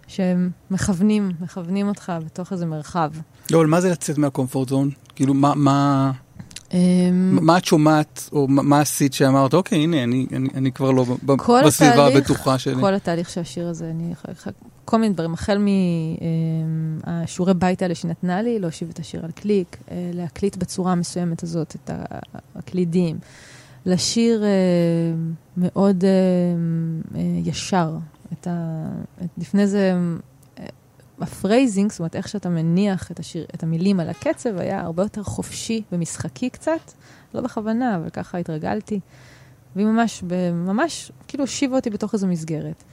שהם 0.07 0.49
מכוונים, 0.71 1.31
מכוונים 1.41 1.87
אותך 1.87 2.13
בתוך 2.25 2.53
איזה 2.53 2.65
מרחב. 2.65 3.11
לא, 3.51 3.57
אבל 3.57 3.67
מה 3.67 3.81
זה 3.81 3.89
לצאת 3.89 4.17
מהקומפורט 4.17 4.69
זון? 4.69 4.89
כאילו, 5.15 5.33
מה- 5.33 5.55
מה... 5.55 6.11
אמ, 6.73 7.37
מה 7.41 7.57
את 7.57 7.65
שומעת, 7.65 8.29
או 8.31 8.47
מה- 8.47 8.79
עשית 8.81 9.13
שאמרת, 9.13 9.53
אוקיי, 9.53 9.77
הנה, 9.83 10.03
אני, 10.03 10.25
אני, 10.35 10.49
אני 10.55 10.71
כבר 10.71 10.91
לא 10.91 11.05
בסביבה 11.65 11.93
התהליך- 11.93 12.17
הבטוחה 12.17 12.57
שלי. 12.57 12.81
כל 12.81 12.93
התהליך 12.93 13.29
של 13.29 13.41
השיר 13.41 13.67
הזה, 13.67 13.89
אני 13.89 14.13
כל 14.85 14.97
מיני 14.97 15.13
דברים, 15.13 15.33
החל 15.33 15.57
מהשיעורי 17.07 17.53
בית 17.53 17.81
האלה 17.81 17.95
שהיא 17.95 18.11
נתנה 18.11 18.41
לי, 18.41 18.59
להושיב 18.59 18.89
את 18.89 18.99
השיר 18.99 19.25
על 19.25 19.31
קליק, 19.31 19.77
אה, 19.91 20.11
להקליט 20.13 20.55
בצורה 20.57 20.91
המסוימת 20.91 21.43
הזאת 21.43 21.75
את 21.85 21.89
הקלידים, 22.55 23.17
לשיר 23.85 24.43
אה, 24.43 24.49
מאוד 25.57 26.03
אה, 26.03 26.09
אה, 27.19 27.21
ישר. 27.45 27.97
את 28.33 28.47
ה... 28.47 28.85
לפני 29.37 29.67
זה, 29.67 29.93
ה 31.21 31.28
phrasing, 31.28 31.91
זאת 31.91 31.99
אומרת, 31.99 32.15
איך 32.15 32.27
שאתה 32.27 32.49
מניח 32.49 33.11
את, 33.11 33.19
השיר, 33.19 33.45
את 33.55 33.63
המילים 33.63 33.99
על 33.99 34.09
הקצב, 34.09 34.57
היה 34.57 34.81
הרבה 34.81 35.03
יותר 35.03 35.23
חופשי 35.23 35.81
ומשחקי 35.91 36.49
קצת, 36.49 36.91
לא 37.33 37.41
בכוונה, 37.41 37.95
אבל 37.95 38.09
ככה 38.09 38.37
התרגלתי. 38.37 38.99
והיא 39.75 39.87
ממש, 39.87 40.23
ממש, 40.53 41.11
כאילו 41.27 41.43
הושיבה 41.43 41.75
אותי 41.75 41.89
בתוך 41.89 42.13
איזו 42.13 42.27
מסגרת. 42.27 42.83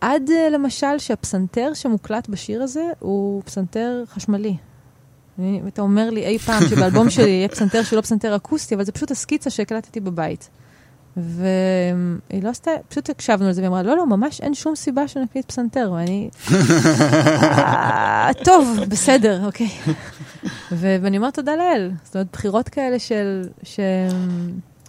עד 0.00 0.30
אה, 0.30 0.50
למשל 0.50 0.98
שהפסנתר 0.98 1.70
שמוקלט 1.74 2.28
בשיר 2.28 2.62
הזה 2.62 2.84
הוא 2.98 3.42
פסנתר 3.42 4.02
חשמלי. 4.08 4.56
אני- 5.38 5.62
אתה 5.68 5.82
אומר 5.82 6.10
לי 6.10 6.26
אי 6.26 6.38
פעם 6.38 6.62
שבאלבום 6.70 7.10
שלי 7.10 7.30
יהיה 7.30 7.48
פסנתר 7.48 7.82
שהוא 7.82 7.96
לא 7.96 8.00
פסנתר 8.02 8.36
אקוסטי, 8.36 8.74
אבל 8.74 8.84
זה 8.84 8.92
פשוט 8.92 9.10
הסקיצה 9.10 9.50
שהקלטתי 9.50 10.00
בבית. 10.00 10.48
והיא 11.16 12.42
לא 12.42 12.48
עשתה, 12.48 12.70
פשוט 12.88 13.10
הקשבנו 13.10 13.48
לזה, 13.48 13.60
והיא 13.60 13.68
אמרה, 13.68 13.82
לא, 13.82 13.96
לא, 13.96 14.06
ממש 14.06 14.40
אין 14.40 14.54
שום 14.54 14.74
סיבה 14.74 15.08
שנקליט 15.08 15.46
פסנתר, 15.46 15.92
ואני... 15.94 16.30
"אה, 16.52 18.30
טוב, 18.44 18.78
בסדר, 18.88 19.46
אוקיי. 19.46 19.68
ואני 20.72 21.16
אומרת 21.16 21.34
תודה 21.34 21.56
לאל. 21.56 21.90
זאת 22.04 22.14
אומרת, 22.16 22.28
בחירות 22.32 22.68
כאלה 22.68 22.98
של... 22.98 23.48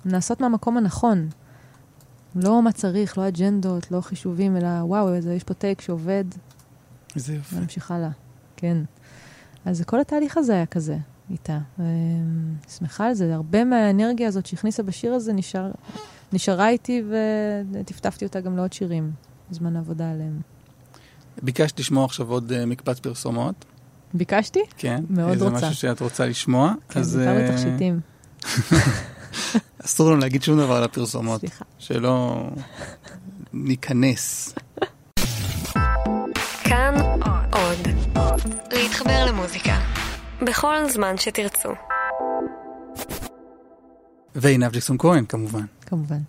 שנעשות 0.05 0.41
מהמקום 0.41 0.77
הנכון. 0.77 1.29
לא 2.35 2.61
מה 2.61 2.71
צריך, 2.71 3.17
לא 3.17 3.27
אג'נדות, 3.27 3.91
לא 3.91 4.01
חישובים, 4.01 4.57
אלא 4.57 4.67
וואו, 4.67 5.13
איזה, 5.13 5.33
יש 5.33 5.43
פה 5.43 5.53
טייק 5.53 5.81
שעובד, 5.81 6.23
איזה 7.15 7.33
יופי. 7.35 7.55
ונמשיך 7.55 7.91
הלאה. 7.91 8.09
כן. 8.57 8.77
אז 9.65 9.83
כל 9.85 9.99
התהליך 9.99 10.37
הזה 10.37 10.53
היה 10.53 10.65
כזה 10.65 10.97
איתה. 11.29 11.57
ואני 11.79 12.53
שמחה 12.77 13.07
על 13.07 13.13
זה. 13.13 13.35
הרבה 13.35 13.63
מהאנרגיה 13.63 14.27
הזאת 14.27 14.45
שהכניסה 14.45 14.83
בשיר 14.83 15.13
הזה 15.13 15.33
נשאר, 15.33 15.71
נשארה 16.33 16.69
איתי 16.69 17.03
וטפטפתי 17.71 18.25
אותה 18.25 18.39
גם 18.39 18.57
לעוד 18.57 18.73
שירים, 18.73 19.11
בזמן 19.51 19.75
העבודה 19.75 20.11
עליהם. 20.11 20.39
ביקשת 21.41 21.79
לשמוע 21.79 22.05
עכשיו 22.05 22.31
עוד 22.31 22.51
אה, 22.51 22.65
מקבץ 22.65 22.99
פרסומות. 22.99 23.65
ביקשתי? 24.13 24.59
כן. 24.77 25.03
מאוד 25.09 25.37
זה 25.37 25.45
רוצה. 25.45 25.57
משהו 25.57 25.73
שאת 25.75 26.01
רוצה 26.01 26.25
לשמוע. 26.25 26.73
כן, 26.89 26.99
אז 26.99 27.15
בעיקר 27.15 27.37
אה, 27.37 27.51
בתכשיטים. 27.51 27.99
אסור 29.85 30.11
לנו 30.11 30.19
להגיד 30.19 30.43
שום 30.43 30.57
דבר 30.57 30.73
על 30.73 30.83
הפרסומות. 30.83 31.39
סליחה. 31.39 31.65
שלא 31.79 32.49
ניכנס. 33.53 34.55
כאן 36.63 36.95
עוד. 37.51 37.87
להתחבר 38.71 39.25
למוזיקה. 39.25 39.79
בכל 40.41 40.89
זמן 40.89 41.17
שתרצו. 41.17 41.69
ועינב 44.35 44.71
ג'קסון 44.71 44.97
כהן, 44.97 45.25
כמובן. 45.25 45.65
כמובן. 45.85 46.19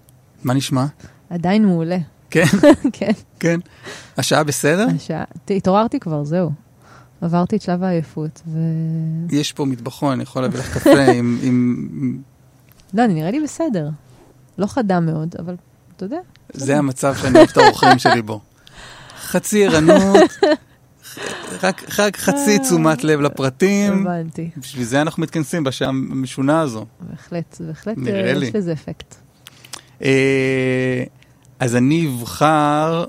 מה 0.44 0.54
נשמע? 0.54 0.86
עדיין 1.30 1.64
מעולה. 1.66 1.98
כן, 2.30 2.44
כן. 2.92 3.10
כן. 3.40 3.60
השעה 4.16 4.44
בסדר? 4.44 4.86
השעה, 4.96 5.24
התעוררתי 5.50 6.00
כבר, 6.00 6.24
זהו. 6.24 6.50
עברתי 7.20 7.56
את 7.56 7.62
שלב 7.62 7.82
העייפות, 7.82 8.42
ו... 8.46 8.58
יש 9.30 9.52
פה 9.52 9.64
מטבחון, 9.64 10.12
אני 10.12 10.22
יכול 10.22 10.42
להביא 10.42 10.58
לך 10.58 10.78
קפה 10.78 10.90
עם... 11.18 11.38
עם- 11.42 12.22
לא, 12.94 13.04
אני 13.04 13.14
נראה 13.14 13.30
לי 13.30 13.40
בסדר. 13.42 13.88
לא 14.58 14.66
חדה 14.66 15.00
מאוד, 15.00 15.34
אבל 15.38 15.56
אתה 15.96 16.04
יודע. 16.04 16.18
זה 16.52 16.78
המצב 16.78 17.14
שאני 17.16 17.38
אוהב 17.38 17.48
את 17.52 17.56
האורחים 17.56 17.98
שלי 17.98 18.22
בו. 18.22 18.40
חצי 19.22 19.66
ערנות, 19.66 20.30
רק, 21.62 21.82
רק 21.98 22.16
חצי 22.16 22.58
תשומת 22.58 23.04
לב 23.04 23.20
לפרטים. 23.20 24.06
הבנתי. 24.06 24.50
בשביל 24.56 24.84
זה 24.84 25.00
אנחנו 25.00 25.22
מתכנסים 25.22 25.64
בשעה 25.64 25.88
המשונה 25.88 26.60
הזו. 26.60 26.86
בהחלט, 27.00 27.60
בהחלט 27.60 27.98
נראה 27.98 28.28
אה, 28.28 28.34
לי. 28.34 28.46
יש 28.46 28.54
לזה 28.54 28.72
אפקט. 28.72 29.14
אה, 30.02 31.04
אז 31.60 31.76
אני 31.76 32.08
אבחר... 32.08 33.04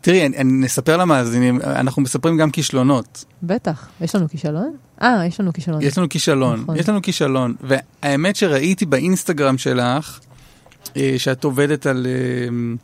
תראי, 0.00 0.26
אני, 0.26 0.36
אני 0.36 0.52
נספר 0.52 0.96
למאזינים, 0.96 1.60
אנחנו 1.60 2.02
מספרים 2.02 2.36
גם 2.36 2.50
כישלונות. 2.50 3.24
בטח. 3.42 3.88
יש 4.00 4.14
לנו 4.14 4.28
כישלון? 4.28 4.76
אה, 5.02 5.26
יש 5.26 5.40
לנו 5.40 5.52
כישלון. 5.52 5.82
יש 5.82 5.98
לנו 5.98 6.08
כישלון, 6.08 6.60
נכון. 6.60 6.76
יש 6.76 6.88
לנו 6.88 7.02
כישלון. 7.02 7.54
והאמת 7.62 8.36
שראיתי 8.36 8.86
באינסטגרם 8.86 9.58
שלך, 9.58 10.20
אה, 10.96 11.14
שאת 11.18 11.44
עובדת 11.44 11.86
על, 11.86 12.06
אה, 12.06 12.74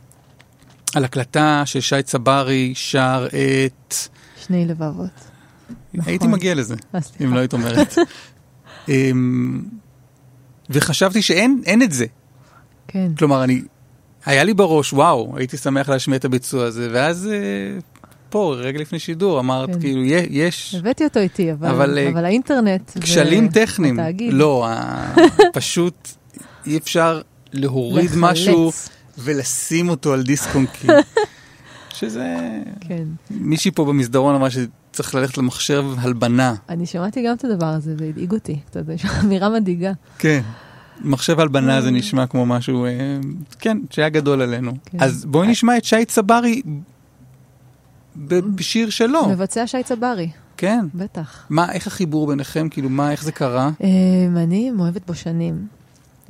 על 0.95 1.05
הקלטה 1.05 1.61
של 1.65 1.79
שי 1.79 2.03
צברי 2.03 2.71
שר 2.75 3.27
את... 3.65 3.95
שני 4.45 4.65
לבבות. 4.65 5.09
נכון. 5.93 6.09
הייתי 6.09 6.27
מגיע 6.27 6.55
לזה. 6.55 6.75
אם 7.23 7.33
לא 7.33 7.39
היית 7.39 7.53
אומרת. 7.53 7.95
וחשבתי 10.69 11.21
שאין 11.21 11.61
אין 11.65 11.81
את 11.81 11.91
זה. 11.91 12.05
כן. 12.87 13.11
כלומר, 13.17 13.43
אני... 13.43 13.61
היה 14.25 14.43
לי 14.43 14.53
בראש, 14.53 14.93
וואו, 14.93 15.33
הייתי 15.37 15.57
שמח 15.57 15.89
להשמיע 15.89 16.17
את 16.17 16.25
הביצוע 16.25 16.65
הזה, 16.65 16.89
ואז 16.91 17.29
אה, 17.31 17.79
פה, 18.29 18.55
רגע 18.57 18.79
לפני 18.79 18.99
שידור, 18.99 19.39
אמרת, 19.39 19.69
כן. 19.69 19.79
כאילו, 19.79 20.03
יש 20.29 20.75
הבאתי 20.79 21.03
אותו 21.03 21.19
איתי, 21.19 21.51
אבל, 21.51 21.67
אבל, 21.67 21.97
אה, 21.97 22.09
אבל 22.09 22.25
האינטרנט... 22.25 22.91
ו- 22.95 23.01
כשלים 23.01 23.47
טכניים. 23.47 23.99
התאגיד. 23.99 24.33
לא, 24.33 24.67
פשוט 25.53 26.09
אי 26.65 26.77
אפשר 26.77 27.21
להוריד 27.53 28.05
לחלץ. 28.05 28.17
משהו 28.17 28.71
ולשים 29.17 29.89
אותו 29.89 30.13
על 30.13 30.23
דיסק 30.23 30.55
און 30.55 30.65
קי. 30.65 30.87
שזה... 31.97 32.35
כן. 32.81 33.03
מישהי 33.31 33.71
פה 33.71 33.85
במסדרון 33.85 34.35
אמרה 34.35 34.49
צריך 34.97 35.15
ללכת 35.15 35.37
למחשב 35.37 35.85
הלבנה. 35.97 36.55
אני 36.69 36.85
שמעתי 36.85 37.23
גם 37.27 37.35
את 37.35 37.45
הדבר 37.45 37.65
הזה, 37.65 37.97
זה 37.97 38.05
הדאיג 38.05 38.31
אותי. 38.31 38.59
קצת, 38.65 38.85
זו 38.85 38.91
אמירה 39.23 39.49
מדאיגה. 39.49 39.91
כן. 40.17 40.41
מחשב 41.01 41.39
הלבנה 41.39 41.81
זה 41.81 41.91
נשמע 41.91 42.27
כמו 42.27 42.45
משהו, 42.45 42.85
אה, 42.85 42.91
כן, 43.59 43.77
שהיה 43.89 44.09
גדול 44.09 44.41
עלינו. 44.41 44.71
כן. 44.85 44.97
אז 45.01 45.25
בואי 45.25 45.47
נשמע 45.47 45.77
את 45.77 45.83
שי 45.83 46.05
צברי 46.05 46.61
בשיר 48.55 48.89
שלו, 48.89 49.29
מבצע 49.29 49.67
שי 49.67 49.83
צברי, 49.83 50.29
כן. 50.57 50.85
בטח. 50.95 51.45
מה, 51.49 51.71
איך 51.71 51.87
החיבור 51.87 52.27
ביניכם? 52.27 52.69
כאילו, 52.69 52.89
מה, 52.89 53.11
איך 53.11 53.23
זה 53.23 53.31
קרה? 53.31 53.69
אמ, 53.81 54.37
אני 54.37 54.71
מאוהבת 54.71 55.07
בו 55.07 55.15
שנים, 55.15 55.67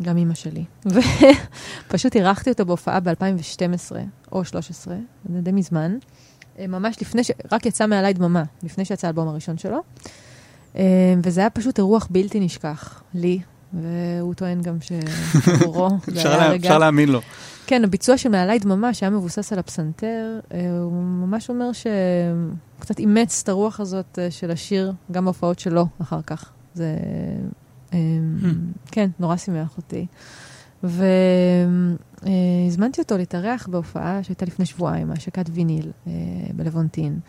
גם 0.01 0.17
אימא 0.17 0.33
שלי. 0.33 0.63
ופשוט 1.87 2.15
אירחתי 2.15 2.49
אותו 2.49 2.65
בהופעה 2.65 2.99
ב-2012 2.99 3.91
או 4.31 4.39
2013, 4.39 4.95
זה 5.33 5.41
די 5.41 5.51
מזמן. 5.51 5.97
אה, 6.59 6.67
ממש 6.67 6.95
לפני 7.01 7.23
ש... 7.23 7.31
רק 7.51 7.65
יצא 7.65 7.87
מעליי 7.87 8.13
דממה, 8.13 8.43
לפני 8.63 8.85
שיצא 8.85 9.07
האלבום 9.07 9.27
הראשון 9.27 9.57
שלו. 9.57 9.77
אמ, 10.75 10.81
וזה 11.23 11.41
היה 11.41 11.49
פשוט 11.49 11.77
אירוח 11.77 12.07
בלתי 12.11 12.39
נשכח, 12.39 13.01
לי, 13.13 13.39
והוא 13.73 14.33
טוען 14.33 14.61
גם 14.61 14.77
שעבורו 14.81 15.89
זה 16.05 16.11
אפשר 16.11 16.29
היה 16.29 16.37
לה- 16.37 16.49
רגע... 16.49 16.67
אפשר 16.69 16.77
להאמין 16.79 17.09
לו. 17.09 17.21
כן, 17.67 17.83
הביצוע 17.83 18.17
של 18.17 18.29
מעליי 18.29 18.59
דממה, 18.59 18.93
שהיה 18.93 19.09
מבוסס 19.09 19.53
על 19.53 19.59
הפסנתר, 19.59 20.39
אה, 20.53 20.59
הוא 20.81 20.93
ממש 21.03 21.49
אומר 21.49 21.71
שהוא 21.73 21.91
קצת 22.79 22.99
אימץ 22.99 23.41
את 23.43 23.49
הרוח 23.49 23.79
הזאת 23.79 24.19
אה, 24.21 24.31
של 24.31 24.51
השיר, 24.51 24.93
גם 25.11 25.25
בהופעות 25.25 25.59
שלו 25.59 25.85
אחר 26.01 26.21
כך. 26.21 26.49
זה, 26.73 26.95
אה, 27.93 27.99
כן, 28.91 29.09
נורא 29.19 29.37
שימח 29.37 29.77
אותי. 29.77 30.05
והזמנתי 30.83 31.91
אותו 33.01 33.17
להתארח 33.17 33.67
בהופעה 33.67 34.23
שהייתה 34.23 34.45
לפני 34.45 34.65
שבועיים, 34.65 35.11
השקת 35.11 35.45
ויניל 35.53 35.91
אה, 36.07 36.11
בלוונטין. 36.55 37.19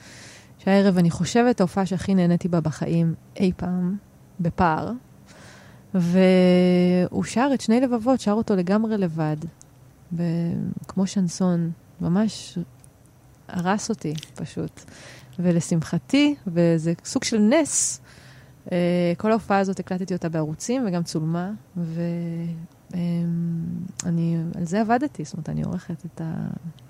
שהערב, 0.58 0.98
אני 0.98 1.10
חושבת, 1.10 1.60
ההופעה 1.60 1.86
שהכי 1.86 2.14
נהניתי 2.14 2.48
בה 2.48 2.60
בחיים 2.60 3.14
אי 3.36 3.52
פעם, 3.56 3.96
בפער. 4.40 4.92
והוא 5.94 7.24
שר 7.24 7.50
את 7.54 7.60
שני 7.60 7.80
לבבות, 7.80 8.20
שר 8.20 8.32
אותו 8.32 8.56
לגמרי 8.56 8.98
לבד. 8.98 9.36
ב- 10.16 10.22
כמו 10.88 11.06
שנסון, 11.06 11.70
ממש 12.00 12.58
הרס 13.48 13.90
אותי 13.90 14.14
פשוט. 14.34 14.80
ולשמחתי, 15.38 16.34
וזה 16.46 16.92
סוג 17.04 17.24
של 17.24 17.38
נס, 17.38 18.00
כל 19.16 19.30
ההופעה 19.30 19.58
הזאת 19.58 19.80
הקלטתי 19.80 20.14
אותה 20.14 20.28
בערוצים 20.28 20.84
וגם 20.86 21.02
צולמה, 21.02 21.50
ואני 22.94 24.36
על 24.54 24.64
זה 24.64 24.80
עבדתי, 24.80 25.24
זאת 25.24 25.34
אומרת, 25.34 25.48
אני 25.48 25.62
עורכת 25.62 26.06
את 26.06 26.20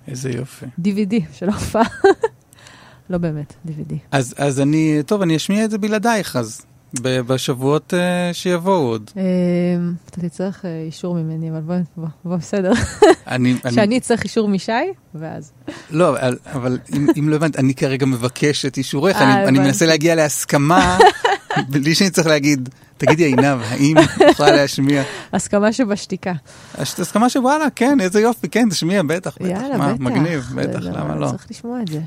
איזה 0.08 0.30
יופי. 0.30 0.66
ה-DVD 0.66 1.14
של 1.32 1.48
ההופעה. 1.48 1.84
לא 3.10 3.18
באמת, 3.18 3.54
DVD. 3.66 3.94
אז, 4.10 4.34
אז 4.38 4.60
אני, 4.60 5.02
טוב, 5.06 5.22
אני 5.22 5.36
אשמיע 5.36 5.64
את 5.64 5.70
זה 5.70 5.78
בלעדייך 5.78 6.36
אז, 6.36 6.66
ב- 7.02 7.20
בשבועות 7.20 7.94
uh, 7.94 8.34
שיבואו 8.34 8.82
עוד. 8.82 9.10
אה, 9.16 9.22
אתה 10.10 10.20
תצטרך 10.20 10.64
אה, 10.64 10.82
אישור 10.86 11.14
ממני, 11.14 11.50
אבל 11.50 11.60
בוא, 11.60 11.76
בוא, 11.96 12.08
בוא, 12.24 12.36
בסדר. 12.36 12.72
אני, 13.26 13.54
אני, 13.64 13.74
שאני 13.74 13.98
אצטרך 13.98 14.24
אישור 14.24 14.48
משי, 14.48 14.72
ואז. 15.14 15.52
לא, 15.90 16.08
אבל, 16.18 16.38
אבל 16.46 16.78
אם, 16.96 17.06
אם 17.18 17.28
לא 17.28 17.36
הבנת, 17.36 17.56
אני 17.58 17.74
כרגע 17.74 18.06
מבקש 18.06 18.66
את 18.66 18.76
אישורך, 18.76 19.16
אה, 19.16 19.34
אני, 19.34 19.48
אני. 19.48 19.58
מנסה 19.58 19.86
להגיע 19.86 20.14
להסכמה, 20.14 20.98
בלי 21.68 21.94
שאני 21.94 22.10
צריך 22.10 22.26
להגיד, 22.26 22.68
תגידי 22.98 23.24
עינב, 23.24 23.58
האם 23.68 23.96
תוכל 24.28 24.50
להשמיע? 24.50 25.02
הסכמה 25.32 25.72
שבשתיקה. 25.72 26.32
הסכמה 26.78 27.28
שוואלה, 27.28 27.70
כן, 27.76 27.98
איזה 28.00 28.20
יופי, 28.20 28.48
כן, 28.48 28.68
תשמיע, 28.70 29.02
בטח, 29.02 29.34
בטח, 29.40 29.46
יאללה, 29.48 29.76
מה, 29.76 29.92
בטח. 29.92 30.00
מגניב, 30.02 30.40
זה- 30.50 30.56
בטח, 30.56 30.78
למה 30.82 31.14
לא? 31.16 31.26
צריך 31.30 31.46
לשמוע 31.50 31.80
את 31.82 31.88
זה. 31.88 32.00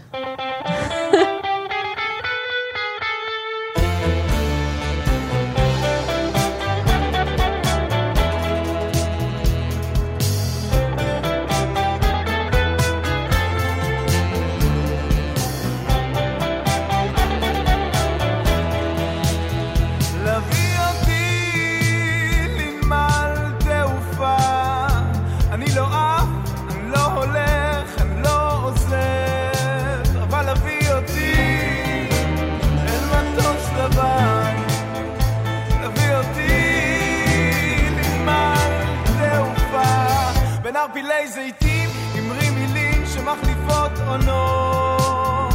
ערפילי 41.02 41.28
זיתים 41.28 41.90
אמרי 42.20 42.50
מילים 42.50 43.04
שמחליפות 43.06 43.92
עונות. 44.08 45.54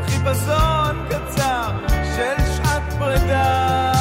בחיפזון 0.00 1.06
קצר 1.08 1.70
של 1.88 2.44
שעת 2.56 2.82
פרידה 2.98 3.91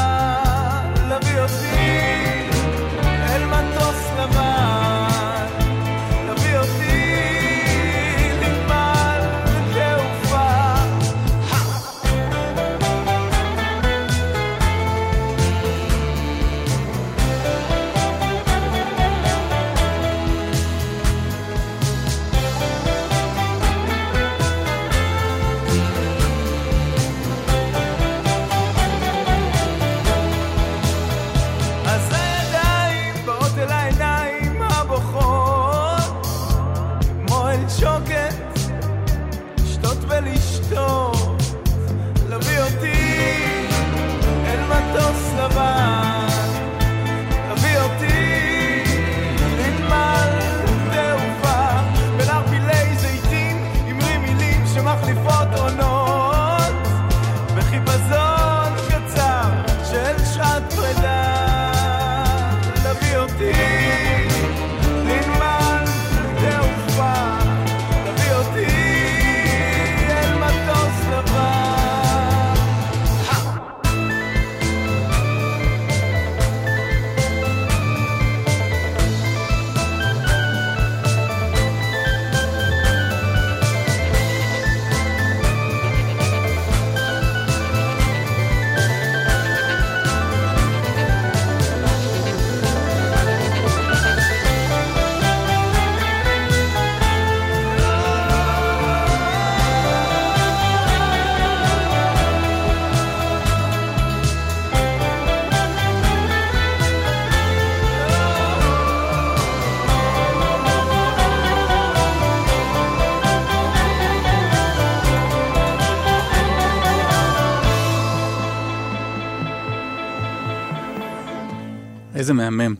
איזה 122.32 122.50
מהמם. 122.50 122.76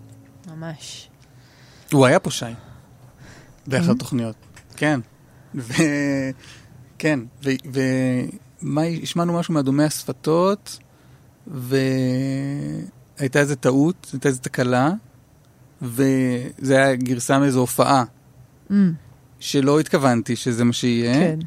ממש. 0.48 1.10
הוא 1.92 2.06
היה 2.06 2.20
פה 2.20 2.32
שי, 2.32 2.46
באחת 3.68 3.86
כן? 3.86 3.92
התוכניות. 3.92 4.36
כן. 4.76 5.00
כן, 6.98 7.20
ו... 7.44 7.50
ו... 7.74 7.80
מה, 8.62 8.82
השמענו 8.82 9.40
משהו 9.40 9.54
מאדומי 9.54 9.84
השפתות, 9.84 10.80
והייתה 11.48 13.40
איזה 13.40 13.56
טעות, 13.56 14.10
הייתה 14.14 14.28
איזה 14.30 14.40
תקלה, 14.40 14.92
וזה 15.82 16.78
היה 16.78 16.96
גרסה 16.96 17.40
מאיזו 17.40 17.60
הופעה, 17.60 18.04
Mm, 18.70 18.74
שלא 19.40 19.80
התכוונתי 19.80 20.36
שזה 20.36 20.64
מה 20.64 20.74
שיהיה. 20.74 21.14
כן. 21.14 21.40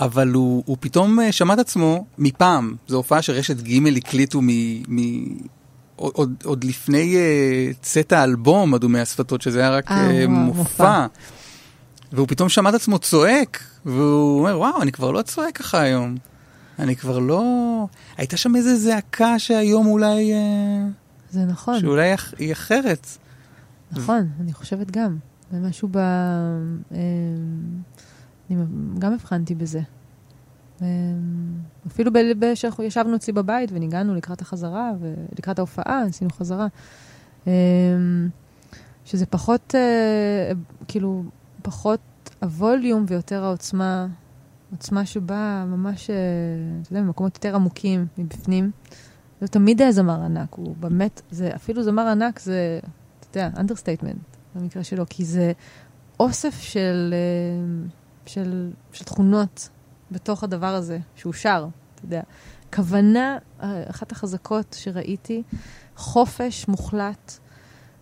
אבל 0.00 0.32
הוא, 0.32 0.62
הוא 0.66 0.76
פתאום 0.80 1.20
אה, 1.20 1.32
שמע 1.32 1.54
את 1.54 1.58
עצמו 1.58 2.06
מפעם, 2.18 2.76
זו 2.88 2.96
הופעה 2.96 3.22
שרשת 3.22 3.60
ג' 3.60 3.96
הקליטו 3.96 4.40
מ... 4.42 4.48
מ 4.88 5.24
עוד, 5.96 6.34
עוד, 6.44 6.64
לפני 6.64 7.16
uh, 7.16 7.76
צאת 7.82 8.12
האלבום, 8.12 8.74
אדומי 8.74 9.00
השפתות, 9.00 9.42
שזה 9.42 9.60
היה 9.60 9.70
רק 9.70 9.90
אה, 9.90 10.10
uh, 10.10 10.28
וואו, 10.28 10.30
מופע. 10.30 10.62
מופע. 10.62 11.06
והוא 12.12 12.28
פתאום 12.28 12.48
שמע 12.48 12.70
את 12.70 12.74
עצמו 12.74 12.98
צועק, 12.98 13.62
והוא 13.84 14.38
אומר, 14.38 14.58
וואו, 14.58 14.82
אני 14.82 14.92
כבר 14.92 15.10
לא 15.10 15.22
צועק 15.22 15.56
ככה 15.56 15.80
היום. 15.80 16.16
אני 16.78 16.96
כבר 16.96 17.18
לא... 17.18 17.42
הייתה 18.16 18.36
שם 18.36 18.56
איזו 18.56 18.76
זעקה 18.76 19.38
שהיום 19.38 19.86
אולי... 19.86 20.32
אה, 20.32 20.86
זה 21.30 21.44
נכון, 21.44 21.80
שאולי 21.80 22.14
אח- 22.14 22.34
היא 22.38 22.52
אחרת. 22.52 23.06
נכון, 23.92 24.28
אני 24.40 24.52
חושבת 24.52 24.90
גם. 24.90 25.16
זה 25.52 25.58
משהו 25.58 25.88
ב... 25.90 25.98
אני 28.50 28.56
גם 28.98 29.12
הבחנתי 29.12 29.54
בזה. 29.54 29.80
אמ, 30.80 30.86
אפילו 31.86 32.10
כשאנחנו 32.54 32.84
ישבנו 32.84 33.16
אצלי 33.16 33.32
בבית 33.32 33.70
וניגענו 33.72 34.14
לקראת 34.14 34.40
החזרה, 34.40 34.90
ולקראת 35.00 35.58
ההופעה, 35.58 36.02
עשינו 36.08 36.30
חזרה. 36.30 36.66
אמ, 37.46 38.28
שזה 39.04 39.26
פחות, 39.26 39.74
אה, 39.74 40.52
כאילו, 40.88 41.22
פחות 41.62 42.00
ה 42.42 42.51
volume 42.51 43.04
ויותר 43.08 43.44
העוצמה, 43.44 44.06
עוצמה 44.70 45.06
שבאה 45.06 45.64
ממש, 45.64 46.10
אה, 46.10 46.16
אתה 46.82 46.92
יודע, 46.92 47.02
ממקומות 47.02 47.34
יותר 47.34 47.54
עמוקים 47.54 48.06
מבפנים. 48.18 48.70
זה 49.40 49.48
תמיד 49.48 49.82
היה 49.82 49.92
זמר 49.92 50.22
ענק, 50.22 50.54
הוא 50.54 50.74
באמת, 50.80 51.22
זה 51.30 51.50
אפילו 51.54 51.82
זמר 51.82 52.06
ענק 52.06 52.38
זה, 52.38 52.80
אתה 53.20 53.38
יודע, 53.38 53.50
understatement 53.56 54.36
במקרה 54.54 54.84
שלו, 54.84 55.04
כי 55.10 55.24
זה 55.24 55.52
אוסף 56.20 56.60
של, 56.60 57.14
אה, 57.14 57.88
של, 58.26 58.70
של 58.92 59.04
תכונות 59.04 59.68
בתוך 60.12 60.44
הדבר 60.44 60.74
הזה, 60.74 60.98
שהוא 61.16 61.32
שר, 61.32 61.66
אתה 61.94 62.04
יודע. 62.04 62.20
כוונה, 62.74 63.38
אה, 63.62 63.82
אחת 63.90 64.12
החזקות 64.12 64.76
שראיתי, 64.78 65.42
חופש 65.96 66.68
מוחלט 66.68 67.38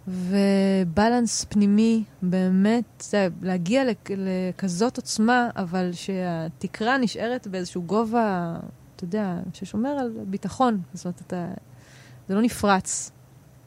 ובלנס 0.08 1.44
פנימי, 1.48 2.04
באמת, 2.22 2.84
זה, 3.02 3.28
להגיע 3.42 3.84
לכ- 3.84 4.11
לכזאת 4.16 4.96
עוצמה, 4.96 5.48
אבל 5.56 5.90
שהתקרה 5.92 6.98
נשארת 6.98 7.46
באיזשהו 7.46 7.82
גובה, 7.82 8.56
אתה 8.96 9.04
יודע, 9.04 9.34
ששומר 9.52 9.88
על 9.90 10.11
ביטחון. 10.26 10.80
זאת 10.94 11.04
אומרת, 11.04 11.20
אתה, 11.26 11.46
זה 12.28 12.34
לא 12.34 12.42
נפרץ 12.42 13.11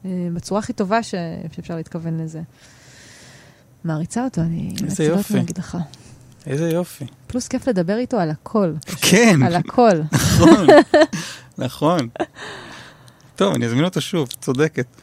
אה, 0.05 0.09
בצורה 0.33 0.59
הכי 0.59 0.73
טובה 0.73 1.03
ש, 1.03 1.15
שאפשר 1.51 1.75
להתכוון 1.75 2.17
לזה. 2.19 2.41
מעריצה 3.83 4.23
אותו, 4.23 4.41
אני 4.41 4.73
איזה 4.83 5.03
יופי. 5.03 5.33
להגיד 5.33 5.57
לך. 5.57 5.77
איזה 6.47 6.69
יופי. 6.69 7.05
פלוס 7.27 7.47
כיף 7.47 7.67
לדבר 7.67 7.97
איתו 7.97 8.19
על 8.19 8.29
הכל. 8.29 8.73
כן. 9.01 9.43
על 9.43 9.55
הכל. 9.55 10.01
נכון, 10.11 10.67
נכון. 11.57 12.09
טוב, 13.35 13.53
אני 13.53 13.65
אזמין 13.65 13.83
אותו 13.83 14.01
שוב, 14.01 14.27
צודקת. 14.41 14.87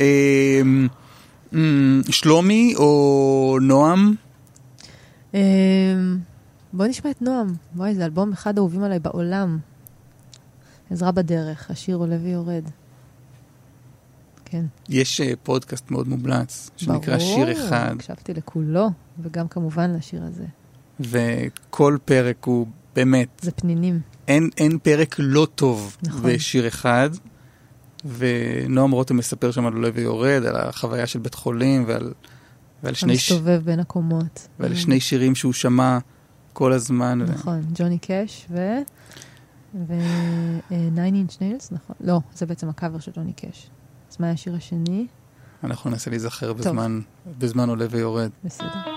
אמ, 0.00 0.88
אמ, 1.54 2.02
שלומי 2.10 2.74
או 2.76 3.58
נועם? 3.62 4.14
אמ, 5.34 5.40
בוא 6.72 6.86
נשמע 6.86 7.10
את 7.10 7.22
נועם. 7.22 7.54
וואי, 7.76 7.94
זה 7.94 8.04
אלבום 8.04 8.32
אחד 8.32 8.58
האהובים 8.58 8.82
עליי 8.82 8.98
בעולם. 8.98 9.58
עזרה 10.90 11.12
בדרך, 11.12 11.70
השיר 11.70 11.96
עולה 11.96 12.16
ויורד. 12.22 12.64
כן. 14.44 14.64
יש 14.88 15.20
אה, 15.20 15.32
פודקאסט 15.42 15.90
מאוד 15.90 16.08
מומלץ, 16.08 16.70
שנקרא 16.76 17.18
שיר 17.18 17.52
אחד, 17.52 17.84
ברור, 17.86 17.94
הקשבתי 17.94 18.34
לכולו, 18.34 18.90
וגם 19.22 19.48
כמובן 19.48 19.94
לשיר 19.94 20.22
הזה. 20.22 20.44
וכל 21.00 21.96
פרק 22.04 22.44
הוא 22.44 22.66
באמת, 22.96 23.28
זה 23.42 23.50
פנינים. 23.50 24.00
אין, 24.28 24.50
אין 24.56 24.78
פרק 24.78 25.14
לא 25.18 25.46
טוב 25.54 25.96
נכון. 26.02 26.22
בשיר 26.22 26.68
אחד. 26.68 27.10
ונועם 28.18 28.90
רותם 28.90 29.16
מספר 29.16 29.50
שם 29.50 29.66
על 29.66 29.72
עולה 29.72 29.88
ויורד, 29.94 30.42
על 30.44 30.56
החוויה 30.56 31.06
של 31.06 31.18
בית 31.18 31.34
חולים 31.34 31.84
ועל, 31.86 32.12
ועל, 32.82 32.94
שני, 32.94 33.18
ש... 33.18 33.32
המסתובב 33.32 33.60
בין 33.64 33.80
הקומות. 33.80 34.48
ועל 34.58 34.72
Mm, 34.72 34.76
שני 34.76 35.00
שירים 35.00 35.34
שהוא 35.34 35.52
שמע 35.52 35.98
כל 36.52 36.72
הזמן. 36.72 37.22
ו- 37.22 37.32
נכון, 37.32 37.62
ג'וני 37.74 37.98
קאש 37.98 38.46
ו... 38.50 38.56
ו... 39.88 39.92
אה, 40.72 40.88
Nine 40.96 41.30
Inch 41.30 41.34
Nails, 41.34 41.68
נכון? 41.70 41.96
לא, 42.00 42.20
זה 42.34 42.46
בעצם 42.46 42.68
הקאבר 42.68 42.98
של 42.98 43.12
ג'וני 43.16 43.32
קאש. 43.32 43.70
אז 44.10 44.16
מה 44.20 44.26
היה 44.26 44.34
השיר 44.34 44.54
השני? 44.54 45.06
אנחנו 45.64 45.90
ננסה 45.90 46.10
להיזכר 46.10 46.52
בזמן, 46.52 47.00
בזמן 47.38 47.68
עולה 47.68 47.86
ויורד. 47.90 48.30
בסדר. 48.44 48.95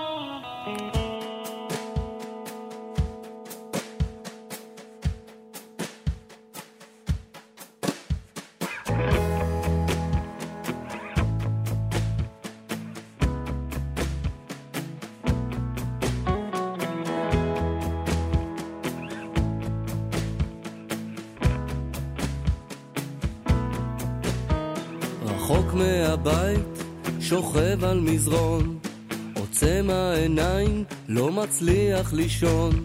מצליח 31.50 32.12
לישון, 32.12 32.84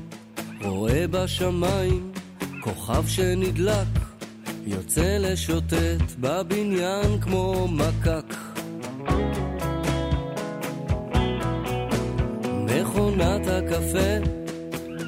רואה 0.61 1.07
בשמיים, 1.07 2.11
כוכב 2.61 3.07
שנדלק, 3.07 3.88
יוצא 4.66 5.18
לשוטט 5.20 6.11
בבניין 6.20 7.20
כמו 7.22 7.68
מקק. 7.68 8.36
מכונת 12.66 13.47
הקפה 13.47 14.30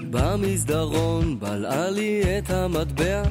במסדרון 0.09 1.39
בלעה 1.39 1.89
לי 1.89 2.21
את 2.37 2.49
המטבע 2.49 3.23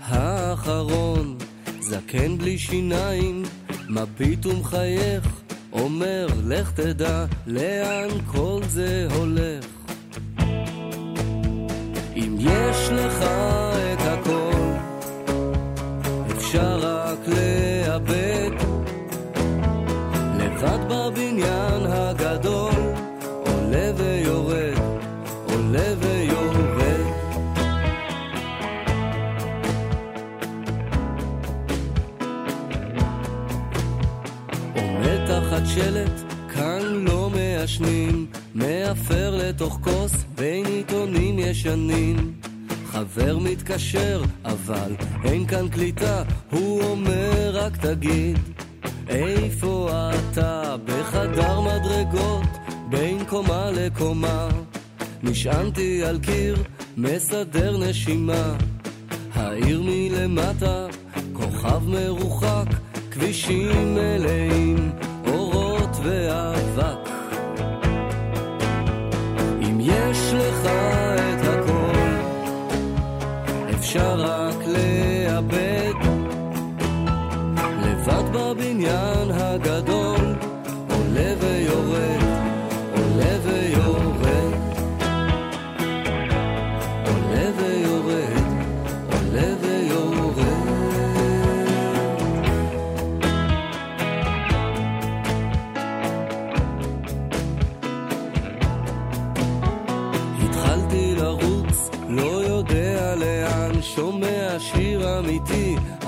האחרון, 0.00 1.38
זקן 1.80 2.38
בלי 2.38 2.58
שיניים, 2.58 3.42
מביט 3.88 4.46
ומחייך, 4.46 5.33
אומר 5.84 6.26
לך 6.46 6.70
תדע 6.72 7.24
לאן 7.46 8.08
כל 8.26 8.60
זה 8.68 9.08
הולך. 9.14 9.66
אם 12.16 12.36
יש 12.40 12.88
לך 12.90 13.22
את 13.92 14.00
הכל, 14.00 14.72
אפשר 16.36 16.78
רק 16.78 17.28
לאבד. 17.28 17.73
מאפר 38.88 39.36
לתוך 39.36 39.78
כוס 39.82 40.12
בין 40.34 40.66
עיתונים 40.66 41.38
ישנים. 41.38 42.32
חבר 42.86 43.38
מתקשר, 43.38 44.22
אבל 44.44 44.92
אין 45.24 45.46
כאן 45.46 45.68
קליטה, 45.68 46.22
הוא 46.50 46.82
אומר 46.82 47.50
רק 47.52 47.76
תגיד, 47.76 48.38
איפה 49.08 49.90
אתה? 50.10 50.76
בחדר 50.84 51.60
מדרגות, 51.60 52.46
בין 52.88 53.24
קומה 53.24 53.70
לקומה. 53.70 54.48
נשענתי 55.22 56.04
על 56.04 56.18
קיר, 56.18 56.62
מסדר 56.96 57.76
נשימה. 57.78 58.56
העיר 59.34 59.82
מלמטה, 59.84 60.86
כוכב 61.32 61.82
מרוחק, 61.86 62.66
כבישים 63.10 63.94
מלאים, 63.94 64.92
אורות 65.26 65.96
ואבק. 66.02 67.03
יש 70.14 70.32
לך 70.32 70.66
את 70.66 71.48
הכל, 71.48 71.98
אפשר 73.74 74.14
רק 74.18 74.56
לאבד. 74.66 75.92
לבד 77.86 78.32
בבניין 78.32 79.30
הגדול, 79.30 80.03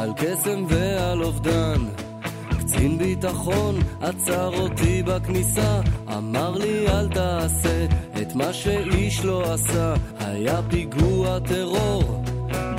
על 0.06 0.12
קסם 0.16 0.64
ועל 0.68 1.22
אובדן. 1.22 1.80
קצין 2.58 2.98
ביטחון 2.98 3.74
עצר 4.00 4.60
אותי 4.60 5.02
בכניסה, 5.02 5.80
אמר 6.16 6.50
לי 6.50 6.88
אל 6.88 7.08
תעשה 7.08 7.86
את 8.22 8.34
מה 8.34 8.52
שאיש 8.52 9.24
לא 9.24 9.52
עשה. 9.52 9.94
היה 10.18 10.60
פיגוע 10.70 11.38
טרור 11.38 12.24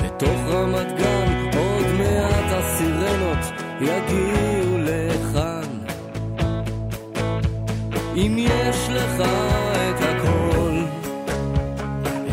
בתוך 0.04 0.40
רמת 0.48 0.88
גן, 0.98 1.58
עוד 1.58 1.86
מעט 1.98 2.52
הסירנות 2.52 3.38
יגיעו 3.82 4.78
לכאן. 4.78 5.70
אם 8.16 8.36
יש 8.38 8.90
לך 8.90 9.22
את 9.90 10.02
הכל, 10.02 10.84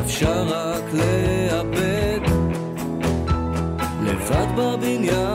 אפשר 0.05 0.43
רק 0.49 0.85
לאבד. 0.93 1.24
לבד 4.57 4.81
בבניין 4.81 5.34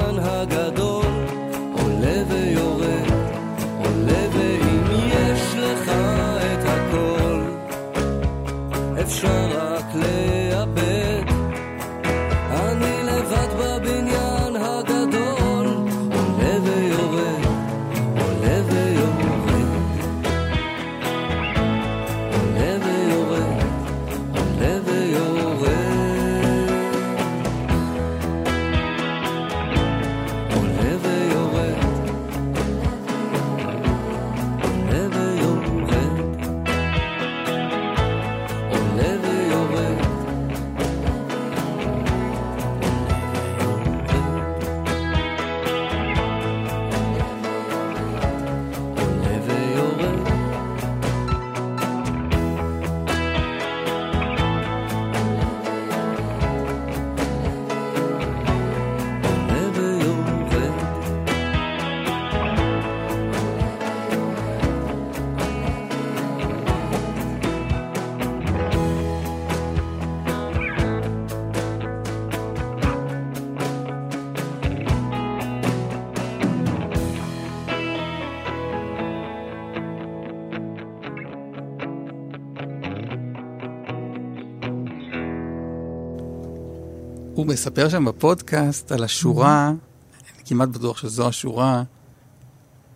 מספר 87.49 87.89
שם 87.89 88.05
בפודקאסט 88.05 88.91
על 88.91 89.03
השורה, 89.03 89.67
אני 89.67 90.43
כמעט 90.45 90.69
בטוח 90.69 90.97
שזו 90.97 91.27
השורה, 91.27 91.83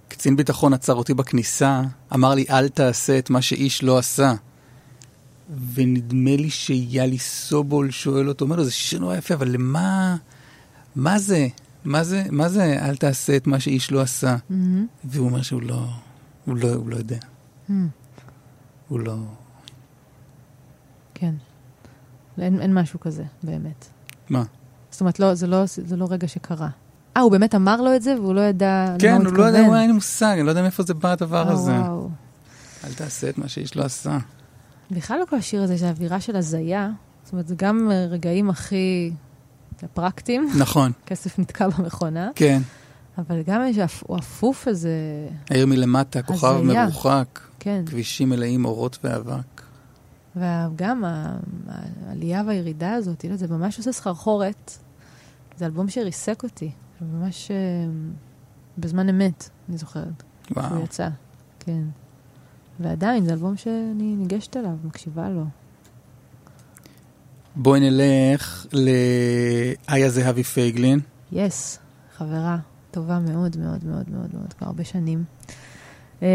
קצין 0.07 0.35
ביטחון 0.35 0.73
עצר 0.73 0.93
אותי 0.93 1.13
בכניסה, 1.13 1.81
אמר 2.13 2.34
לי 2.34 2.45
אל 2.49 2.69
תעשה 2.69 3.19
את 3.19 3.30
מה 3.30 3.41
שאיש 3.41 3.84
לא 3.84 3.97
עשה. 3.97 4.34
ונדמה 5.73 6.35
לי 6.35 6.49
שיאלי 6.49 7.17
סובול 7.17 7.91
שואל 7.91 8.30
אותו, 8.30 8.45
אומר 8.45 8.55
לו, 8.55 8.63
זה 8.63 8.71
שיר 8.71 8.99
נורא 8.99 9.15
יפה, 9.15 9.34
אבל 9.34 9.49
למה, 9.49 10.15
מה 10.95 11.19
זה? 11.19 11.47
מה 11.85 12.03
זה, 12.03 12.23
מה 12.31 12.49
זה 12.49 12.80
אל 12.81 12.95
תעשה 12.95 13.35
את 13.35 13.47
מה 13.47 13.59
שאיש 13.59 13.91
לא 13.91 14.01
עשה? 14.01 14.35
מהמם. 14.49 14.88
והוא 15.03 15.25
אומר 15.25 15.41
שהוא 15.41 15.61
לא, 15.61 15.85
הוא 16.45 16.57
לא, 16.57 16.73
הוא 16.73 16.89
לא 16.89 16.95
יודע. 16.95 17.19
מהמם. 17.69 17.88
הוא 18.88 18.99
לא... 18.99 19.15
כן. 21.13 21.35
אין, 22.38 22.61
אין 22.61 22.73
משהו 22.73 22.99
כזה, 22.99 23.23
באמת. 23.43 23.93
מה? 24.34 24.43
זאת 24.91 25.01
אומרת, 25.01 25.19
לא, 25.19 25.34
זה, 25.35 25.47
לא, 25.47 25.64
זה 25.65 25.95
לא 25.95 26.07
רגע 26.10 26.27
שקרה. 26.27 26.68
אה, 27.18 27.22
הוא 27.22 27.31
באמת 27.31 27.55
אמר 27.55 27.81
לו 27.81 27.95
את 27.95 28.01
זה 28.01 28.15
והוא 28.22 28.34
לא 28.35 28.41
ידע 28.41 28.85
למה 28.89 28.99
כן, 28.99 29.15
הוא 29.15 29.26
הוא 29.27 29.38
לא 29.38 29.43
יודע, 29.43 29.60
התכוון. 29.60 29.77
אין 29.77 29.88
לי 29.88 29.93
מושג, 29.93 30.34
אני 30.38 30.43
לא 30.43 30.49
יודע 30.51 30.61
מאיפה 30.61 30.84
זה 30.84 30.93
בא 30.93 31.11
הדבר 31.11 31.47
אה, 31.47 31.51
הזה. 31.51 31.72
וואו. 31.72 32.10
אל 32.88 32.93
תעשה 32.93 33.30
את 33.30 33.38
מה 33.38 33.47
שאיש 33.47 33.76
לא 33.77 33.84
עשה. 33.84 34.18
בכלל 34.91 35.19
לא 35.19 35.26
כל 35.30 35.35
השיר 35.35 35.64
הזה, 35.64 35.76
זה 35.77 35.89
אווירה 35.89 36.19
של 36.22 36.35
הזיה. 36.35 36.89
זאת 37.23 37.31
אומרת, 37.34 37.47
זה 37.47 37.55
גם 37.55 37.89
רגעים 38.10 38.49
הכי 38.49 39.11
פרקטיים, 39.93 40.49
נכון, 40.57 40.91
כסף 41.05 41.39
נתקע 41.39 41.68
במכונה, 41.68 42.30
כן. 42.35 42.61
אבל 43.18 43.41
גם 43.41 43.61
יש 43.69 43.77
אפ- 43.77 44.03
הוא 44.07 44.18
אפוף 44.18 44.68
הזה, 44.68 44.89
העיר 45.49 45.65
מלמטה, 45.68 46.22
כוכב. 46.22 46.61
מרוחק, 46.64 47.39
כן. 47.60 47.84
כבישים 47.85 48.30
מלאים 48.30 48.65
אורות 48.65 48.97
ואבק. 49.03 49.52
וגם 50.35 51.03
העלייה 52.07 52.43
והירידה 52.47 52.93
הזאת, 52.93 53.26
זה 53.35 53.47
ממש 53.47 53.77
עושה 53.77 53.91
סחרחורת. 53.91 54.77
זה 55.57 55.65
אלבום 55.65 55.89
שריסק 55.89 56.43
אותי, 56.43 56.72
ממש 57.01 57.51
אה, 57.51 57.55
בזמן 58.77 59.10
אמת, 59.10 59.49
אני 59.69 59.77
זוכרת, 59.77 60.23
וואו. 60.51 60.69
שהוא 60.69 60.84
יצא. 60.84 61.10
כן. 61.60 61.84
ועדיין, 62.80 63.26
זה 63.26 63.34
אלבום 63.34 63.57
שאני 63.57 64.15
ניגשת 64.15 64.57
אליו, 64.57 64.72
מקשיבה 64.84 65.30
לו. 65.30 65.43
בואי 67.55 67.80
נלך 67.80 68.65
לאיה 68.73 70.10
זהבי 70.10 70.43
פייגלין. 70.43 70.99
יס, 71.31 71.80
חברה 72.18 72.57
טובה 72.91 73.19
מאוד 73.19 73.57
מאוד 73.57 73.85
מאוד 73.85 74.10
מאוד 74.10 74.30
מאוד, 74.34 74.53
כבר 74.53 74.68
הרבה 74.68 74.84
שנים. 74.84 75.23
אמ, 76.22 76.27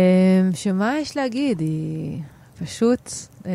שמה 0.55 0.99
יש 0.99 1.17
להגיד? 1.17 1.61
היא 1.61 2.23
פשוט 2.59 3.11
אמ, 3.47 3.51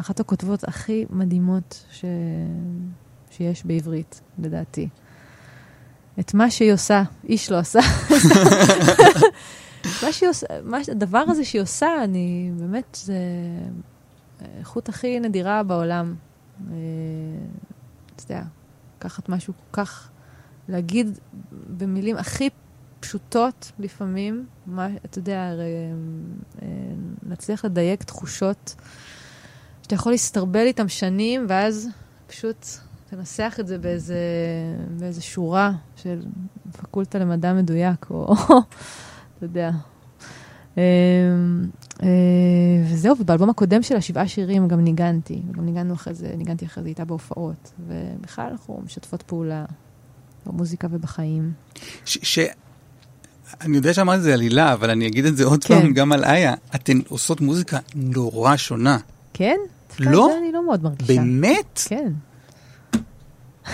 אחת 0.00 0.20
הכותבות 0.20 0.64
הכי 0.64 1.06
מדהימות 1.10 1.84
ש... 1.90 2.04
שיש 3.30 3.64
בעברית, 3.66 4.20
לדעתי. 4.38 4.88
את 6.20 6.34
מה 6.34 6.50
שהיא 6.50 6.72
עושה, 6.72 7.02
איש 7.24 7.50
לא 7.50 7.56
עשה. 7.56 7.80
מה 10.02 10.12
שהיא 10.12 10.28
עושה, 10.28 10.46
מה, 10.64 10.78
הדבר 10.92 11.24
הזה 11.28 11.44
שהיא 11.44 11.62
עושה, 11.62 12.04
אני 12.04 12.50
באמת, 12.58 12.98
זה 13.02 13.18
האיכות 14.40 14.88
הכי 14.88 15.20
נדירה 15.20 15.62
בעולם. 15.62 16.14
אה, 16.70 16.76
אתה 18.16 18.22
יודע, 18.22 18.42
לקחת 18.98 19.28
משהו 19.28 19.52
כל 19.52 19.82
כך, 19.82 20.08
להגיד 20.68 21.18
במילים 21.52 22.16
הכי 22.16 22.50
פשוטות 23.06 23.72
לפעמים, 23.78 24.46
מה, 24.66 24.88
אתה 25.04 25.18
יודע, 25.18 25.48
הרי, 25.48 25.72
אה, 26.62 26.68
להצליח 27.28 27.64
לדייק 27.64 28.02
תחושות 28.02 28.74
שאתה 29.82 29.94
יכול 29.94 30.12
להסתרבל 30.12 30.66
איתם 30.66 30.88
שנים, 30.88 31.46
ואז 31.48 31.88
פשוט 32.26 32.66
תנסח 33.10 33.56
את 33.60 33.66
זה 33.66 33.78
באיזה, 33.78 34.18
באיזה 34.98 35.22
שורה 35.22 35.72
של 35.96 36.22
פקולטה 36.72 37.18
למדע 37.18 37.52
מדויק, 37.52 38.06
או 38.10 38.34
אתה 39.36 39.44
יודע. 39.44 39.70
אה, 40.78 40.82
אה, 42.02 42.08
וזהו, 42.92 43.16
ובאלבום 43.20 43.50
הקודם 43.50 43.82
שלה, 43.82 44.00
שבעה 44.00 44.28
שירים, 44.28 44.68
גם 44.68 44.80
ניגנתי, 44.80 45.42
וגם 45.48 45.64
ניגענו 45.64 45.94
אחרי 45.94 46.14
זה, 46.14 46.34
ניגנתי 46.36 46.66
אחרי 46.66 46.82
זה 46.82 46.88
איתה 46.88 47.04
בהופעות, 47.04 47.72
ובכלל 47.86 48.50
אנחנו 48.50 48.80
משתפות 48.84 49.22
פעולה 49.22 49.64
במוזיקה 50.46 50.88
ובחיים. 50.90 51.52
ש... 52.04 52.38
אני 53.60 53.76
יודע 53.76 53.94
שאמרתי 53.94 54.18
את 54.18 54.22
זה 54.22 54.34
עלילה, 54.34 54.72
אבל 54.72 54.90
אני 54.90 55.06
אגיד 55.06 55.24
את 55.24 55.36
זה 55.36 55.44
עוד 55.44 55.64
כן. 55.64 55.80
פעם 55.80 55.92
גם 55.92 56.12
על 56.12 56.24
איה. 56.24 56.54
אתן 56.74 56.98
עושות 57.08 57.40
מוזיקה 57.40 57.78
נורא 57.94 58.56
שונה. 58.56 58.98
כן? 59.32 59.56
לא? 60.00 60.30
אני 60.38 60.52
לא 60.52 60.66
מאוד 60.66 60.82
מרגישה. 60.82 61.14
באמת? 61.14 61.80
כן. 61.84 62.12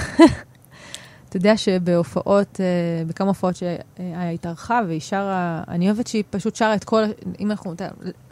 אתה 1.29 1.37
יודע 1.37 1.57
שבהופעות, 1.57 2.61
אה, 2.61 3.05
בכמה 3.07 3.29
הופעות 3.29 3.57
שאיה 3.57 4.31
התארחה 4.31 4.81
והיא 4.87 5.01
שרה, 5.01 5.63
אני 5.69 5.87
אוהבת 5.87 6.07
שהיא 6.07 6.25
פשוט 6.31 6.57
שרה 6.57 6.75
את 6.75 6.85
כל, 6.85 7.03
אם 7.41 7.51
אנחנו 7.51 7.75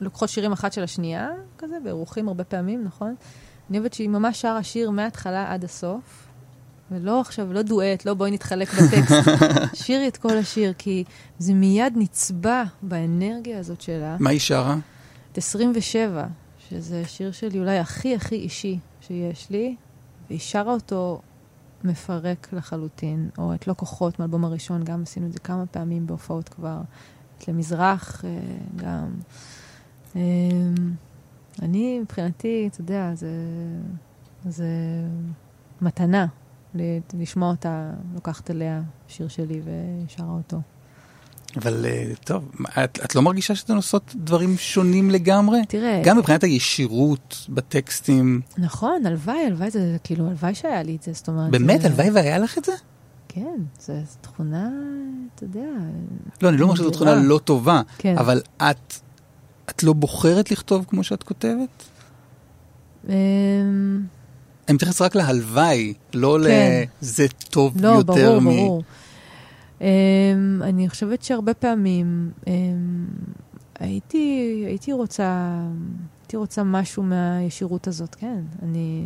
לוקחות 0.00 0.28
שירים 0.28 0.52
אחת 0.52 0.72
של 0.72 0.82
השנייה, 0.82 1.28
כזה, 1.58 1.76
באירוחים 1.84 2.28
הרבה 2.28 2.44
פעמים, 2.44 2.84
נכון? 2.84 3.14
אני 3.70 3.78
אוהבת 3.78 3.92
שהיא 3.92 4.08
ממש 4.08 4.40
שרה 4.40 4.62
שיר 4.62 4.90
מההתחלה 4.90 5.52
עד 5.52 5.64
הסוף, 5.64 6.26
ולא 6.90 7.20
עכשיו, 7.20 7.52
לא 7.52 7.62
דואט, 7.62 8.04
לא 8.04 8.14
בואי 8.14 8.30
נתחלק 8.30 8.68
בטקסט. 8.74 9.14
שירי 9.84 10.08
את 10.08 10.16
כל 10.16 10.38
השיר, 10.38 10.72
כי 10.78 11.04
זה 11.38 11.54
מיד 11.54 11.92
נצבע 11.96 12.62
באנרגיה 12.82 13.58
הזאת 13.58 13.80
שלה. 13.80 14.16
מה 14.20 14.30
היא 14.30 14.40
שרה? 14.40 14.76
את 15.32 15.38
27, 15.38 16.26
שזה 16.68 17.02
שיר 17.06 17.32
שלי 17.32 17.58
אולי 17.58 17.78
הכי 17.78 18.14
הכי 18.14 18.34
אישי 18.34 18.78
שיש 19.00 19.50
לי, 19.50 19.76
והיא 20.28 20.40
שרה 20.40 20.72
אותו 20.72 21.20
מפרק 21.84 22.48
לחלוטין, 22.52 23.30
או 23.38 23.54
את 23.54 23.66
לא 23.66 23.74
כוחות 23.74 24.18
מאלבום 24.18 24.44
הראשון, 24.44 24.84
גם 24.84 25.02
עשינו 25.02 25.26
את 25.26 25.32
זה 25.32 25.38
כמה 25.38 25.66
פעמים 25.66 26.06
בהופעות 26.06 26.48
כבר, 26.48 26.80
את 27.38 27.48
למזרח 27.48 28.24
אה, 28.24 28.30
גם. 28.76 29.08
אה, 30.16 30.20
אני, 31.62 32.00
מבחינתי, 32.00 32.68
אתה 32.72 32.80
יודע, 32.80 33.10
זה, 33.14 33.30
זה 34.44 34.66
מתנה 35.80 36.26
לשמוע 37.18 37.50
אותה, 37.50 37.90
לוקחת 38.14 38.50
אליה 38.50 38.82
שיר 39.08 39.28
שלי 39.28 39.60
ושרה 39.64 40.26
אותו. 40.28 40.60
אבל 41.56 41.86
אה, 41.86 42.12
טוב, 42.24 42.50
את, 42.84 42.98
את 43.04 43.14
לא 43.14 43.22
מרגישה 43.22 43.54
שאתן 43.54 43.76
עושות 43.76 44.14
דברים 44.16 44.56
שונים 44.56 45.10
לגמרי? 45.10 45.58
תראה, 45.68 46.02
גם 46.04 46.18
מבחינת 46.18 46.44
הישירות 46.44 47.46
בטקסטים. 47.48 48.40
נכון, 48.58 49.06
הלוואי, 49.06 49.46
הלוואי, 49.46 49.70
זה 49.70 49.96
כאילו, 50.04 50.26
הלוואי 50.26 50.54
שהיה 50.54 50.82
לי 50.82 50.96
את 50.96 51.02
זה, 51.02 51.12
זאת 51.12 51.28
אומרת... 51.28 51.50
באמת, 51.50 51.80
זה- 51.80 51.86
הלוואי 51.88 52.10
והיה 52.10 52.38
לך 52.38 52.58
את 52.58 52.64
זה? 52.64 52.72
כן, 53.28 53.56
זו 53.80 53.92
תכונה, 54.20 54.68
אתה 55.34 55.44
יודע, 55.44 55.60
לא, 56.42 56.48
אני 56.48 56.56
לא 56.56 56.64
אומר 56.64 56.74
שזו. 56.74 56.90
תכונה 56.90 57.14
לא 57.14 57.40
טובה, 57.44 57.82
כן. 57.98 58.18
אבל 58.18 58.40
את, 58.56 58.94
את 59.70 59.82
לא 59.82 59.92
בוחרת 59.92 60.50
לכתוב 60.50 60.84
כמו 60.88 61.04
שאת 61.04 61.22
כותבת? 61.22 61.84
אמ, 64.70 64.74
אני 64.74 64.74
מתייחס 64.74 65.02
רק 65.02 65.14
להלוואי, 65.14 65.94
לא 66.14 66.38
כן. 66.44 66.84
לזה 67.02 67.26
טוב 67.28 67.74
לא, 67.80 67.88
יותר 67.88 68.12
ברור, 68.12 68.40
מ... 68.40 68.44
ברור. 68.44 68.82
Um, 69.78 69.82
אני 70.62 70.88
חושבת 70.88 71.22
שהרבה 71.22 71.54
פעמים 71.54 72.30
um, 72.44 72.48
הייתי, 73.78 74.62
הייתי 74.66 74.92
רוצה, 74.92 75.52
הייתי 76.22 76.36
רוצה 76.36 76.62
משהו 76.62 77.02
מהישירות 77.02 77.86
הזאת, 77.86 78.14
כן. 78.14 78.42
אני, 78.62 79.04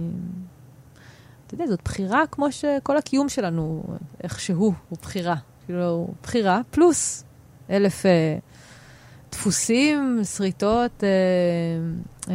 אתה 1.46 1.54
יודע, 1.54 1.66
זאת 1.66 1.80
בחירה 1.84 2.22
כמו 2.30 2.52
שכל 2.52 2.96
הקיום 2.96 3.28
שלנו, 3.28 3.82
איכשהו, 4.22 4.74
הוא 4.88 4.98
בחירה. 5.02 5.36
כאילו, 5.66 6.08
בחירה 6.22 6.60
פלוס 6.70 7.24
אלף 7.70 8.02
uh, 8.02 8.08
דפוסים, 9.32 10.20
שריטות, 10.36 11.02
uh, 11.02 12.24
um, 12.24 12.28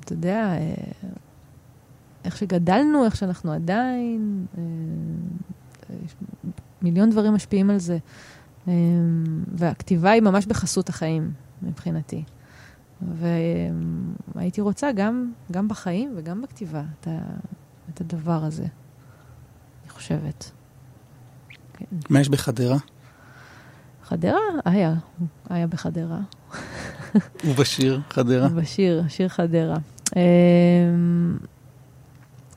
אתה 0.00 0.12
יודע, 0.12 0.54
uh, 0.56 1.06
איך 2.24 2.36
שגדלנו, 2.36 3.04
איך 3.04 3.16
שאנחנו 3.16 3.52
עדיין, 3.52 4.46
uh, 4.54 4.58
יש 6.04 6.14
מיליון 6.82 7.10
דברים 7.10 7.34
משפיעים 7.34 7.70
על 7.70 7.78
זה. 7.78 7.98
אמ, 8.68 9.44
והכתיבה 9.54 10.10
היא 10.10 10.22
ממש 10.22 10.46
בחסות 10.46 10.88
החיים, 10.88 11.32
מבחינתי. 11.62 12.22
והייתי 14.34 14.60
רוצה 14.60 14.92
גם, 14.92 15.32
גם 15.52 15.68
בחיים 15.68 16.12
וגם 16.16 16.42
בכתיבה 16.42 16.82
את, 17.00 17.08
ה, 17.08 17.18
את 17.94 18.00
הדבר 18.00 18.44
הזה, 18.44 18.66
אני 19.82 19.90
חושבת. 19.90 20.50
כן. 21.72 21.84
מה 22.10 22.20
יש 22.20 22.28
בחדרה? 22.28 22.76
חדרה? 24.04 24.40
היה, 24.64 24.94
היה 25.50 25.66
בחדרה. 25.66 26.20
ובשיר 27.44 28.00
חדרה? 28.10 28.48
בשיר, 28.48 29.04
שיר 29.08 29.28
חדרה. 29.28 29.76
אמ, 30.16 31.36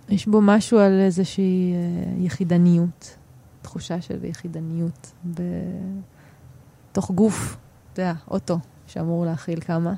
יש 0.10 0.28
בו 0.28 0.42
משהו 0.42 0.80
על 0.80 1.00
איזושהי 1.00 1.74
אה, 1.74 1.78
יחידניות, 2.18 3.18
תחושה 3.62 4.02
של 4.02 4.26
יחידניות 4.26 5.12
בתוך 6.92 7.12
גוף, 7.12 7.58
אתה 7.94 8.02
יודע, 8.02 8.14
אוטו 8.32 8.60
שאמור 8.88 9.26
להכיל 9.26 9.60
כמה. 9.60 9.94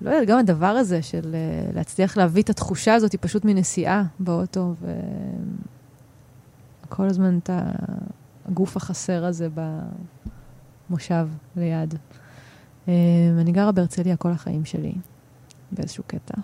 לא 0.00 0.10
יודעת, 0.10 0.28
גם 0.28 0.38
הדבר 0.38 0.66
הזה 0.66 1.02
של 1.02 1.34
אה, 1.34 1.70
להצליח 1.74 2.16
להביא 2.16 2.42
את 2.42 2.50
התחושה 2.50 2.94
הזאת 2.94 3.14
פשוט 3.14 3.44
מנסיעה 3.44 4.02
באוטו, 4.20 4.74
וכל 6.86 7.04
הזמן 7.06 7.38
את 7.38 7.50
הגוף 8.48 8.76
החסר 8.76 9.24
הזה 9.24 9.48
במושב 10.90 11.28
ליד. 11.56 11.94
אה, 12.88 12.92
אני 13.40 13.52
גרה 13.52 13.72
בהרצליה 13.72 14.16
כל 14.16 14.30
החיים 14.30 14.64
שלי, 14.64 14.92
באיזשהו 15.72 16.04
קטע. 16.06 16.34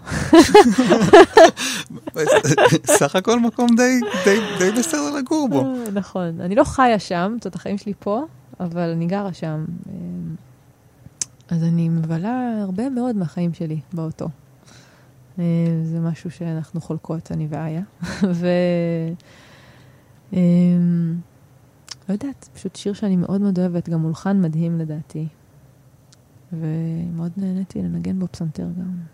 סך 2.99 3.17
הכל 3.17 3.41
מקום 3.41 3.67
די, 3.77 4.01
די, 4.25 4.39
די 4.59 4.71
בסדר 4.79 5.11
לגור 5.19 5.49
בו. 5.49 5.61
אה, 5.61 5.91
נכון. 5.93 6.41
אני 6.41 6.55
לא 6.55 6.65
חיה 6.65 6.99
שם, 6.99 7.37
זאת 7.41 7.55
החיים 7.55 7.79
שלי 7.79 7.93
פה, 7.99 8.25
אבל 8.61 8.91
אני 8.91 9.07
גרה 9.07 9.33
שם. 9.33 9.65
אה, 9.89 9.95
אז 11.49 11.65
אני 11.65 11.89
מבלה 11.89 12.63
הרבה 12.63 12.91
מאוד 12.91 13.17
מהחיים 13.17 13.55
שלי 13.55 13.81
באוטו. 13.93 14.29
אה, 15.39 15.45
זה 15.85 16.01
משהו 16.01 16.31
שאנחנו 16.31 16.81
חולקות, 16.81 17.33
אני 17.33 17.47
ואיה. 17.51 17.83
ו... 18.41 18.47
לא 22.09 22.13
יודעת, 22.15 22.49
פשוט 22.55 22.77
שיר 22.77 22.93
שאני 22.93 23.17
מאוד 23.17 23.41
מאוד 23.41 23.59
אוהבת, 23.59 23.89
גם 23.89 24.01
מולחן 24.01 24.41
מדהים 24.41 24.79
לדעתי. 24.79 25.27
ומאוד 26.53 27.33
נהניתי 27.37 27.83
לנגן 27.83 28.19
בו 28.19 28.27
פסנתר 28.29 28.67
גם. 28.79 29.14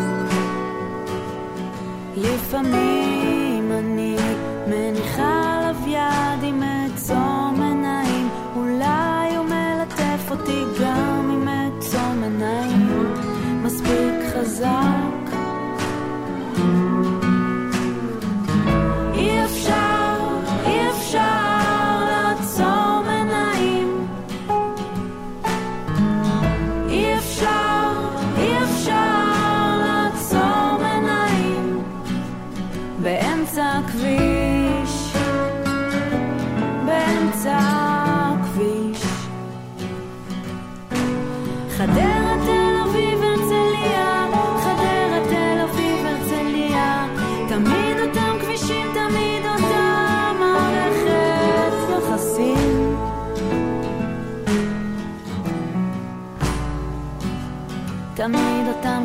לפעמים 2.21 3.10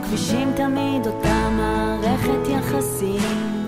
תמיד 0.07 0.15
אותם 0.15 0.27
כבישים, 0.27 0.53
תמיד 0.57 1.07
אותה 1.07 1.49
מערכת 1.51 2.49
יחסים. 2.49 3.67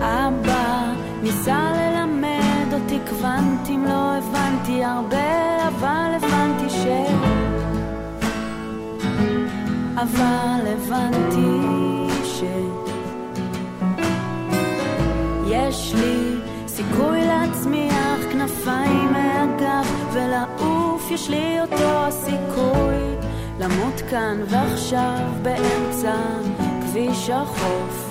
אבא 0.00 0.92
ניסה 1.22 1.72
ללמד 1.72 2.72
אותי 2.72 2.98
קוונטים, 3.10 3.84
לא 3.84 4.14
הבנתי 4.14 4.84
הרבה, 4.84 5.68
אבל 5.68 6.10
הבנתי 6.16 6.70
ש... 6.70 6.86
אבל 9.94 10.66
הבנתי 10.66 11.64
ש... 12.24 12.42
יש 15.46 15.94
לי 15.94 16.23
יש 21.14 21.30
לי 21.30 21.60
אותו 21.60 22.06
הסיכוי 22.06 23.16
למות 23.58 24.00
כאן 24.10 24.40
ועכשיו 24.48 25.30
באמצע 25.42 26.14
כביש 26.82 27.30
החוף. 27.30 28.03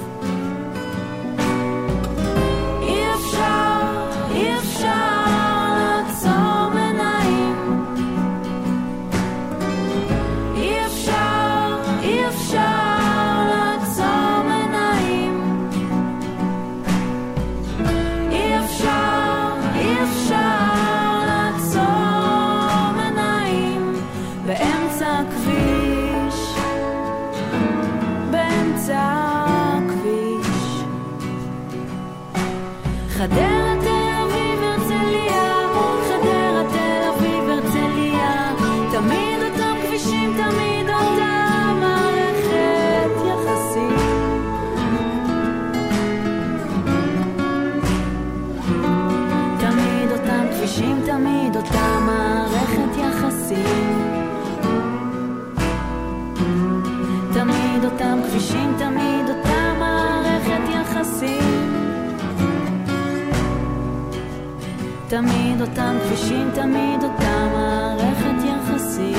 אותם 65.74 65.98
כבישים, 66.06 66.52
תמיד 66.56 67.04
אותה 67.04 67.48
מערכת 67.54 68.45
יחסים. 68.45 69.14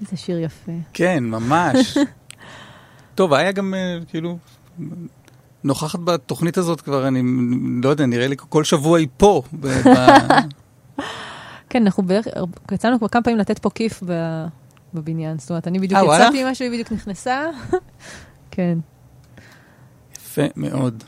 איזה 0.00 0.16
שיר 0.16 0.38
יפה. 0.38 0.72
כן, 0.92 1.24
ממש. 1.24 1.98
טוב, 3.14 3.32
היה 3.32 3.52
גם 3.52 3.74
אה, 3.74 3.98
כאילו, 4.08 4.38
נוכחת 5.64 5.98
בתוכנית 6.04 6.58
הזאת 6.58 6.80
כבר, 6.80 7.08
אני 7.08 7.22
לא 7.82 7.88
יודע, 7.88 8.06
נראה 8.06 8.28
לי 8.28 8.36
כל 8.38 8.64
שבוע 8.64 8.98
היא 8.98 9.08
פה. 9.16 9.42
כן, 11.70 11.82
אנחנו 11.82 12.02
בערך, 12.02 12.26
יצאנו 12.72 12.98
כבר 12.98 13.08
כמה 13.08 13.22
פעמים 13.22 13.38
לתת 13.38 13.58
פה 13.58 13.70
כיף 13.70 14.02
בבניין. 14.94 15.38
זאת 15.38 15.50
אומרת, 15.50 15.68
אני 15.68 15.78
בדיוק 15.78 16.00
אה? 16.00 16.16
יצאתי 16.16 16.44
ממשהו, 16.44 16.64
היא 16.64 16.72
בדיוק 16.72 16.92
נכנסה. 16.92 17.44
כן. 18.50 18.78
יפה 20.16 20.42
מאוד. 20.56 21.04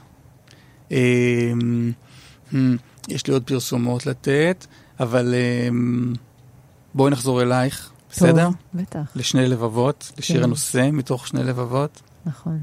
אמ, 0.90 1.93
אמ, 2.55 2.76
יש 3.09 3.26
לי 3.26 3.32
עוד 3.32 3.43
פרסומות 3.43 4.06
לתת, 4.06 4.66
אבל 5.01 5.35
אמ, 5.35 6.12
בואי 6.94 7.10
נחזור 7.10 7.43
אלייך, 7.43 7.90
בסדר? 8.10 8.44
טוב, 8.44 8.55
בטח, 8.74 9.12
לשני 9.16 9.48
לבבות, 9.48 10.12
לשיר 10.18 10.36
כן. 10.36 10.44
הנושא 10.44 10.89
מתוך 10.93 11.28
שני 11.28 11.44
לבבות. 11.44 12.02
נכון. 12.26 12.62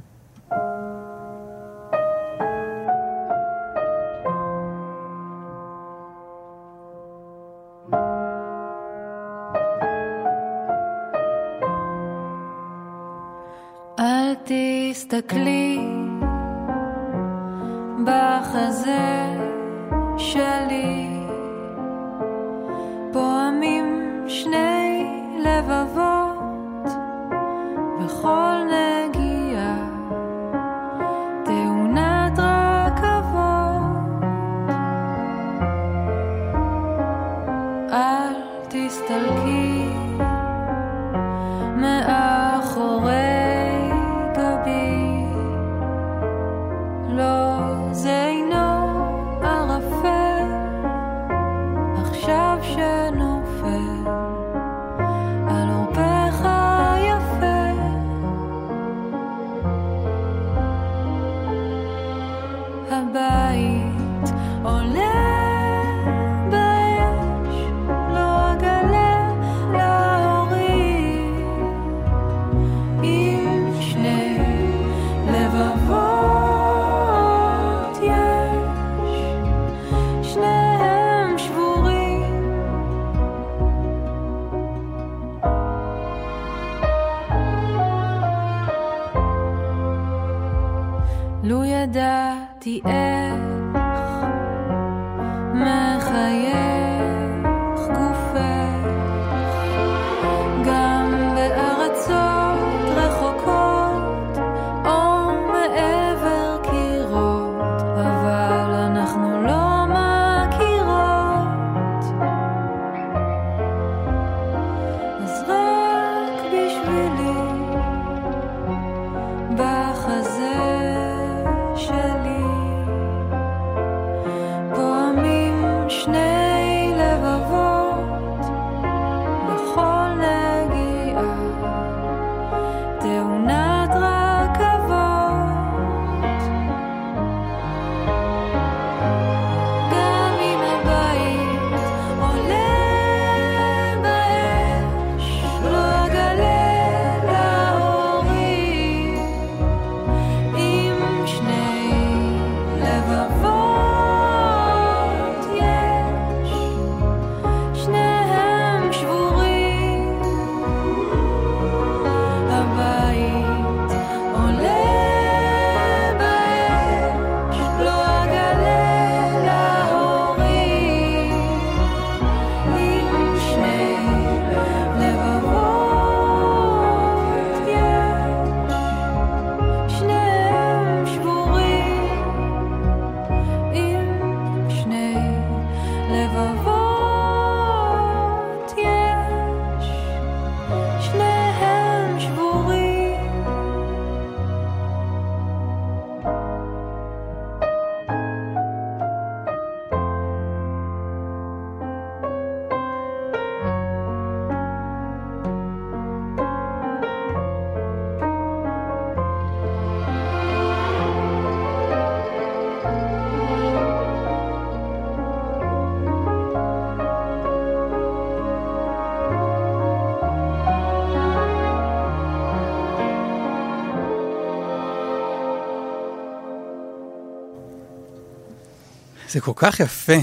זה 229.36 229.42
כל 229.42 229.52
כך 229.56 229.80
יפה, 229.80 230.14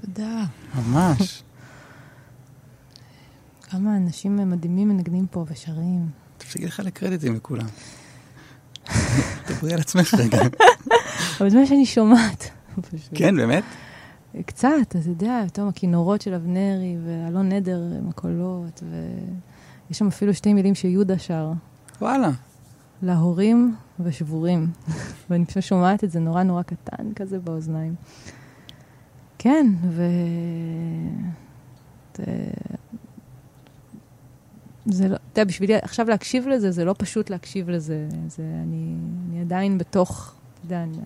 תודה. 0.00 0.44
ממש. 0.74 1.42
כמה 3.62 3.96
אנשים 3.96 4.50
מדהימים 4.50 4.88
מנגנים 4.88 5.26
פה 5.26 5.44
ושרים. 5.50 6.08
תפסיקי 6.38 6.66
לחלק 6.66 6.98
קרדיטים 6.98 7.34
לכולם. 7.34 7.66
דברי 9.48 9.74
על 9.74 9.80
עצמך 9.80 10.14
רגע. 10.14 10.38
אבל 11.40 11.50
זה 11.50 11.58
מה 11.58 11.66
שאני 11.66 11.86
שומעת. 11.86 12.50
כן, 13.14 13.36
באמת? 13.36 13.64
קצת, 14.46 14.68
אתה 14.88 14.98
יודע, 15.06 15.42
פתאום 15.46 15.68
הכינורות 15.68 16.22
של 16.22 16.34
אבנרי 16.34 16.96
ואלון 17.06 17.48
נדר 17.48 17.80
עם 17.98 18.08
הקולות, 18.08 18.82
ויש 18.82 19.98
שם 19.98 20.06
אפילו 20.06 20.34
שתי 20.34 20.54
מילים 20.54 20.74
שיהודה 20.74 21.18
שר, 21.18 21.52
וואלה. 22.00 22.30
להורים 23.02 23.74
ושבורים. 24.04 24.70
ואני 25.30 25.46
פשוט 25.46 25.62
שומעת 25.62 26.04
את 26.04 26.10
זה 26.10 26.20
נורא 26.20 26.42
נורא 26.42 26.62
קטן 26.62 27.12
כזה 27.14 27.38
באוזניים. 27.38 27.94
כן, 29.38 29.66
ו... 29.88 30.02
זה... 34.84 35.08
לא, 35.08 35.16
אתה 35.32 35.40
יודע, 35.40 35.44
בשבילי 35.48 35.74
עכשיו 35.74 36.08
להקשיב 36.08 36.48
לזה, 36.48 36.70
זה 36.70 36.84
לא 36.84 36.94
פשוט 36.98 37.30
להקשיב 37.30 37.70
לזה. 37.70 38.08
זה, 38.28 38.42
אני, 38.62 38.94
אני 39.28 39.40
עדיין 39.40 39.78
בתוך, 39.78 40.34
אתה 40.54 40.66
יודע, 40.66 40.82
אני, 40.82 40.96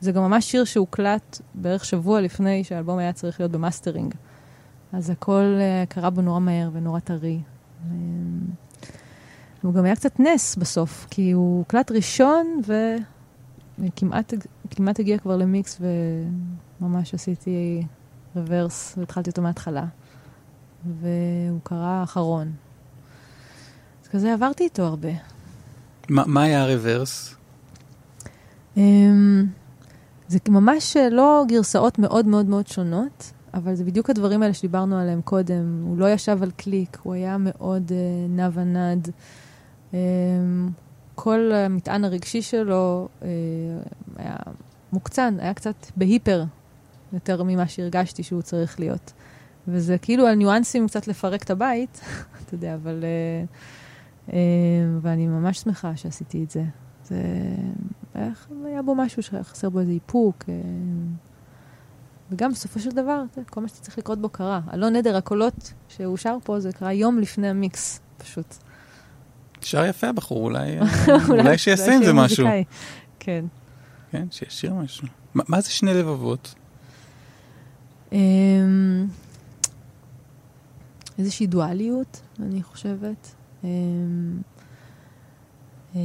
זה 0.00 0.12
גם 0.12 0.22
ממש 0.22 0.50
שיר 0.50 0.64
שהוקלט 0.64 1.40
בערך 1.54 1.84
שבוע 1.84 2.20
לפני 2.20 2.64
שהאלבום 2.64 2.98
היה 2.98 3.12
צריך 3.12 3.40
להיות 3.40 3.52
במאסטרינג. 3.52 4.14
אז 4.92 5.10
הכל 5.10 5.58
אה, 5.58 5.92
קרה 5.92 6.10
בו 6.10 6.20
נורא 6.20 6.40
מהר 6.40 6.70
ונורא 6.72 7.00
טרי. 7.00 7.40
Um, 7.84 7.92
הוא 9.62 9.74
גם 9.74 9.84
היה 9.84 9.96
קצת 9.96 10.20
נס 10.20 10.56
בסוף, 10.56 11.06
כי 11.10 11.32
הוא 11.32 11.58
הוקלט 11.58 11.90
ראשון 11.90 12.60
וכמעט 13.78 14.34
כמעט 14.70 15.00
הגיע 15.00 15.18
כבר 15.18 15.36
למיקס 15.36 15.80
וממש 16.80 17.14
עשיתי 17.14 17.82
רוורס 18.36 18.94
והתחלתי 18.98 19.30
אותו 19.30 19.42
מההתחלה. 19.42 19.84
והוא 21.00 21.60
קרה 21.62 22.02
אחרון. 22.02 22.52
אז 24.02 24.08
כזה 24.08 24.32
עברתי 24.32 24.64
איתו 24.64 24.82
הרבה. 24.82 25.08
מה 26.08 26.22
מה 26.26 26.42
היה 26.42 26.62
הרוורס? 26.62 27.34
אמ, 28.76 29.46
זה 30.28 30.38
ממש 30.48 30.96
לא 31.10 31.44
גרסאות 31.48 31.98
מאוד 31.98 32.26
מאוד 32.26 32.46
מאוד 32.46 32.66
שונות, 32.66 33.32
אבל 33.54 33.74
זה 33.74 33.84
בדיוק 33.84 34.10
הדברים 34.10 34.42
האלה 34.42 34.54
שדיברנו 34.54 34.98
עליהם 34.98 35.20
קודם. 35.22 35.82
הוא 35.86 35.98
לא 35.98 36.10
ישב 36.10 36.38
על 36.42 36.50
קליק, 36.50 36.98
הוא 37.02 37.14
היה 37.14 37.36
מאוד 37.38 37.88
uh, 37.88 37.92
נע 38.30 38.48
ונד. 38.52 39.10
Um, 39.92 39.94
כל 41.14 41.52
המטען 41.52 42.04
הרגשי 42.04 42.42
שלו 42.42 43.08
uh, 43.20 43.24
היה 44.16 44.36
מוקצן, 44.92 45.36
היה 45.40 45.54
קצת 45.54 45.74
בהיפר 45.96 46.44
יותר 47.12 47.42
ממה 47.42 47.68
שהרגשתי 47.68 48.22
שהוא 48.22 48.42
צריך 48.42 48.80
להיות. 48.80 49.12
וזה 49.68 49.98
כאילו 49.98 50.26
על 50.26 50.34
ניואנסים 50.34 50.88
קצת 50.88 51.08
לפרק 51.08 51.42
את 51.42 51.50
הבית, 51.50 52.00
אתה 52.44 52.54
יודע, 52.54 52.74
אבל... 52.74 53.04
Uh, 53.04 54.28
uh, 54.28 54.32
ואני 55.02 55.26
ממש 55.26 55.58
שמחה 55.58 55.96
שעשיתי 55.96 56.44
את 56.44 56.50
זה. 56.50 56.64
זה... 57.04 57.16
היה, 58.14 58.30
היה 58.64 58.82
בו 58.82 58.94
משהו 58.94 59.22
שהיה 59.22 59.44
חסר 59.44 59.70
בו 59.70 59.80
איזה 59.80 59.92
איפוק. 59.92 60.44
אה, 60.48 60.54
וגם 62.30 62.52
בסופו 62.52 62.80
של 62.80 62.90
דבר, 62.90 63.22
כל 63.50 63.60
מה 63.60 63.68
שצריך 63.68 63.98
לקרות 63.98 64.18
בו 64.18 64.28
קרה. 64.28 64.60
אלון 64.74 64.96
נדר, 64.96 65.16
הקולות 65.16 65.72
שהוא 65.88 66.16
שר 66.16 66.36
פה, 66.44 66.60
זה 66.60 66.72
קרה 66.72 66.92
יום 66.92 67.18
לפני 67.18 67.48
המיקס, 67.48 68.00
פשוט. 68.18 68.56
שר 69.64 69.84
יפה 69.84 70.08
הבחור, 70.08 70.44
אולי 70.44 70.78
אה, 70.78 70.84
אולי 71.30 71.58
שיעשה 71.58 71.94
עם 71.94 72.04
זה 72.04 72.12
משהו. 72.12 72.46
כן. 73.18 73.44
כן, 74.10 74.26
שישיר 74.30 74.74
משהו. 74.74 75.08
מה- 75.34 75.42
מה 75.48 75.60
זה 75.60 75.70
שני 75.70 75.94
לבבות? 75.94 76.54
אמ, 78.12 79.06
איזושהי 81.18 81.46
דואליות, 81.46 82.20
אני 82.42 82.62
חושבת. 82.62 83.34
אמ, 83.64 83.68
אמ, 85.94 86.00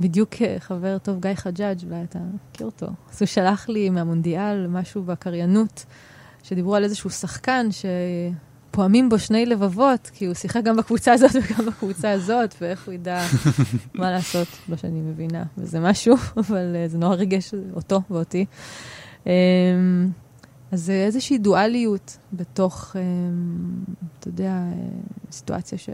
בדיוק 0.00 0.34
אה, 0.42 0.56
חבר 0.60 0.98
טוב, 0.98 1.20
גיא 1.20 1.34
חג'אג', 1.34 1.78
אולי 1.84 2.02
אתה 2.02 2.18
מכיר 2.18 2.66
אותו. 2.66 2.86
אז 2.86 3.22
הוא 3.22 3.26
שלח 3.26 3.68
לי 3.68 3.90
מהמונדיאל 3.90 4.66
משהו 4.66 5.02
בקריינות, 5.02 5.84
שדיברו 6.42 6.74
על 6.74 6.84
איזשהו 6.84 7.10
שחקן 7.10 7.66
שפועמים 8.72 9.08
בו 9.08 9.18
שני 9.18 9.46
לבבות, 9.46 10.10
כי 10.14 10.26
הוא 10.26 10.34
שיחק 10.34 10.62
גם 10.64 10.76
בקבוצה 10.76 11.12
הזאת 11.12 11.30
וגם 11.34 11.66
בקבוצה 11.66 12.10
הזאת, 12.10 12.54
ואיך 12.60 12.86
הוא 12.86 12.94
ידע 12.94 13.26
מה 13.94 14.10
לעשות, 14.10 14.48
לא 14.68 14.76
שאני 14.76 15.00
מבינה, 15.00 15.44
וזה 15.58 15.80
משהו, 15.80 16.16
אבל 16.42 16.76
אה, 16.76 16.88
זה 16.88 16.98
נורא 16.98 17.14
ריגש 17.14 17.54
אותו 17.76 18.00
ואותי. 18.10 18.46
אמ, 19.26 19.30
אז 20.72 20.80
זה 20.84 20.92
איזושהי 20.92 21.38
דואליות 21.38 22.18
בתוך, 22.32 22.96
אמ, 22.96 23.84
אתה 24.18 24.28
יודע, 24.28 24.50
אה, 24.50 24.72
סיטואציה 25.32 25.78
ש... 25.78 25.90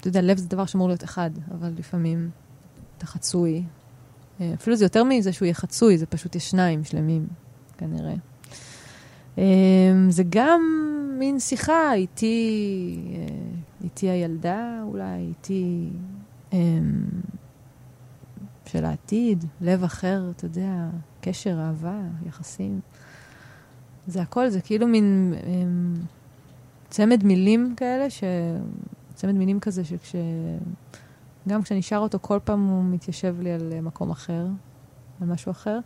אתה 0.00 0.08
יודע, 0.08 0.22
לב 0.22 0.36
זה 0.38 0.48
דבר 0.48 0.66
שאמור 0.66 0.88
להיות 0.88 1.04
אחד, 1.04 1.30
אבל 1.58 1.72
לפעמים 1.78 2.30
אתה 2.98 3.06
חצוי. 3.06 3.62
אה, 4.40 4.52
אפילו 4.54 4.76
זה 4.76 4.84
יותר 4.84 5.04
מזה 5.04 5.32
שהוא 5.32 5.46
יהיה 5.46 5.54
חצוי, 5.54 5.98
זה 5.98 6.06
פשוט 6.06 6.36
יש 6.36 6.50
שניים 6.50 6.84
שלמים, 6.84 7.26
כנראה. 7.78 8.14
אמ, 9.38 10.10
זה 10.10 10.22
גם 10.28 10.60
מין 11.18 11.40
שיחה 11.40 11.94
איתי, 11.94 12.98
אה, 13.14 13.26
איתי 13.84 14.10
הילדה 14.10 14.80
אולי, 14.82 15.18
איתי 15.28 15.88
אמ, 16.52 17.04
של 18.66 18.84
העתיד, 18.84 19.44
לב 19.60 19.84
אחר, 19.84 20.30
אתה 20.36 20.44
יודע, 20.44 20.88
קשר, 21.20 21.58
אהבה, 21.60 22.00
יחסים. 22.26 22.80
זה 24.06 24.22
הכל, 24.22 24.48
זה 24.48 24.60
כאילו 24.60 24.86
מין 24.86 25.34
אמ, 25.46 25.94
צמד 26.90 27.24
מילים 27.24 27.74
כאלה, 27.76 28.10
ש... 28.10 28.24
צמד 29.14 29.34
מילים 29.34 29.60
כזה 29.60 29.84
שכש... 29.84 30.16
גם 31.48 31.62
כשאני 31.62 31.82
שר 31.82 31.96
אותו, 31.96 32.18
כל 32.22 32.38
פעם 32.44 32.66
הוא 32.66 32.84
מתיישב 32.84 33.36
לי 33.40 33.52
על 33.52 33.80
מקום 33.80 34.10
אחר, 34.10 34.46
על 35.20 35.28
משהו 35.28 35.50
אחר. 35.50 35.78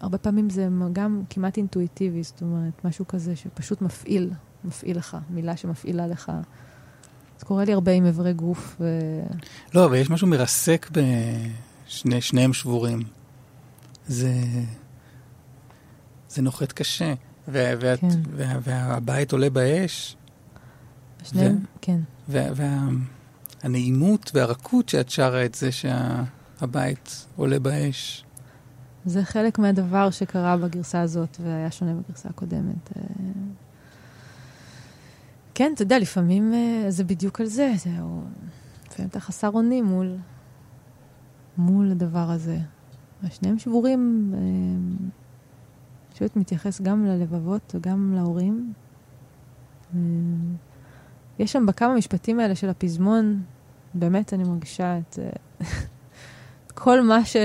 הרבה 0.00 0.18
פעמים 0.18 0.50
זה 0.50 0.68
גם 0.92 1.22
כמעט 1.30 1.56
אינטואיטיבי, 1.56 2.22
זאת 2.22 2.42
אומרת, 2.42 2.84
משהו 2.84 3.06
כזה 3.06 3.36
שפשוט 3.36 3.82
מפעיל, 3.82 4.30
מפעיל 4.64 4.98
לך, 4.98 5.16
מילה 5.30 5.56
שמפעילה 5.56 6.06
לך. 6.06 6.32
זה 7.38 7.44
קורה 7.44 7.64
לי 7.64 7.72
הרבה 7.72 7.92
עם 7.92 8.06
איברי 8.06 8.32
גוף, 8.32 8.76
ו... 8.80 9.00
לא, 9.74 9.84
אבל 9.84 9.94
יש 9.94 10.10
משהו 10.10 10.26
מרסק 10.26 10.90
בשני, 10.92 12.20
שניהם 12.20 12.52
שבורים. 12.52 13.02
זה... 14.06 14.32
זה 16.28 16.42
נוחת 16.42 16.72
קשה. 16.72 17.14
וה, 17.48 17.72
וה, 17.80 17.96
כן. 17.96 18.08
וה, 18.36 18.58
והבית 18.62 19.32
עולה 19.32 19.50
באש, 19.50 20.16
שניהם, 21.24 21.58
כן. 21.80 22.00
והנעימות 22.28 24.30
והרכות 24.34 24.88
שאת 24.88 25.10
שרה 25.10 25.44
את 25.44 25.54
זה 25.54 25.68
שהבית 25.72 27.26
עולה 27.36 27.58
באש. 27.58 28.25
זה 29.06 29.24
חלק 29.24 29.58
מהדבר 29.58 30.10
שקרה 30.10 30.56
בגרסה 30.56 31.00
הזאת 31.00 31.36
והיה 31.40 31.70
שונה 31.70 31.94
בגרסה 31.94 32.28
הקודמת. 32.28 32.96
אה, 32.96 33.02
כן, 35.54 35.72
אתה 35.74 35.82
יודע, 35.82 35.98
לפעמים 35.98 36.54
אה, 36.54 36.84
זה 36.88 37.04
בדיוק 37.04 37.40
על 37.40 37.46
זה. 37.46 37.72
זה 37.76 37.90
או- 38.00 38.20
לפעמים 38.90 39.08
אתה 39.08 39.20
חסר 39.20 39.50
אונים 39.50 39.84
מול, 39.84 40.16
מול 41.58 41.90
הדבר 41.90 42.30
הזה. 42.30 42.58
שניהם 43.30 43.58
שבורים, 43.58 44.32
אה, 44.34 44.40
פשוט 46.14 46.36
מתייחס 46.36 46.80
גם 46.80 47.06
ללבבות 47.06 47.74
וגם 47.74 48.12
להורים. 48.14 48.72
אה, 49.94 50.00
יש 51.38 51.52
שם 51.52 51.66
בכמה 51.66 51.94
משפטים 51.94 52.40
האלה 52.40 52.54
של 52.54 52.68
הפזמון, 52.68 53.42
באמת 53.94 54.32
אני 54.32 54.44
מרגישה 54.44 54.84
אה, 54.84 54.98
את 54.98 55.18
כל 56.74 57.00
מה 57.00 57.24
ש... 57.24 57.36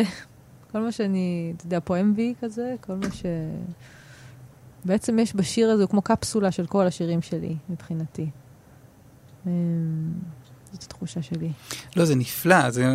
כל 0.72 0.80
מה 0.80 0.92
שאני, 0.92 1.54
אתה 1.58 1.66
יודע, 1.66 1.80
פועם 1.80 2.16
בי 2.16 2.34
כזה, 2.42 2.76
כל 2.82 2.96
מה 2.96 3.12
ש... 3.12 3.26
בעצם 4.86 5.20
יש 5.20 5.36
בשיר 5.36 5.70
הזה, 5.70 5.84
הוא 5.84 5.90
כמו 5.90 6.02
קפסולה 6.02 6.52
של 6.52 6.66
כל 6.66 6.88
השירים 6.88 7.22
שלי, 7.22 7.56
מבחינתי. 7.70 8.30
אמ, 9.48 9.52
זאת 10.72 10.84
התחושה 10.84 11.22
שלי. 11.22 11.52
לא, 11.96 12.06
זה 12.06 12.16
נפלא, 12.16 12.70
זה 12.70 12.86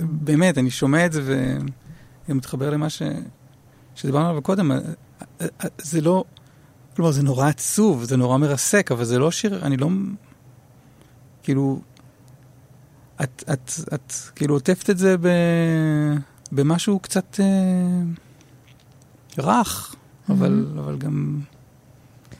באמת, 0.00 0.58
אני 0.58 0.70
שומע 0.70 1.06
את 1.06 1.12
זה 1.12 1.22
וגם 1.22 2.36
מתחבר 2.36 2.70
למה 2.70 2.90
ש... 2.90 3.02
שדיברנו 3.94 4.28
עליו 4.28 4.42
קודם. 4.42 4.70
זה 5.78 6.00
לא, 6.00 6.24
כלומר, 6.96 7.10
זה 7.10 7.22
נורא 7.22 7.48
עצוב, 7.48 8.04
זה 8.04 8.16
נורא 8.16 8.38
מרסק, 8.38 8.92
אבל 8.92 9.04
זה 9.04 9.18
לא 9.18 9.30
שיר, 9.30 9.66
אני 9.66 9.76
לא... 9.76 9.88
כאילו, 11.42 11.80
את, 13.22 13.44
את, 13.52 13.70
את 13.94 14.12
כאילו 14.34 14.54
עוטפת 14.54 14.90
את 14.90 14.98
זה 14.98 15.16
ב, 15.20 15.28
במשהו 16.52 16.98
קצת 16.98 17.40
אה, 17.40 18.02
רך, 19.38 19.94
אבל, 20.28 20.66
אבל 20.78 20.98
גם... 20.98 21.40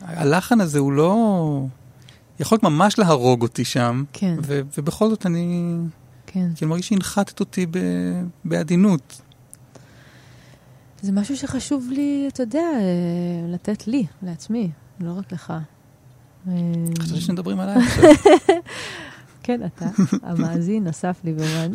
הלחן 0.01 0.61
הזה 0.61 0.79
הוא 0.79 0.93
לא... 0.93 1.67
יכול 2.41 2.59
ממש 2.63 2.99
להרוג 2.99 3.43
אותי 3.43 3.65
שם, 3.65 4.05
כן, 4.13 4.37
ו- 4.43 4.61
ובכל 4.79 5.11
זאת 5.11 5.27
אני 5.27 5.77
כן. 6.27 6.49
כאילו 6.57 6.71
מרגיש 6.71 6.89
שהנחתת 6.89 7.41
אותי 7.41 7.67
ב- 7.71 7.79
בעדינות. 8.45 9.21
זה 11.03 11.13
משהו 11.13 11.37
שחשוב 11.37 11.89
לי, 11.91 12.29
אתה 12.33 12.43
יודע, 12.43 12.59
אה, 12.59 13.53
לתת 13.53 13.87
לי, 13.89 14.07
לעצמי, 14.23 14.71
לא 15.01 15.13
רק 15.19 15.33
לך. 15.33 15.53
אה, 16.49 16.53
חשבתי 16.99 17.21
שמדברים 17.21 17.61
עליי 17.61 17.77
עכשיו. 17.87 18.05
כן, 19.43 19.61
אתה, 19.65 19.87
המאזין, 20.23 20.87
אסף 20.87 21.21
ליברמן. 21.25 21.71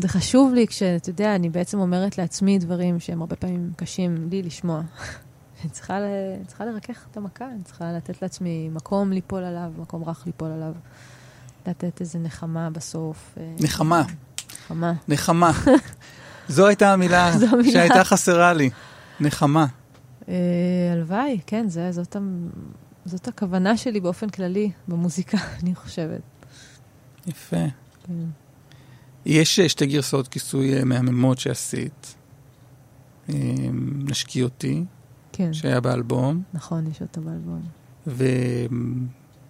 זה 0.00 0.08
חשוב 0.08 0.54
לי 0.54 0.66
כשאתה 0.66 1.10
יודע, 1.10 1.34
אני 1.34 1.48
בעצם 1.50 1.78
אומרת 1.78 2.18
לעצמי 2.18 2.58
דברים 2.58 3.00
שהם 3.00 3.20
הרבה 3.20 3.36
פעמים 3.36 3.72
קשים 3.76 4.28
לי 4.30 4.42
לשמוע. 4.42 4.80
אני 5.62 5.70
צריכה, 5.70 6.00
ל... 6.00 6.04
צריכה 6.46 6.64
לרכך 6.64 7.06
את 7.10 7.16
המכה, 7.16 7.44
אני 7.44 7.62
צריכה 7.64 7.92
לתת 7.92 8.22
לעצמי 8.22 8.68
מקום 8.72 9.12
ליפול 9.12 9.44
עליו, 9.44 9.72
מקום 9.78 10.04
רך 10.04 10.26
ליפול 10.26 10.50
עליו. 10.50 10.72
לתת 11.66 12.00
איזה 12.00 12.18
נחמה 12.18 12.70
בסוף. 12.70 13.34
אה, 13.40 13.54
נחמה, 13.60 14.02
נחמה. 14.64 14.92
נחמה. 15.08 15.52
זו 16.48 16.66
הייתה 16.66 16.92
המילה. 16.92 17.32
שהייתה 17.72 18.04
חסרה 18.04 18.52
לי. 18.52 18.70
נחמה. 19.20 19.66
אה, 20.28 20.34
הלוואי, 20.92 21.40
כן, 21.46 21.68
זה, 21.68 21.92
זאת, 21.92 22.16
זאת 23.04 23.28
הכוונה 23.28 23.76
שלי 23.76 24.00
באופן 24.00 24.28
כללי 24.28 24.70
במוזיקה, 24.88 25.38
אני 25.62 25.74
חושבת. 25.74 26.20
יפה. 27.26 27.66
כן. 28.06 28.41
יש 29.26 29.60
אה, 29.60 29.68
שתי 29.68 29.86
גרסאות 29.86 30.28
כיסוי 30.28 30.78
אה, 30.78 30.84
מהממות 30.84 31.38
שעשית. 31.38 32.14
אה, 33.28 33.34
נשקי 33.98 34.42
אותי, 34.42 34.84
כן, 35.32 35.52
שהיה 35.52 35.80
באלבום, 35.80 36.42
נכון, 36.54 36.86
יש 36.86 37.02
אותה 37.02 37.20
באלבום, 37.20 37.62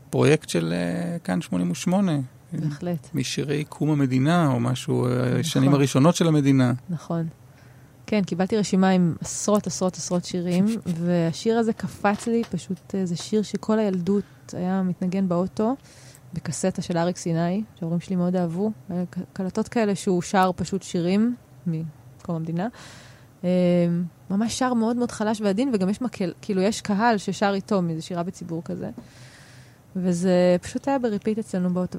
ופרויקט 0.08 0.48
של 0.48 0.74
כאן 1.24 1.40
88, 1.40 2.12
בהחלט, 2.52 3.08
משירי 3.14 3.64
קום 3.64 3.90
המדינה, 3.90 4.46
או 4.46 4.60
משהו, 4.60 5.06
נכון. 5.08 5.40
השנים 5.40 5.74
הראשונות 5.74 6.14
של 6.16 6.28
המדינה. 6.28 6.72
נכון. 6.90 7.28
כן, 8.06 8.24
קיבלתי 8.24 8.56
רשימה 8.56 8.88
עם 8.88 9.14
עשרות 9.20 9.66
עשרות 9.66 9.96
עשרות 9.96 10.24
שירים, 10.24 10.66
והשיר 11.04 11.58
הזה 11.58 11.72
קפץ 11.72 12.26
לי, 12.26 12.42
פשוט 12.50 12.94
זה 13.04 13.16
שיר 13.16 13.42
שכל 13.42 13.78
הילדות 13.78 14.24
היה 14.52 14.82
מתנגן 14.82 15.28
באוטו, 15.28 15.76
בקסטה 16.34 16.82
של 16.82 16.98
אריק 16.98 17.16
סיני, 17.16 17.62
שההורים 17.80 18.00
שלי 18.00 18.16
מאוד 18.16 18.36
אהבו. 18.36 18.70
ק- 19.10 19.16
קלטות 19.32 19.68
כאלה 19.68 19.94
שהוא 19.94 20.22
שר 20.22 20.50
פשוט 20.56 20.82
שירים 20.82 21.36
מקום 22.20 22.36
המדינה. 22.36 22.68
אה, 23.44 23.48
ממש 24.30 24.58
שר 24.58 24.74
מאוד 24.74 24.96
מאוד 24.96 25.10
חלש 25.10 25.40
ועדין, 25.40 25.70
וגם 25.74 25.88
יש 25.88 26.00
מקהלה, 26.02 26.32
כאילו 26.42 26.62
יש 26.62 26.80
קהל 26.80 27.18
ששר 27.18 27.52
איתו 27.54 27.82
מאיזו 27.82 28.06
שירה 28.06 28.22
בציבור 28.22 28.62
כזה. 28.64 28.90
וזה 29.96 30.56
פשוט 30.62 30.88
היה 30.88 30.98
ב 30.98 31.04
repeat 31.04 31.38
אצלנו 31.38 31.74
באוטו, 31.74 31.98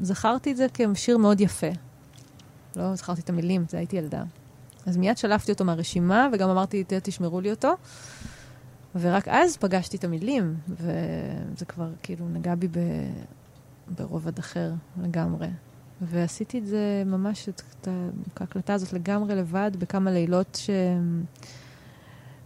וזכרתי 0.00 0.52
את 0.52 0.56
זה 0.56 0.66
כשיר 0.94 1.18
מאוד 1.18 1.40
יפה. 1.40 1.66
לא 2.76 2.94
זכרתי 2.94 3.20
את 3.20 3.30
המילים, 3.30 3.64
זה 3.68 3.78
הייתי 3.78 3.96
ילדה. 3.96 4.22
אז 4.86 4.96
מיד 4.96 5.18
שלפתי 5.18 5.52
אותו 5.52 5.64
מהרשימה, 5.64 6.28
וגם 6.32 6.50
אמרתי, 6.50 6.84
"ת- 6.84 6.92
תשמרו 6.92 7.40
לי 7.40 7.50
אותו. 7.50 7.72
ורק 9.00 9.28
אז 9.28 9.56
פגשתי 9.56 9.96
את 9.96 10.04
המילים, 10.04 10.54
וזה 10.68 11.64
כבר 11.68 11.88
כאילו 12.02 12.28
נגע 12.28 12.54
בי 12.54 12.68
ב... 12.68 12.78
ברובד 13.88 14.38
אחר 14.38 14.72
לגמרי. 15.02 15.48
ועשיתי 16.00 16.58
את 16.58 16.66
זה 16.66 17.02
ממש, 17.06 17.48
את, 17.48 17.88
ההקלטה 18.36 18.74
הזאת 18.74 18.92
לגמרי 18.92 19.34
לבד, 19.34 19.70
בכמה 19.78 20.10
לילות 20.10 20.60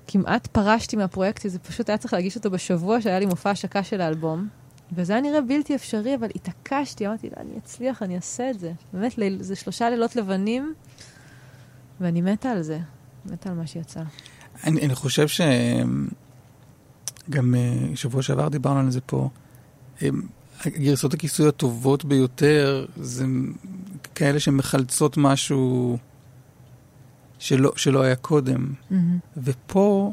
שכמעט 0.07 0.47
פרשתי 0.47 0.97
מהפרויקט, 0.97 1.51
זה 1.51 1.59
פשוט 1.59 1.89
היה 1.89 1.99
צריך 1.99 2.13
להגיש 2.13 2.37
אותו 2.37 2.51
בשבוע 2.51 3.01
שהיה 3.01 3.19
לי 3.19 3.27
מופע 3.27 3.51
השקה 3.51 3.83
של 3.83 4.01
האלבום. 4.01 4.49
וזה 4.93 5.13
היה 5.13 5.23
נראה 5.23 5.41
בלתי 5.41 5.75
אפשרי, 5.75 6.15
אבל 6.15 6.29
התעקשתי, 6.35 7.07
אמרתי, 7.07 7.31
לא, 7.31 7.35
אני 7.37 7.59
אצליח, 7.59 8.03
אני 8.03 8.17
אעשה 8.17 8.51
את 8.51 8.59
זה. 8.59 8.73
באמת, 8.93 9.19
ליל, 9.19 9.43
זה 9.43 9.57
שלושה 9.57 9.91
לילות 9.91 10.17
לבנים, 10.17 10.75
ואני 12.01 12.21
מתה 12.21 12.51
על 12.51 12.63
זה. 12.63 12.79
מתה 13.27 13.51
על 13.51 13.55
מה 13.55 13.67
שיצא. 13.67 14.03
אני, 14.65 14.87
אני 14.87 14.95
חושב 14.95 15.29
שגם 15.29 16.09
אה, 17.55 17.91
שבוע 17.95 18.23
שעבר 18.23 18.49
דיברנו 18.49 18.81
על 18.81 18.91
זה 18.91 19.01
פה. 19.01 19.29
אה, 20.67 20.71
גרסות 20.71 21.15
הכיסוי 21.15 21.49
הטובות 21.49 22.05
ביותר 22.05 22.87
זה 22.97 23.25
כאלה 24.15 24.41
שמחלצות 24.41 25.17
משהו 25.17 25.99
שלא, 27.39 27.73
שלא 27.77 28.03
היה 28.03 28.17
קודם. 28.17 28.73
ופה, 29.37 30.13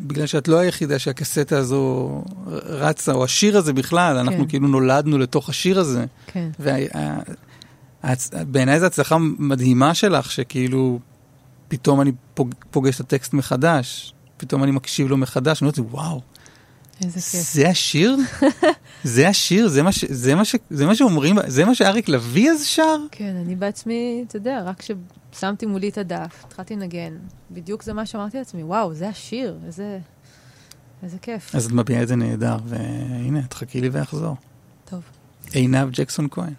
בגלל 0.00 0.26
שאת 0.26 0.48
לא 0.48 0.58
היחידה 0.58 0.98
שהקסטה 0.98 1.58
הזו 1.58 2.24
רצה, 2.66 3.12
או 3.12 3.24
השיר 3.24 3.58
הזה 3.58 3.72
בכלל, 3.72 4.16
אנחנו 4.16 4.38
כן. 4.38 4.48
כאילו 4.48 4.68
נולדנו 4.68 5.18
לתוך 5.18 5.48
השיר 5.48 5.80
הזה. 5.80 6.04
כן, 6.26 6.50
ובעיניי 6.60 8.80
זו 8.80 8.86
הצלחה 8.86 9.16
מדהימה 9.38 9.94
שלך, 9.94 10.30
שכאילו 10.30 10.98
פתאום 11.68 12.00
אני 12.00 12.12
פוג, 12.34 12.54
פוגש 12.70 12.94
את 12.94 13.00
הטקסט 13.00 13.32
מחדש, 13.32 14.14
פתאום 14.36 14.64
אני 14.64 14.70
מקשיב 14.70 15.08
לו 15.08 15.16
מחדש, 15.16 15.62
אני 15.62 15.70
אומר, 15.78 15.94
וואו, 15.94 16.20
איזה 17.04 17.20
כיף. 17.20 17.52
זה 17.52 17.68
השיר? 17.68 18.16
זה 19.04 19.28
השיר? 19.28 19.68
זה 19.68 19.82
מה, 19.82 19.92
ש, 19.92 20.04
זה, 20.04 20.34
מה 20.34 20.44
ש, 20.44 20.56
זה 20.70 20.86
מה 20.86 20.94
שאומרים? 20.94 21.36
זה 21.46 21.64
מה 21.64 21.74
שאריק 21.74 22.08
לביא 22.08 22.50
אז 22.50 22.64
שר? 22.64 22.96
כן, 23.10 23.36
אני 23.46 23.56
בעצמי, 23.56 24.24
אתה 24.28 24.36
יודע, 24.36 24.62
רק 24.64 24.82
כששמתי 25.32 25.66
מולי 25.66 25.88
את 25.88 25.98
הדף, 25.98 26.44
התחלתי 26.46 26.76
לנגן, 26.76 27.16
בדיוק 27.50 27.82
זה 27.82 27.92
מה 27.92 28.06
שאמרתי 28.06 28.38
לעצמי, 28.38 28.62
וואו, 28.62 28.94
זה 28.94 29.08
השיר, 29.08 29.58
איזה, 29.66 29.98
איזה 31.02 31.18
כיף. 31.18 31.54
אז 31.54 31.66
את 31.66 31.72
מביעה 31.72 32.02
את 32.02 32.08
זה 32.08 32.16
נהדר, 32.16 32.56
והנה, 32.64 33.42
תחכי 33.42 33.80
לי 33.80 33.88
ואחזור. 33.88 34.36
טוב. 34.84 35.02
עינב 35.52 35.88
ג'קסון 35.90 36.28
כהן. 36.30 36.52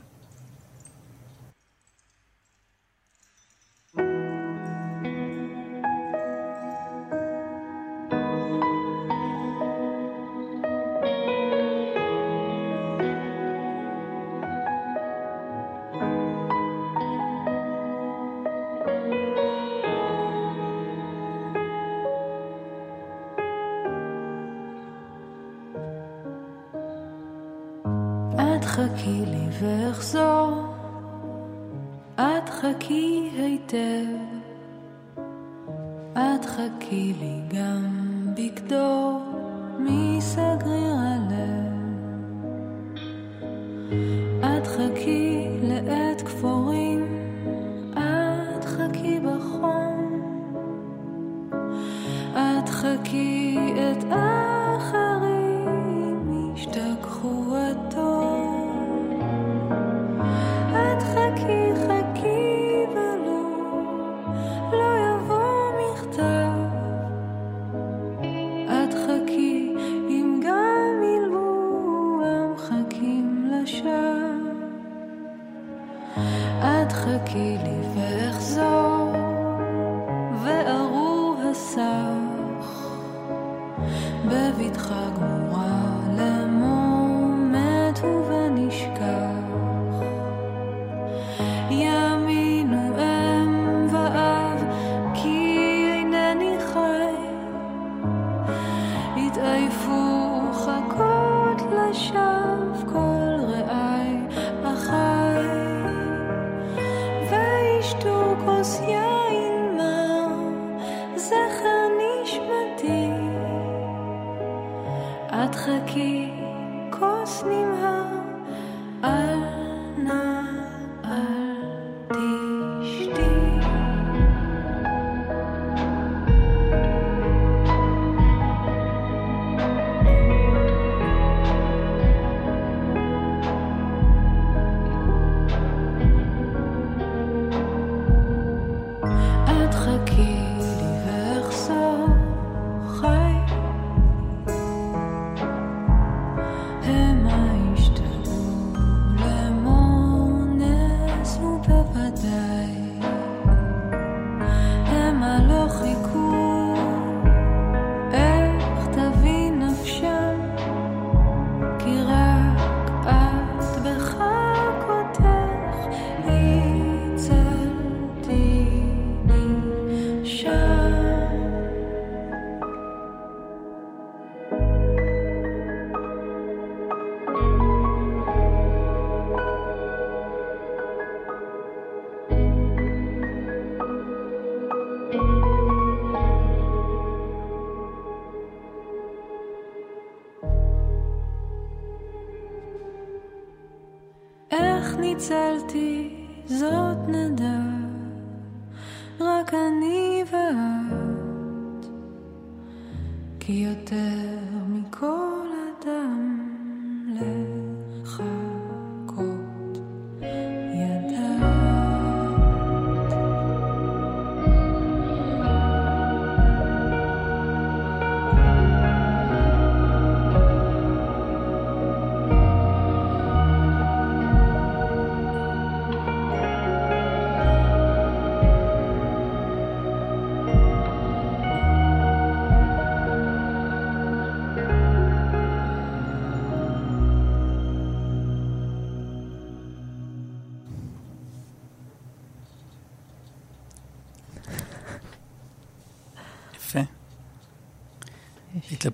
את 36.94 37.54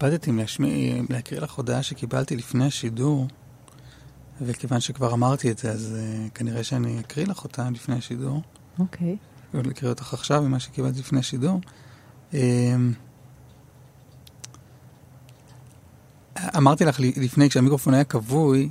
התלבטתי 0.03 0.31
אם 0.31 0.39
להקריא 1.09 1.39
לך 1.39 1.53
הודעה 1.53 1.83
שקיבלתי 1.83 2.35
לפני 2.35 2.65
השידור, 2.65 3.27
וכיוון 4.41 4.79
שכבר 4.79 5.13
אמרתי 5.13 5.51
את 5.51 5.57
זה, 5.57 5.71
אז 5.71 5.97
uh, 5.97 6.29
כנראה 6.35 6.63
שאני 6.63 6.99
אקריא 6.99 7.25
לך 7.25 7.43
אותה 7.43 7.69
לפני 7.69 7.95
השידור. 7.95 8.41
אוקיי. 8.79 9.17
או 9.53 9.61
להקריא 9.61 9.89
אותך 9.89 10.13
עכשיו 10.13 10.41
ממה 10.41 10.59
שקיבלתי 10.59 10.99
לפני 10.99 11.19
השידור. 11.19 11.61
Um, 12.31 12.35
אמרתי 16.57 16.85
לך 16.85 16.99
לפני, 16.99 17.49
כשהמיקרופון 17.49 17.93
היה 17.93 18.03
כבוי, 18.03 18.69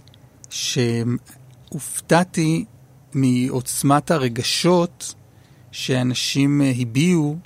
שהופתעתי 1.71 2.65
מעוצמת 3.15 4.11
הרגשות 4.11 5.15
שאנשים 5.73 6.63
אה, 6.63 6.73
הביעו 6.79 7.37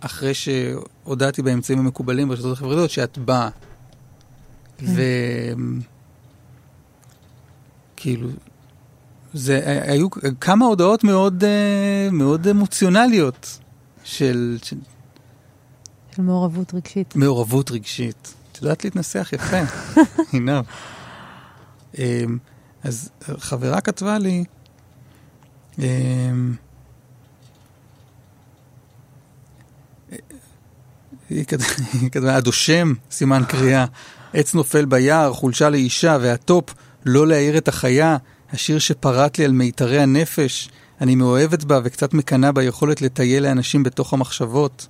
אחרי 0.00 0.32
שהודעתי 1.06 1.42
באמצעים 1.42 1.78
המקובלים 1.78 2.28
ברשתות 2.28 2.52
החברתיות 2.52 2.90
שאת 2.90 3.18
באה. 3.18 3.48
ו... 4.82 5.02
כאילו, 7.96 8.28
זה, 9.34 9.82
היו 9.86 10.08
כמה 10.40 10.64
הודעות 10.64 11.04
מאוד, 11.04 11.44
אה, 11.44 12.08
מאוד 12.12 12.48
אמוציונליות 12.48 13.58
של, 14.04 14.58
של 14.62 14.76
של 16.16 16.22
מעורבות 16.22 16.74
רגשית. 16.74 17.16
מעורבות 17.16 17.70
רגשית. 17.70 18.34
את 18.52 18.62
יודעת 18.62 18.84
להתנסח 18.84 19.30
יפה, 19.32 19.60
עינב. 20.32 20.64
אמ, 21.98 22.38
אז 22.82 23.10
חברה 23.38 23.80
כתבה 23.80 24.18
לי, 24.18 24.44
היא 31.30 31.44
כת- 31.44 31.60
היא 32.00 32.10
כתבה, 32.10 32.36
הדושם, 32.36 32.92
סימן 33.10 33.42
קריאה, 33.48 33.84
עץ 34.32 34.54
נופל 34.54 34.84
ביער, 34.84 35.32
חולשה 35.32 35.68
לאישה, 35.70 36.18
והטופ, 36.20 36.74
לא 37.04 37.26
להעיר 37.26 37.58
את 37.58 37.68
החיה, 37.68 38.16
השיר 38.52 38.78
שפרט 38.78 39.38
לי 39.38 39.44
על 39.44 39.52
מיתרי 39.52 39.98
הנפש, 40.00 40.68
אני 41.00 41.14
מאוהבת 41.14 41.64
בה 41.64 41.80
וקצת 41.84 42.14
מקנאה 42.14 42.52
ביכולת 42.52 43.02
לטייל 43.02 43.42
לאנשים 43.42 43.82
בתוך 43.82 44.12
המחשבות. 44.12 44.86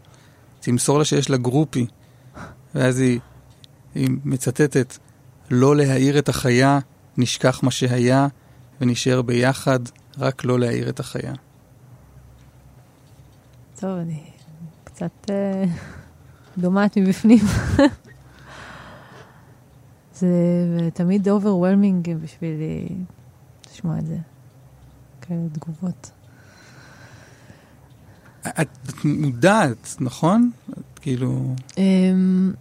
תמסור 0.61 0.99
לה 0.99 1.05
שיש 1.05 1.31
לה 1.31 1.37
גרופי. 1.37 1.87
ואז 2.75 2.99
היא, 3.01 3.21
היא 3.95 4.09
מצטטת, 4.25 4.97
לא 5.51 5.77
להעיר 5.77 6.19
את 6.19 6.29
החיה, 6.29 6.79
נשכח 7.17 7.63
מה 7.63 7.71
שהיה, 7.71 8.27
ונשאר 8.81 9.23
ביחד, 9.23 9.79
רק 10.19 10.45
לא 10.45 10.59
להעיר 10.59 10.89
את 10.89 11.01
החיה. 11.01 11.33
טוב, 13.81 13.91
אני 13.99 14.23
קצת 14.85 15.31
אה, 15.31 15.65
דומעת 16.59 16.99
מבפנים. 16.99 17.39
זה 20.15 20.29
תמיד 20.95 21.29
overwhelming 21.29 22.15
בשבילי 22.23 22.89
לשמוע 23.71 23.99
את 23.99 24.07
זה. 24.07 24.17
כאלה 25.21 25.41
תגובות. 25.53 26.11
את 28.49 28.69
מודעת, 29.05 29.97
נכון? 30.01 30.51
את 30.71 30.99
כאילו... 31.01 31.55
אמ, 31.79 32.53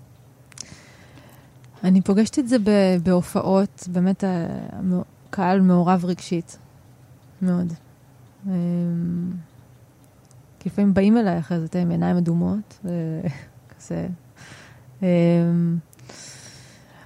אני 1.84 2.02
פוגשת 2.02 2.40
את 2.40 2.48
זה 2.48 2.56
בהופעות, 3.04 3.88
באמת 3.92 4.24
ה- 4.24 4.98
קהל 5.30 5.62
מעורב 5.62 6.06
רגשית, 6.06 6.58
מאוד. 7.42 7.74
אמ, 8.48 8.52
כי 10.60 10.70
לפעמים 10.70 10.94
באים 10.94 11.18
אליי 11.18 11.40
אחרי 11.40 11.60
זה, 11.60 11.82
עם 11.82 11.92
עיניים 11.92 12.18
אדומות, 12.18 12.80
וכזה. 13.86 14.08
אמ, 15.02 15.78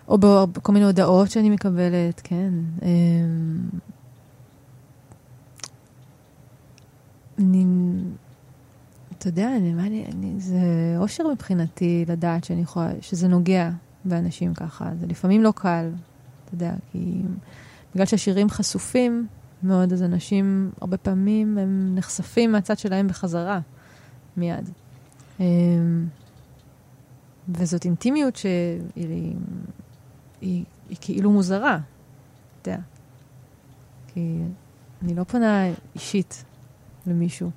או 0.08 0.18
בכל 0.48 0.72
מיני 0.72 0.86
הודעות 0.86 1.32
שאני 1.32 1.50
מקבלת, 1.50 2.22
כן. 2.24 2.54
אמ, 2.82 3.70
אני, 7.40 7.66
אתה 9.18 9.28
יודע, 9.28 9.56
אני, 9.56 9.74
אני, 9.74 10.06
אני, 10.14 10.40
זה 10.40 10.60
אושר 10.98 11.28
מבחינתי 11.28 12.06
לדעת 12.08 12.44
שאני 12.44 12.62
יכולה, 12.62 12.92
שזה 13.02 13.28
נוגע 13.28 13.70
באנשים 14.06 14.54
ככה. 14.54 14.90
זה 15.00 15.08
לפעמים 15.08 15.44
לא 15.44 15.54
קל, 15.56 15.90
אתה 16.46 16.56
יודע, 16.56 16.74
כי 16.92 17.22
בגלל 17.94 18.06
שהשירים 18.06 18.50
חשופים 18.50 19.28
מאוד, 19.64 19.94
אז 19.94 20.04
אנשים 20.04 20.72
הרבה 20.82 20.98
פעמים 20.98 21.58
הם 21.58 21.92
נחשפים 21.96 22.52
מהצד 22.52 22.78
שלהם 22.78 23.08
בחזרה, 23.08 23.60
מיד. 24.38 24.70
וזאת 27.58 27.86
אינטימיות 27.86 28.36
שהיא 28.36 28.82
היא, 28.96 29.36
היא, 30.42 30.64
היא 30.90 30.98
כאילו 31.02 31.32
מוזרה, 31.32 31.80
אתה 32.62 32.72
יודע. 32.72 32.82
כי 34.08 34.38
אני 35.02 35.16
לא 35.16 35.24
פונה 35.24 35.66
אישית 35.96 36.44
למישהו. 37.08 37.52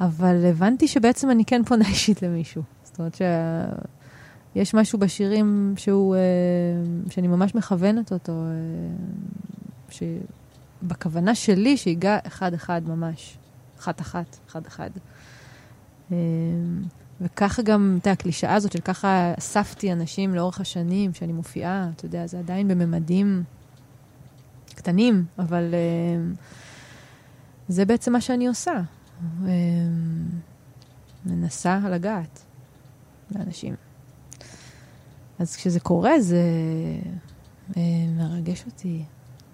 אבל 0.00 0.46
הבנתי 0.46 0.88
שבעצם 0.88 1.30
אני 1.30 1.44
כן 1.44 1.64
פונה 1.64 1.88
אישית 1.92 2.22
למישהו. 2.22 2.62
זאת 2.84 2.98
אומרת 2.98 3.16
שיש 4.54 4.74
משהו 4.74 4.98
בשירים 4.98 5.74
שהוא, 5.76 6.14
אה, 6.16 6.20
שאני 7.10 7.28
ממש 7.28 7.54
מכוונת 7.54 8.12
אותו, 8.12 8.32
אה, 8.32 10.06
שבכוונה 10.82 11.34
שלי 11.34 11.76
שיגע 11.76 12.18
אחד-אחד 12.26 12.82
ממש, 12.88 13.38
אחת-אחת, 13.78 14.36
אחד-אחד. 14.48 14.90
אה, 17.20 17.26
וככה 17.26 17.62
גם, 17.62 17.98
אתה 18.00 18.08
יודע, 18.08 18.12
הקלישאה 18.12 18.54
הזאת 18.54 18.72
של 18.72 18.80
ככה 18.80 19.32
אספתי 19.38 19.92
אנשים 19.92 20.34
לאורך 20.34 20.60
השנים 20.60 21.14
שאני 21.14 21.32
מופיעה, 21.32 21.90
אתה 21.96 22.06
יודע, 22.06 22.26
זה 22.26 22.38
עדיין 22.38 22.68
בממדים 22.68 23.44
קטנים, 24.74 25.24
אבל 25.38 25.74
זה 27.68 27.84
בעצם 27.84 28.12
מה 28.12 28.20
שאני 28.20 28.46
עושה. 28.46 28.82
מנסה 31.26 31.80
לגעת 31.90 32.42
לאנשים. 33.30 33.74
אז 35.38 35.56
כשזה 35.56 35.80
קורה, 35.80 36.20
זה 36.20 36.42
אה, 37.76 37.82
מרגש 38.16 38.64
אותי 38.66 39.04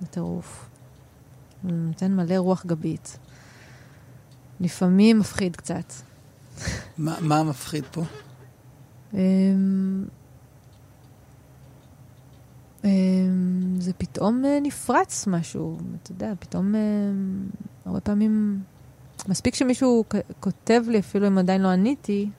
בטירוף. 0.03 0.69
נותן 1.65 2.17
מלא 2.17 2.35
רוח 2.35 2.67
גבית. 2.67 3.19
לפעמים 4.61 5.19
מפחיד 5.19 5.57
קצת. 5.57 5.93
מה, 6.99 7.17
מה 7.21 7.43
מפחיד 7.43 7.85
פה? 7.85 8.03
אמ, 9.15 10.05
אמ, 12.85 13.77
זה 13.79 13.93
פתאום 13.93 14.45
אה, 14.45 14.59
נפרץ 14.63 15.27
משהו, 15.27 15.79
אתה 16.03 16.13
יודע, 16.13 16.33
פתאום 16.39 16.75
אה, 16.75 16.81
הרבה 17.85 18.01
פעמים, 18.01 18.63
מספיק 19.29 19.55
שמישהו 19.55 20.05
כותב 20.41 20.83
לי, 20.89 20.99
אפילו 20.99 21.27
אם 21.27 21.39
עדיין 21.39 21.63
לא 21.63 21.69
עניתי, 21.69 22.31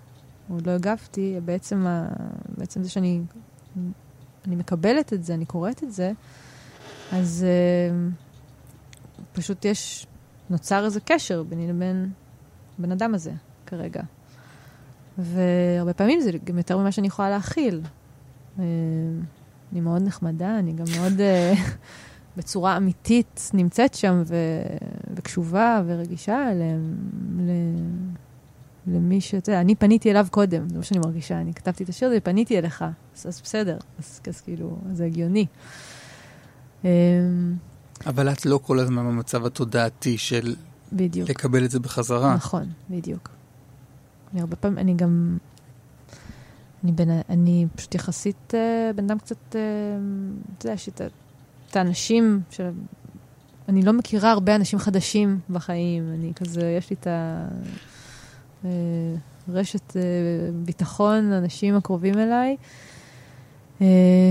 או 0.49 0.57
לא 0.65 0.71
הגבתי, 0.71 1.35
בעצם, 1.45 1.87
ה, 1.87 2.07
בעצם 2.57 2.83
זה 2.83 2.89
שאני 2.89 3.21
אני 4.45 4.55
מקבלת 4.55 5.13
את 5.13 5.23
זה, 5.23 5.33
אני 5.33 5.45
קוראת 5.45 5.83
את 5.83 5.91
זה, 5.91 6.11
אז 7.11 7.45
אה, 7.47 7.95
פשוט 9.33 9.65
יש, 9.65 10.07
נוצר 10.49 10.85
איזה 10.85 10.99
קשר 10.99 11.43
ביני 11.43 11.67
לבין 11.67 12.11
הבן 12.79 12.91
אדם 12.91 13.13
הזה 13.13 13.31
כרגע. 13.69 14.01
והרבה 15.17 15.93
פעמים 15.93 16.21
זה 16.21 16.31
גם 16.43 16.57
יותר 16.57 16.77
ממה 16.77 16.91
שאני 16.91 17.07
יכולה 17.07 17.29
להכיל. 17.29 17.81
אה, 18.59 18.63
אני 19.71 19.81
מאוד 19.81 20.01
נחמדה, 20.01 20.59
אני 20.59 20.73
גם 20.73 20.85
מאוד, 20.97 21.21
אה, 21.21 21.53
בצורה 22.37 22.77
אמיתית 22.77 23.51
נמצאת 23.53 23.93
שם 23.93 24.23
ו... 24.25 24.35
וקשובה 25.15 25.81
ורגישה 25.85 26.51
אליהם, 26.51 26.95
ל... 27.39 27.51
למי 28.87 29.21
ש... 29.21 29.35
אתה 29.35 29.49
יודע, 29.49 29.61
אני 29.61 29.75
פניתי 29.75 30.11
אליו 30.11 30.27
קודם, 30.31 30.69
זה 30.69 30.77
מה 30.77 30.83
שאני 30.83 30.99
מרגישה. 30.99 31.41
אני 31.41 31.53
כתבתי 31.53 31.83
את 31.83 31.89
השיר 31.89 32.07
הזה 32.07 32.17
ופניתי 32.17 32.57
אליך, 32.57 32.85
אז, 33.15 33.25
אז 33.27 33.41
בסדר, 33.41 33.77
אז, 33.99 34.21
אז 34.27 34.41
כאילו, 34.41 34.77
זה 34.93 35.05
הגיוני. 35.05 35.45
אמ, 36.83 36.89
אבל 38.05 38.31
את 38.31 38.45
לא 38.45 38.59
כל 38.63 38.79
הזמן 38.79 39.05
במצב 39.05 39.45
התודעתי 39.45 40.17
של 40.17 40.55
בדיוק. 40.93 41.29
לקבל 41.29 41.65
את 41.65 41.71
זה 41.71 41.79
בחזרה. 41.79 42.35
נכון, 42.35 42.65
בדיוק. 42.89 43.29
אני 44.33 44.41
הרבה 44.41 44.55
פעמים, 44.55 44.77
אני 44.77 44.93
גם... 44.93 45.37
אני, 46.83 46.91
בין, 46.91 47.09
אני 47.29 47.67
פשוט 47.75 47.95
יחסית 47.95 48.53
אה, 48.53 48.91
בן 48.95 49.03
אדם 49.03 49.17
קצת, 49.19 49.55
אה, 49.55 49.61
אתה 50.57 50.65
יודע, 50.65 50.73
יש 50.73 50.89
את, 50.89 51.01
ה- 51.01 51.07
את 51.69 51.75
האנשים 51.75 52.41
של... 52.49 52.69
אני 53.69 53.81
לא 53.81 53.93
מכירה 53.93 54.31
הרבה 54.31 54.55
אנשים 54.55 54.79
חדשים 54.79 55.39
בחיים. 55.49 56.13
אני 56.13 56.33
כזה, 56.33 56.75
יש 56.77 56.89
לי 56.89 56.95
את 56.99 57.07
ה... 57.07 57.47
אה, 58.65 58.69
רשת 59.49 59.97
אה, 59.97 60.01
ביטחון, 60.65 61.31
האנשים 61.31 61.75
הקרובים 61.75 62.19
אליי. 62.19 62.55
אה, 63.81 63.87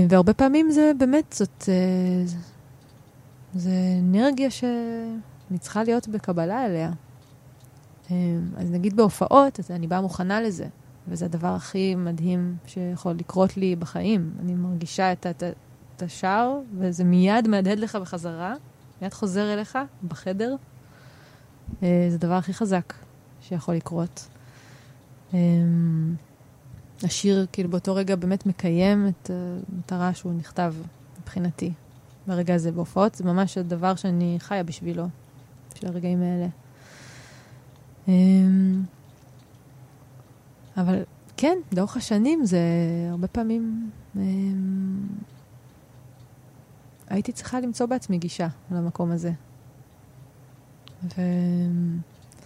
והרבה 0.09 0.33
פעמים 0.33 0.71
זה 0.71 0.91
באמת, 0.97 1.33
זאת... 1.37 1.63
אה, 1.69 2.23
זה 3.55 3.71
אנרגיה 3.99 4.51
שאני 4.51 5.57
צריכה 5.59 5.83
להיות 5.83 6.07
בקבלה 6.07 6.65
אליה. 6.65 6.91
אה, 8.11 8.15
אז 8.57 8.71
נגיד 8.71 8.95
בהופעות, 8.95 9.59
אז 9.59 9.71
אני 9.71 9.87
באה 9.87 10.01
מוכנה 10.01 10.41
לזה, 10.41 10.67
וזה 11.07 11.25
הדבר 11.25 11.47
הכי 11.47 11.95
מדהים 11.95 12.55
שיכול 12.65 13.13
לקרות 13.13 13.57
לי 13.57 13.75
בחיים. 13.75 14.33
אני 14.39 14.53
מרגישה 14.53 15.11
את, 15.11 15.43
השער, 16.01 16.59
וזה 16.77 17.03
מיד 17.03 17.47
מהדהד 17.47 17.79
לך 17.79 17.95
בחזרה, 17.95 18.55
מיד 19.01 19.13
חוזר 19.13 19.53
אליך 19.53 19.77
בחדר. 20.07 20.55
אה, 21.83 22.05
זה 22.09 22.15
הדבר 22.15 22.33
הכי 22.33 22.53
חזק 22.53 22.93
שיכול 23.41 23.75
לקרות. 23.75 24.27
אה, 25.33 25.39
השיר, 27.03 27.45
כאילו, 27.51 27.69
באותו 27.69 27.95
רגע 27.95 28.15
באמת 28.15 28.45
מקיים 28.45 29.07
את 29.07 29.31
המטרה 29.73 30.13
שהוא 30.13 30.33
נכתב 30.33 30.73
מבחינתי. 31.21 31.73
ברגע 32.27 32.55
הזה 32.55 32.71
בהופעות, 32.71 33.15
זה 33.15 33.23
ממש 33.23 33.57
הדבר 33.57 33.95
שאני 33.95 34.37
חיה 34.39 34.63
בשבילו, 34.63 35.07
בשביל 35.73 35.91
הרגעים 35.91 36.21
האלה. 36.21 36.47
אמ, 38.07 38.81
אבל 40.77 41.03
כן, 41.37 41.57
לאורך 41.77 41.97
השנים 41.97 42.45
זה 42.45 42.59
הרבה 43.09 43.27
פעמים... 43.27 43.89
אמ, 44.15 45.07
הייתי 47.07 47.31
צריכה 47.31 47.59
למצוא 47.59 47.85
בעצמי 47.85 48.17
גישה 48.17 48.47
למקום 48.71 49.11
הזה. 49.11 49.31
ו... 51.03 51.21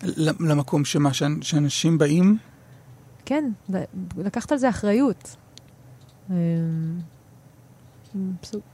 ל- 0.04 0.50
למקום 0.52 0.86
שמה, 0.86 1.10
שאנ- 1.14 1.42
שאנשים 1.44 1.98
באים, 1.98 2.38
כן, 3.26 3.52
לקחת 4.18 4.52
על 4.52 4.58
זה 4.58 4.70
אחריות. 4.70 5.36
אמ, 6.30 6.36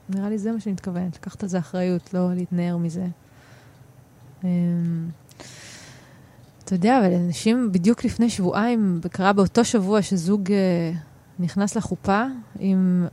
נראה 0.08 0.28
לי 0.28 0.38
זה 0.38 0.52
מה 0.52 0.60
שאני 0.60 0.72
מתכוונת, 0.72 1.16
לקחת 1.16 1.42
על 1.42 1.48
זה 1.48 1.58
אחריות, 1.58 2.14
לא 2.14 2.34
להתנער 2.34 2.76
מזה. 2.76 3.06
אתה 6.70 6.76
יודע, 6.76 6.98
אבל 6.98 7.14
אנשים 7.14 7.72
בדיוק 7.72 8.04
לפני 8.04 8.30
שבועיים, 8.30 9.00
קרה 9.10 9.32
באותו 9.32 9.64
שבוע 9.64 10.02
שזוג 10.02 10.52
אה, 10.52 10.92
נכנס 11.38 11.76
לחופה, 11.76 12.24
עם, 12.58 13.06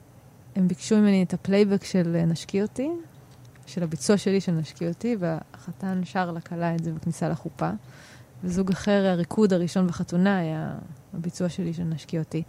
הם 0.56 0.68
ביקשו 0.68 0.98
ממני 0.98 1.24
את 1.24 1.34
הפלייבק 1.34 1.84
של 1.84 2.16
אה, 2.16 2.26
נשקי 2.26 2.62
אותי, 2.62 2.90
של 3.68 3.84
הביצוע 3.84 4.18
שלי 4.18 4.42
של 4.42 4.52
נשקי 4.52 4.88
אותי, 4.88 5.16
והחתן 5.20 6.02
שר 6.04 6.32
לכלה 6.32 6.76
את 6.76 6.84
זה 6.84 6.92
בכניסה 6.92 7.30
לחופה. 7.30 7.70
וזוג 8.44 8.72
אחר, 8.72 9.06
הריקוד 9.06 9.54
הראשון 9.54 9.88
בחתונה 9.88 10.38
היה 10.38 10.76
הביצוע 11.14 11.50
שלי 11.50 11.74
של 11.74 11.84
נשקי 11.84 12.20
אותי. 12.20 12.44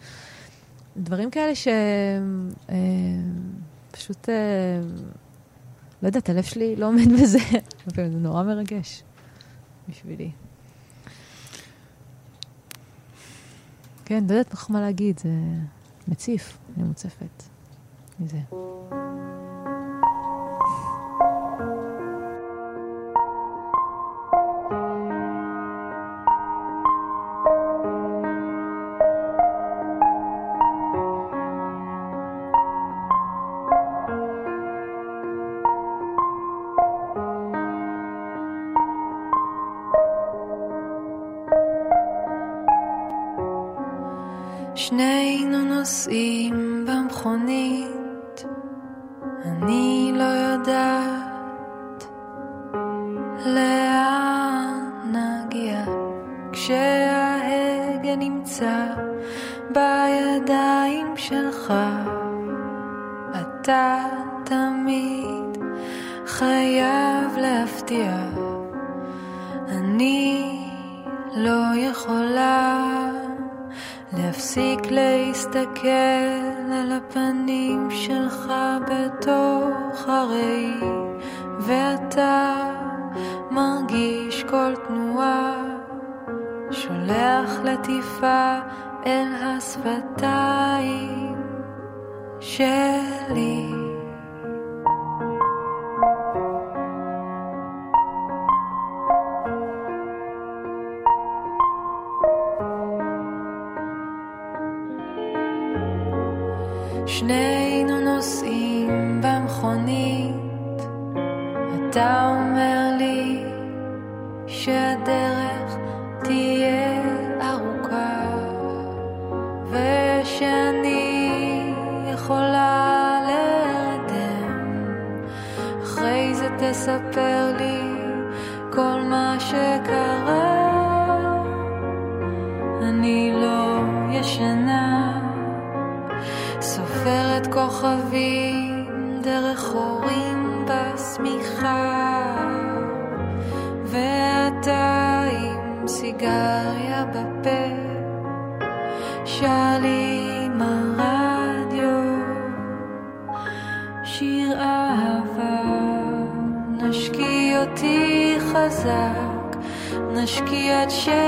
דברים 0.96 1.30
כאלה 1.30 1.54
ש... 1.54 1.68
אה, 2.70 2.74
לא 6.02 6.08
יודעת, 6.08 6.28
הלב 6.28 6.44
שלי 6.44 6.76
לא 6.76 6.86
עומד 6.86 7.12
בזה, 7.22 7.38
זה 7.96 8.08
נורא 8.08 8.42
מרגש 8.42 9.02
בשבילי. 9.88 10.30
כן, 14.08 14.24
לא 14.28 14.34
יודעת 14.34 14.52
לך 14.54 14.70
מה 14.70 14.80
להגיד, 14.80 15.18
זה 15.18 15.30
מציף, 16.08 16.58
אני 16.76 16.84
מוצפת 16.84 17.42
מזה. 18.20 18.38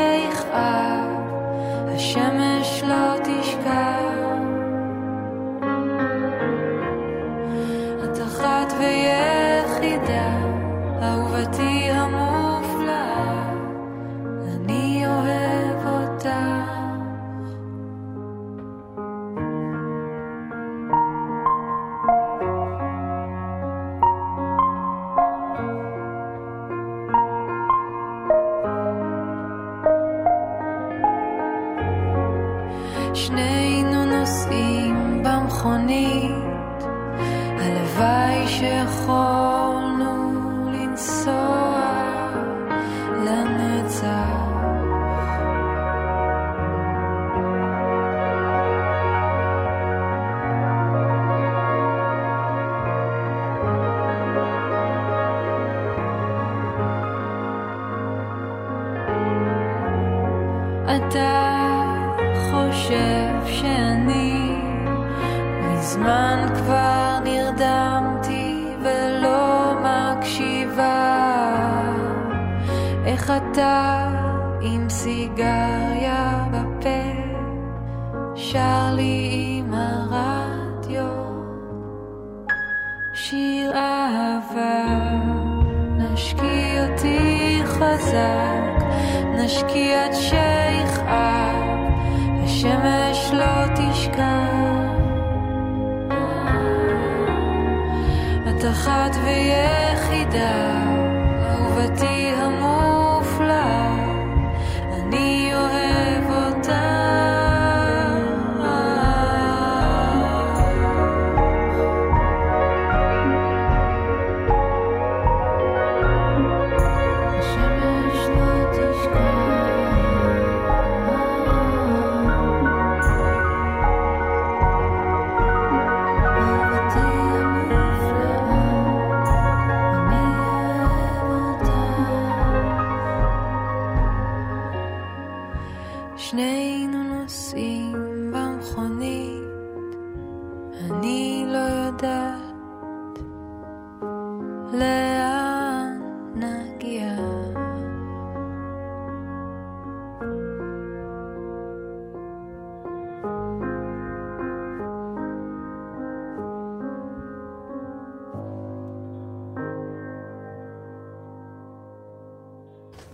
עד 0.01 0.31
שיכאב 0.32 1.19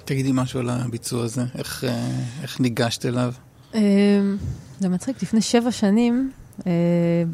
תגידי 0.06 0.30
משהו 0.34 0.60
על 0.60 0.70
הביצוע 0.70 1.24
הזה, 1.24 1.44
איך, 1.58 1.84
אה, 1.84 2.10
איך 2.42 2.60
ניגשת 2.60 3.06
אליו? 3.06 3.32
אמ, 3.74 3.80
זה 4.80 4.88
מצחיק, 4.88 5.22
לפני 5.22 5.40
שבע 5.40 5.70
שנים, 5.70 6.30
אה, 6.66 6.72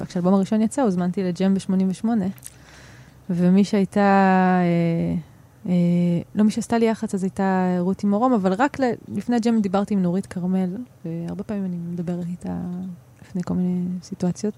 כשהאלבום 0.07 0.35
הראשון 0.35 0.63
יצא, 0.63 0.83
הוזמנתי 0.83 1.23
לג'ם 1.23 1.55
ב-88, 1.55 2.07
ומי 3.31 3.65
שהייתה, 3.65 4.01
אה, 4.01 5.15
אה, 5.69 5.73
לא 6.35 6.45
מי 6.45 6.51
שעשתה 6.51 6.79
לי 6.79 6.87
יח"צ, 6.87 7.15
אז 7.15 7.23
הייתה 7.23 7.77
רותי 7.81 8.07
מורום, 8.07 8.33
אבל 8.33 8.53
רק 8.53 8.77
לפני 9.15 9.37
הג'ם 9.37 9.61
דיברתי 9.61 9.95
עם 9.95 10.03
נורית 10.03 10.27
כרמל, 10.27 10.77
והרבה 11.05 11.43
פעמים 11.45 11.65
אני 11.65 11.77
מדברת 11.77 12.27
איתה 12.27 12.57
לפני 13.23 13.43
כל 13.45 13.55
מיני 13.55 13.85
סיטואציות. 14.03 14.55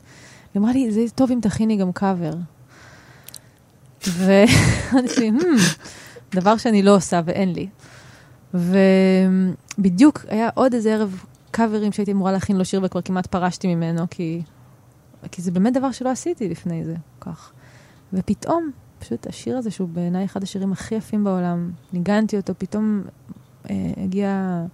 היא 0.55 0.61
אמרה 0.61 0.73
לי, 0.73 0.93
זה 0.93 1.01
טוב 1.15 1.31
אם 1.31 1.39
תכיני 1.43 1.77
גם 1.77 1.93
קאבר. 1.93 2.35
ואמרתי, 4.07 5.31
"Hmm, 5.31 5.78
דבר 6.35 6.57
שאני 6.57 6.82
לא 6.82 6.97
עושה 6.97 7.20
ואין 7.24 7.53
לי. 7.53 7.69
ובדיוק 8.55 10.25
היה 10.29 10.49
עוד 10.55 10.75
איזה 10.75 10.95
ערב 10.95 11.25
קאברים 11.51 11.93
שהייתי 11.93 12.13
אמורה 12.13 12.33
להכין 12.33 12.57
לו 12.57 12.65
שיר 12.65 12.81
וכבר 12.85 13.01
כמעט 13.03 13.27
פרשתי 13.27 13.75
ממנו, 13.75 14.07
כי, 14.11 14.43
כי 15.31 15.43
זה 15.43 15.51
באמת 15.51 15.73
דבר 15.73 15.93
שלא 15.93 16.11
עשיתי 16.11 16.49
לפני 16.49 16.85
זה, 16.85 16.95
כך. 17.21 17.53
ופתאום, 18.13 18.71
פשוט 18.99 19.27
השיר 19.27 19.59
הזה, 19.59 19.71
שהוא 19.71 19.89
בעיניי 19.89 20.25
אחד 20.25 20.43
השירים 20.43 20.73
הכי 20.73 20.95
יפים 20.95 21.25
בעולם, 21.25 21.71
ניגנתי 21.93 22.37
אותו, 22.37 22.53
פתאום 22.59 23.03
אה, 23.71 23.91
הגיע 23.97 24.65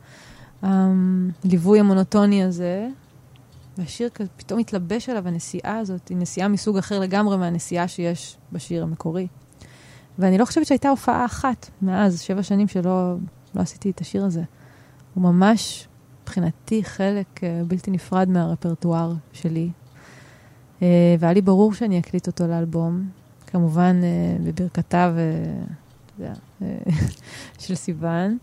הליווי 0.62 1.81
המונוטוני 1.81 2.44
הזה, 2.44 2.89
והשיר 3.78 4.09
כזה 4.09 4.28
פתאום 4.36 4.61
התלבש 4.61 5.09
עליו, 5.09 5.28
הנסיעה 5.28 5.78
הזאת 5.78 6.09
היא 6.09 6.16
נסיעה 6.16 6.48
מסוג 6.48 6.77
אחר 6.77 7.01
לגמרי 7.01 7.36
מהנסיעה 7.36 7.89
שיש 7.89 8.36
בשיר 8.52 8.82
המקורי. 8.82 9.27
ואני 10.19 10.39
לא 10.39 10.44
חושבת 10.44 10.66
שהייתה 10.66 10.89
הופעה 10.89 11.24
אחת 11.24 11.70
מאז, 11.82 12.20
שבע 12.20 12.43
שנים 12.43 12.69
שלא 12.69 13.15
לא 13.55 13.60
עשיתי 13.60 13.90
את 13.90 14.01
השיר 14.01 14.24
הזה. 14.24 14.43
הוא 15.14 15.22
ממש, 15.22 15.89
מבחינתי, 16.22 16.85
חלק 16.85 17.44
אה, 17.44 17.62
בלתי 17.66 17.90
נפרד 17.90 18.28
מהרפרטואר 18.28 19.12
שלי. 19.32 19.70
אה, 20.82 21.14
והיה 21.18 21.32
לי 21.32 21.40
ברור 21.40 21.74
שאני 21.74 21.98
אקליט 21.98 22.27
אותו 22.27 22.47
לאלבום, 22.47 23.09
כמובן 23.47 24.01
אה, 24.02 24.36
בברכתה 24.44 25.12
ו... 25.14 25.44
של 27.59 27.74
סיוון. 27.74 28.39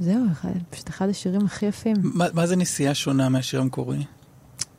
זהו, 0.00 0.24
פשוט 0.70 0.88
אחד 0.88 1.08
השירים 1.08 1.44
הכי 1.44 1.66
יפים. 1.66 1.96
מה, 2.02 2.26
מה 2.34 2.46
זה 2.46 2.56
נשמע 2.56 2.94
שונה 2.94 3.28
מהשיר 3.28 3.60
המקורי? 3.60 4.04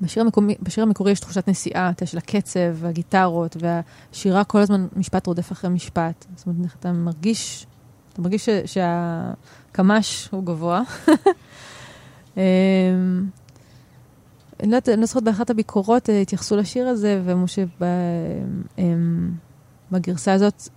בשיר 0.01 0.23
המקומי, 0.23 0.55
בשיר 0.61 0.84
המקורי 0.84 1.11
יש 1.11 1.19
תחושת 1.19 1.47
נסיעה, 1.47 1.91
של 2.05 2.17
הקצב 2.17 2.59
והגיטרות, 2.73 3.57
והשירה 3.59 4.43
כל 4.43 4.59
הזמן 4.59 4.88
משפט 4.95 5.27
רודף 5.27 5.51
אחרי 5.51 5.69
משפט. 5.69 6.26
זאת 6.35 6.47
אומרת, 6.47 6.72
אתה 6.80 6.91
מרגיש, 6.91 7.65
אתה 8.13 8.22
מרגיש 8.22 8.49
שהקמ"ש 8.65 10.30
הוא 10.31 10.43
גבוה. 10.43 10.81
אמ, 12.38 12.41
אני 14.59 14.72
לא 14.72 14.76
יודעת, 14.76 14.89
אני 14.89 15.01
לא 15.01 15.05
זוכרת, 15.05 15.23
באחת 15.23 15.49
הביקורות 15.49 16.09
אה, 16.09 16.22
התייחסו 16.22 16.55
לשיר 16.55 16.88
הזה, 16.88 17.22
ואמרו 17.26 17.45
שבגרסה 19.91 20.34
הזאת 20.34 20.69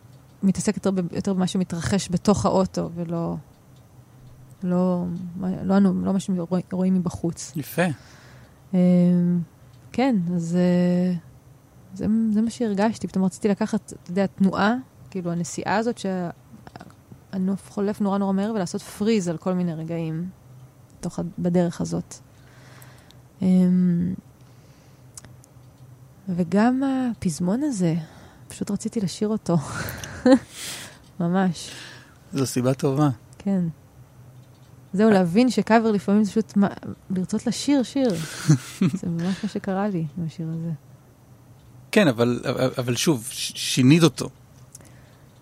מתעסקת 0.43 0.87
יותר 1.13 1.35
במה 1.35 1.47
שמתרחש 1.47 2.09
בתוך 2.11 2.47
האוטו, 2.47 2.91
ולא... 2.95 3.37
לא, 4.63 5.05
לא, 5.41 5.79
לא, 5.79 5.91
לא 6.05 6.13
מה 6.13 6.21
שרואים 6.21 6.95
מבחוץ. 6.95 7.53
יפה. 7.57 7.83
אמ, 8.75 9.41
כן, 9.93 10.17
אז 10.35 10.57
אה, 10.57 11.15
זה, 11.95 12.07
זה 12.33 12.43
מה 12.43 12.51
שהרגשתי. 12.51 13.09
פתאום 13.09 13.25
רציתי 13.25 13.49
לקחת, 13.49 13.93
אתה 14.03 14.11
יודע, 14.11 14.27
תנועה, 14.27 14.75
כאילו 15.11 15.33
הנסיעה 15.33 15.77
הזאת 15.77 15.99
שהנוף 17.33 17.71
חולף 17.71 18.01
נורא 18.01 18.19
נורא 18.19 18.33
מהר, 18.33 18.53
ולעשות 18.55 18.83
פריז 18.83 19.29
על 19.29 19.37
כל 19.37 19.53
מיני 19.53 19.75
רגעים 19.75 20.29
תוך, 21.01 21.19
בדרך 21.39 21.81
הזאת. 21.81 22.15
אמ, 23.43 24.15
וגם 26.29 26.83
הפזמון 26.83 27.63
הזה, 27.63 27.95
פשוט 28.49 28.71
רציתי 28.71 29.01
לשיר 29.01 29.29
אותו. 29.29 29.57
ממש, 31.21 31.71
זו 32.33 32.47
סיבה 32.47 32.75
טובה. 32.75 33.09
כן. 33.39 33.65
זהו, 34.93 35.11
להבין 35.11 35.51
שקאבר 35.51 35.91
לפעמים 35.91 36.25
זה 36.25 36.31
פשוט 36.31 36.57
מה- 36.57 36.69
לרצות 37.11 37.47
לשיר 37.47 37.83
שיר. 37.83 38.09
זה 39.01 39.09
ממש 39.09 39.37
מה 39.43 39.49
שקרה 39.49 39.89
לי 39.89 40.05
עם 40.19 40.27
השיר 40.27 40.47
הזה. 40.49 40.71
כן, 41.93 42.09
אבל, 42.09 42.41
אבל, 42.79 42.97
שוב, 42.97 43.27
שינית 43.31 44.03
אותו. 44.03 44.29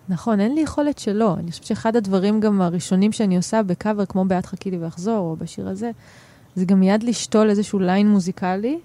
נכון, 0.09 0.39
אין 0.39 0.55
לי 0.55 0.61
יכולת 0.61 0.99
שלא. 0.99 1.35
אני 1.39 1.51
חושבת 1.51 1.65
שאחד 1.65 1.95
הדברים 1.95 2.39
גם 2.39 2.61
הראשונים 2.61 3.11
שאני 3.11 3.37
עושה 3.37 3.63
בקאבר, 3.63 4.05
כמו 4.05 4.25
ב"את 4.25 4.45
חכי 4.45 4.71
לי 4.71 4.77
ואחזור", 4.77 5.17
או 5.17 5.35
בשיר 5.35 5.67
הזה, 5.67 5.91
זה 6.55 6.65
גם 6.65 6.79
מיד 6.79 7.03
לשתול 7.03 7.49
איזשהו 7.49 7.79
ליין 7.79 8.09
מוזיקלי. 8.09 8.79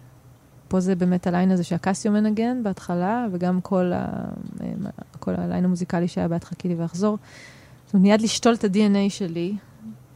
פה 0.69 0.81
זה 0.81 0.95
באמת 0.95 1.27
הליין 1.27 1.51
הזה 1.51 1.65
שהקסיו 1.65 2.13
מנגן 2.13 2.63
בהתחלה, 2.63 3.27
וגם 3.33 3.61
כל, 3.61 3.93
ה... 3.95 4.07
כל 5.21 5.35
הליין 5.39 5.65
המוזיקלי 5.65 6.09
שהיה 6.09 6.29
ב"את 6.29 6.45
חכי 6.45 6.69
לי 6.69 6.75
ואחזור. 6.75 7.19
זאת 7.87 7.95
אומרת, 7.95 8.03
מיד 8.07 8.21
לשתול 8.21 8.55
את 8.55 8.65
ה-DNA 8.65 9.09
שלי, 9.11 9.53
אה, 9.53 9.57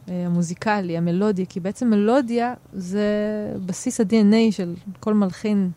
המוזיקלי, 0.07 0.97
המלודי, 0.97 1.45
כי 1.49 1.59
בעצם 1.59 1.89
מלודיה 1.89 2.53
זה 2.73 3.05
בסיס 3.65 3.99
ה-DNA 3.99 4.51
של 4.51 4.75
כל 4.99 5.13
מלחין. 5.13 5.71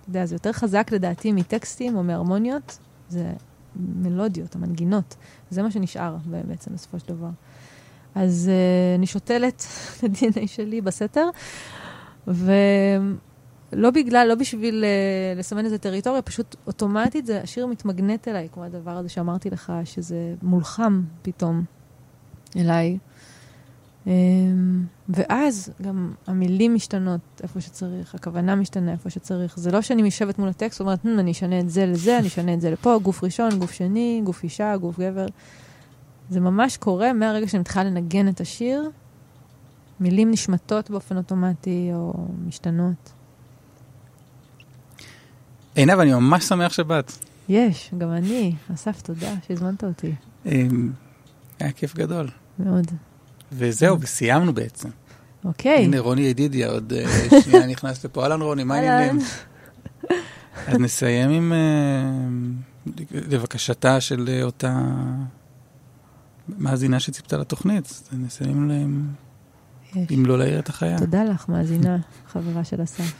אתה 0.00 0.10
יודע, 0.10 0.26
זה 0.26 0.34
יותר 0.34 0.52
חזק 0.52 0.88
לדעתי 0.92 1.32
מטקסטים 1.32 1.96
או 1.96 2.02
מהרמוניות, 2.02 2.78
זה 3.08 3.32
מלודיות, 3.76 4.54
המנגינות. 4.54 5.16
זה 5.50 5.62
מה 5.62 5.70
שנשאר 5.70 6.16
בעצם 6.48 6.74
בסופו 6.74 6.98
של 6.98 7.08
דבר. 7.08 7.30
אז 8.14 8.50
uh, 8.50 8.98
אני 8.98 9.06
שותלת 9.06 9.64
את 9.98 10.04
ה-DNA 10.04 10.46
שלי 10.46 10.80
בסתר, 10.80 11.28
ולא 12.26 13.90
בגלל, 13.94 14.26
לא 14.28 14.34
בשביל 14.34 14.84
uh, 14.84 15.38
לסמן 15.38 15.64
איזה 15.64 15.78
טריטוריה, 15.78 16.22
פשוט 16.22 16.56
אוטומטית 16.66 17.26
זה, 17.26 17.42
השיר 17.42 17.66
מתמגנט 17.66 18.28
אליי, 18.28 18.48
כמו 18.52 18.64
הדבר 18.64 18.90
הזה 18.90 19.08
שאמרתי 19.08 19.50
לך, 19.50 19.72
שזה 19.84 20.34
מולחם 20.42 21.02
פתאום 21.22 21.64
אליי. 22.56 22.98
Um, 24.04 24.08
ואז 25.08 25.72
גם 25.82 26.12
המילים 26.26 26.74
משתנות 26.74 27.20
איפה 27.42 27.60
שצריך, 27.60 28.14
הכוונה 28.14 28.54
משתנה 28.54 28.92
איפה 28.92 29.10
שצריך. 29.10 29.58
זה 29.58 29.70
לא 29.70 29.80
שאני 29.80 30.02
יושבת 30.02 30.38
מול 30.38 30.48
הטקסט 30.48 30.80
ואומרת, 30.80 31.06
אני 31.06 31.32
אשנה 31.32 31.60
את 31.60 31.70
זה 31.70 31.86
לזה, 31.86 32.18
אני 32.18 32.26
אשנה 32.26 32.54
את 32.54 32.60
זה 32.60 32.70
לפה, 32.70 32.98
גוף 33.02 33.24
ראשון, 33.24 33.58
גוף 33.58 33.72
שני, 33.72 34.20
גוף 34.24 34.42
אישה, 34.42 34.76
גוף 34.76 34.98
גבר. 34.98 35.26
זה 36.30 36.40
ממש 36.40 36.76
קורה 36.76 37.12
מהרגע 37.12 37.48
שאני 37.48 37.60
מתחילה 37.60 37.84
לנגן 37.84 38.28
את 38.28 38.40
השיר, 38.40 38.90
מילים 40.00 40.30
נשמטות 40.30 40.90
באופן 40.90 41.16
אוטומטי 41.16 41.90
או 41.92 42.12
משתנות. 42.46 43.12
עינב, 45.74 45.98
אני 45.98 46.14
ממש 46.14 46.44
שמח 46.44 46.72
שבאת. 46.72 47.12
יש, 47.48 47.90
גם 47.98 48.12
אני. 48.12 48.54
אסף, 48.74 49.02
תודה 49.02 49.34
שהזמנת 49.46 49.84
אותי. 49.84 50.14
אמ, 50.46 50.92
היה 51.60 51.72
כיף 51.72 51.94
גדול. 51.94 52.28
מאוד. 52.58 52.86
וזהו, 53.52 54.00
וסיימנו 54.00 54.54
בעצם. 54.54 54.88
אוקיי. 55.44 55.84
הנה, 55.84 56.00
רוני 56.00 56.22
ידידיה 56.22 56.68
עוד 56.68 56.92
אה, 56.92 57.40
שנייה 57.42 57.66
נכנס 57.72 58.04
לפה. 58.04 58.22
אהלן 58.22 58.40
רוני, 58.42 58.64
מה 58.64 58.74
העניינים? 58.74 59.18
אז 60.66 60.78
נסיים 60.78 61.30
עם, 61.30 61.52
אה, 61.52 61.58
לבקשתה 63.12 64.00
של 64.00 64.40
אותה 64.42 64.80
מאזינה 66.48 67.00
שציפתה 67.00 67.36
לתוכנית, 67.36 68.02
נסיים 68.12 68.68
להם. 68.68 69.08
אם 70.14 70.26
לא 70.26 70.38
להעיר 70.38 70.58
את 70.58 70.68
החיה. 70.68 70.98
תודה 70.98 71.24
לך, 71.24 71.48
מאזינה, 71.48 71.96
חברה 72.28 72.64
של 72.64 72.82
אסף. 72.82 73.12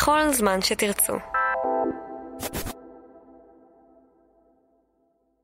בכל 0.00 0.32
זמן 0.32 0.62
שתרצו. 0.62 0.99